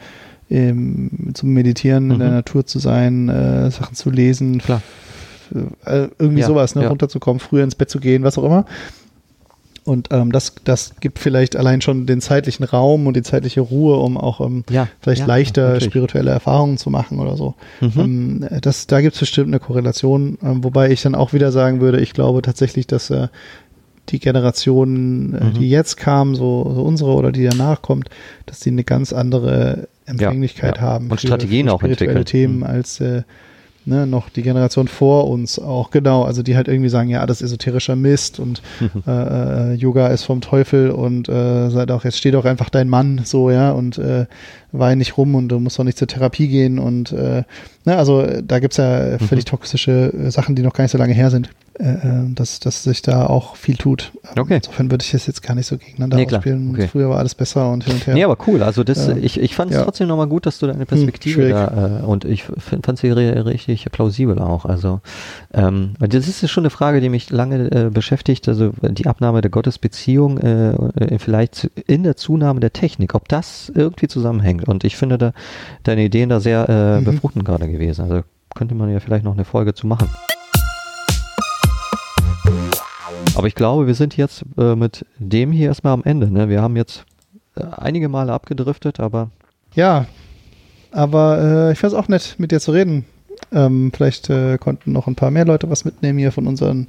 ähm, 0.49 1.31
zum 1.33 1.49
Meditieren 1.53 2.05
mhm. 2.05 2.11
in 2.11 2.19
der 2.19 2.27
mhm. 2.29 2.35
Natur 2.35 2.65
zu 2.65 2.79
sein, 2.79 3.29
äh, 3.29 3.71
Sachen 3.71 3.95
zu 3.95 4.09
lesen, 4.09 4.59
Klar. 4.59 4.81
Äh, 5.85 6.09
irgendwie 6.19 6.41
ja, 6.41 6.47
sowas, 6.47 6.75
ne, 6.75 6.83
ja. 6.83 6.89
runterzukommen, 6.89 7.39
früher 7.39 7.63
ins 7.63 7.75
Bett 7.75 7.89
zu 7.89 7.99
gehen, 7.99 8.23
was 8.23 8.37
auch 8.37 8.43
immer. 8.43 8.65
Und 9.85 10.09
ähm, 10.11 10.33
das, 10.33 10.55
das 10.65 10.95
gibt 10.99 11.17
vielleicht 11.17 11.55
allein 11.55 11.79
schon 11.79 12.05
den 12.05 12.19
zeitlichen 12.19 12.65
Raum 12.65 13.07
und 13.07 13.15
die 13.15 13.21
zeitliche 13.21 13.61
Ruhe, 13.61 13.95
um 13.95 14.17
auch 14.17 14.41
ähm, 14.41 14.65
Ja, 14.69 14.89
vielleicht 14.99 15.21
ja, 15.21 15.27
leichter 15.27 15.61
natürlich. 15.61 15.85
spirituelle 15.85 16.31
Erfahrungen 16.31 16.77
zu 16.77 16.89
machen 16.89 17.19
oder 17.19 17.37
so. 17.37 17.55
Mhm. 17.79 17.91
Ähm, 17.95 18.45
das, 18.61 18.87
da 18.87 18.99
gibt 18.99 19.13
es 19.13 19.21
bestimmt 19.21 19.47
eine 19.47 19.61
Korrelation, 19.61 20.37
ähm, 20.43 20.65
wobei 20.65 20.91
ich 20.91 21.01
dann 21.01 21.15
auch 21.15 21.31
wieder 21.31 21.53
sagen 21.53 21.79
würde, 21.79 22.01
ich 22.01 22.11
glaube 22.11 22.41
tatsächlich, 22.41 22.85
dass 22.85 23.09
äh, 23.09 23.29
die 24.09 24.19
Generationen, 24.19 25.33
äh, 25.33 25.43
Mhm. 25.45 25.53
die 25.53 25.69
jetzt 25.69 25.95
kamen, 25.95 26.35
so, 26.35 26.69
so 26.75 26.81
unsere 26.81 27.13
oder 27.13 27.31
die 27.31 27.45
danach 27.45 27.81
kommt, 27.81 28.09
dass 28.45 28.59
die 28.59 28.71
eine 28.71 28.83
ganz 28.83 29.13
andere 29.13 29.87
Empfänglichkeit 30.07 30.77
ja. 30.77 30.81
haben 30.81 31.09
Und 31.11 31.19
Strategien 31.21 31.69
auch 31.69 31.79
spirituelle 31.79 32.19
entwickeln. 32.19 32.25
Themen 32.25 32.57
Mhm. 32.57 32.63
als 32.63 32.99
äh, 32.99 33.21
ne, 33.85 34.05
noch 34.05 34.29
die 34.29 34.41
Generation 34.41 34.87
vor 34.89 35.29
uns 35.29 35.59
auch, 35.59 35.91
genau, 35.91 36.23
also 36.23 36.43
die 36.43 36.55
halt 36.57 36.67
irgendwie 36.67 36.89
sagen, 36.89 37.09
ja, 37.09 37.25
das 37.25 37.41
ist 37.41 37.47
esoterischer 37.51 37.95
Mist 37.95 38.37
und 38.39 38.61
äh, 39.07 39.11
äh, 39.11 39.73
Yoga 39.75 40.07
ist 40.07 40.23
vom 40.23 40.41
Teufel 40.41 40.89
und 40.91 41.29
äh, 41.29 41.69
sei 41.69 41.85
doch, 41.85 42.03
jetzt 42.03 42.17
steht 42.17 42.33
doch 42.33 42.43
einfach 42.45 42.69
dein 42.69 42.89
Mann 42.89 43.21
so, 43.23 43.49
ja, 43.49 43.71
und 43.71 43.97
äh, 43.97 44.25
wein 44.73 44.97
nicht 44.97 45.17
rum 45.17 45.35
und 45.35 45.47
du 45.49 45.59
musst 45.59 45.79
doch 45.79 45.85
nicht 45.85 45.97
zur 45.97 46.07
Therapie 46.09 46.49
gehen 46.49 46.79
und 46.79 47.13
äh, 47.13 47.43
ne, 47.85 47.97
also 47.97 48.21
äh, 48.21 48.43
da 48.45 48.59
gibt's 48.59 48.75
ja 48.77 49.17
völlig 49.19 49.45
Mhm. 49.45 49.49
toxische 49.49 50.11
äh, 50.13 50.31
Sachen, 50.31 50.55
die 50.55 50.63
noch 50.63 50.73
gar 50.73 50.83
nicht 50.83 50.91
so 50.91 50.97
lange 50.97 51.13
her 51.13 51.29
sind, 51.29 51.49
dass, 52.33 52.59
dass 52.59 52.83
sich 52.83 53.01
da 53.03 53.25
auch 53.27 53.55
viel 53.55 53.75
tut. 53.77 54.11
Ähm, 54.35 54.41
Okay. 54.43 54.55
Insofern 54.55 54.89
würde 54.91 55.03
ich 55.03 55.13
es 55.13 55.27
jetzt 55.27 55.43
gar 55.43 55.53
nicht 55.55 55.67
so 55.67 55.77
gegeneinander 55.77 56.17
Nee, 56.17 56.25
ausspielen. 56.25 56.71
Okay. 56.71 56.87
Früher 56.87 57.09
war 57.09 57.17
alles 57.19 57.35
besser 57.35 57.71
und 57.71 57.83
hin 57.83 57.93
und 57.93 58.07
her. 58.07 58.13
Nee, 58.13 58.23
aber 58.23 58.37
cool. 58.47 58.63
Also 58.63 58.83
das, 58.83 59.07
Ja. 59.07 59.15
ich, 59.17 59.39
ich 59.39 59.55
fand 59.55 59.71
es 59.71 59.77
Ja. 59.77 59.83
trotzdem 59.83 60.07
nochmal 60.07 60.27
gut, 60.27 60.45
dass 60.45 60.57
du 60.59 60.67
deine 60.67 60.85
Perspektive 60.85 61.33
schwierig. 61.35 61.53
da 61.53 61.99
äh, 62.01 62.03
und 62.03 62.25
ich 62.25 62.43
fand 62.43 62.97
sie 62.99 63.09
richtig 63.11 63.85
plausibel 63.91 64.39
auch. 64.39 64.65
Also 64.65 65.01
ähm, 65.53 65.93
das 65.99 66.27
ist 66.27 66.41
ja 66.41 66.47
schon 66.47 66.63
eine 66.63 66.69
Frage, 66.71 67.01
die 67.01 67.09
mich 67.09 67.29
lange 67.29 67.69
äh, 67.71 67.89
beschäftigt. 67.91 68.47
Also 68.47 68.71
die 68.81 69.05
Abnahme 69.07 69.41
der 69.41 69.51
Gottesbeziehung 69.51 70.37
äh, 70.39 70.69
äh, 70.71 71.19
vielleicht 71.19 71.65
in 71.87 72.03
der 72.03 72.15
Zunahme 72.15 72.59
der 72.59 72.73
Technik, 72.73 73.13
ob 73.15 73.27
das 73.27 73.71
irgendwie 73.73 74.07
zusammenhängt. 74.07 74.67
Und 74.67 74.83
ich 74.83 74.95
finde 74.97 75.17
da 75.17 75.33
deine 75.83 76.03
Ideen 76.05 76.29
da 76.29 76.39
sehr 76.39 76.67
äh, 76.69 76.99
Mhm. 77.01 77.03
befruchtend 77.05 77.45
gerade 77.45 77.67
gewesen. 77.69 78.01
Also 78.03 78.21
könnte 78.55 78.73
man 78.75 78.89
ja 78.91 78.99
vielleicht 78.99 79.23
noch 79.25 79.33
eine 79.33 79.45
Folge 79.45 79.73
zu 79.73 79.85
machen. 79.87 80.09
Aber 83.37 83.47
ich 83.47 83.55
glaube, 83.55 83.87
wir 83.87 83.93
sind 83.93 84.17
jetzt 84.17 84.43
äh, 84.57 84.75
mit 84.75 85.05
dem 85.19 85.51
hier 85.51 85.67
erstmal 85.67 85.93
am 85.93 86.03
Ende. 86.03 86.31
Ne? 86.31 86.49
Wir 86.49 86.61
haben 86.61 86.75
jetzt 86.75 87.05
äh, 87.55 87.63
einige 87.77 88.09
Male 88.09 88.33
abgedriftet, 88.33 88.99
aber 88.99 89.29
Ja, 89.75 90.07
aber 90.91 91.69
äh, 91.69 91.71
ich 91.73 91.79
fand 91.79 91.93
es 91.93 91.99
auch 91.99 92.07
nett, 92.07 92.35
mit 92.39 92.51
dir 92.51 92.59
zu 92.59 92.71
reden. 92.71 93.05
Ähm, 93.51 93.91
vielleicht 93.95 94.29
äh, 94.29 94.57
konnten 94.57 94.91
noch 94.91 95.07
ein 95.07 95.15
paar 95.15 95.31
mehr 95.31 95.45
Leute 95.45 95.69
was 95.69 95.85
mitnehmen 95.85 96.17
hier 96.17 96.31
von 96.31 96.47
unseren, 96.47 96.87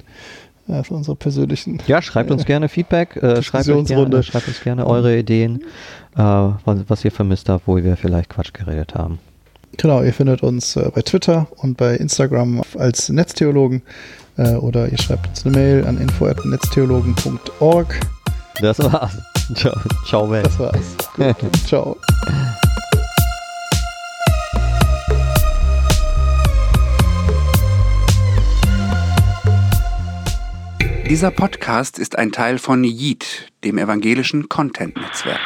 äh, 0.67 0.83
von 0.83 0.97
unserer 0.97 1.15
persönlichen. 1.15 1.81
ja, 1.85 2.01
schreibt 2.01 2.31
uns 2.31 2.45
gerne 2.45 2.67
Feedback, 2.67 3.15
äh, 3.17 3.43
schreibt, 3.43 3.69
uns 3.69 3.89
gerne, 3.89 4.23
schreibt 4.23 4.47
uns 4.47 4.61
gerne 4.61 4.87
eure 4.87 5.17
Ideen, 5.17 5.63
äh, 6.15 6.19
was, 6.19 6.79
was 6.87 7.05
ihr 7.05 7.11
vermisst 7.11 7.49
habt, 7.49 7.67
wo 7.67 7.77
wir 7.77 7.95
vielleicht 7.95 8.29
Quatsch 8.29 8.53
geredet 8.53 8.95
haben. 8.95 9.19
Genau, 9.77 10.01
ihr 10.01 10.13
findet 10.13 10.41
uns 10.41 10.75
äh, 10.75 10.89
bei 10.93 11.03
Twitter 11.03 11.47
und 11.57 11.77
bei 11.77 11.95
Instagram 11.95 12.63
als 12.77 13.09
Netztheologen 13.09 13.83
äh, 14.39 14.55
oder 14.55 14.89
ihr 14.89 14.97
schreibt 14.97 15.27
uns 15.27 15.45
eine 15.45 15.55
Mail 15.55 15.85
an 15.85 15.99
info@netztheologen.org. 15.99 17.99
Das 18.61 18.79
war's. 18.79 19.17
Ciao, 19.55 19.75
ciao 20.05 20.31
Welt. 20.31 20.45
Das 20.45 20.59
war's. 20.59 20.95
Gut. 21.15 21.35
Ciao. 21.67 21.97
Dieser 31.09 31.31
Podcast 31.31 31.97
ist 31.97 32.19
ein 32.19 32.31
Teil 32.31 32.59
von 32.59 32.83
Yeet, 32.83 33.51
dem 33.63 33.79
evangelischen 33.79 34.47
Content-Netzwerk. 34.47 35.39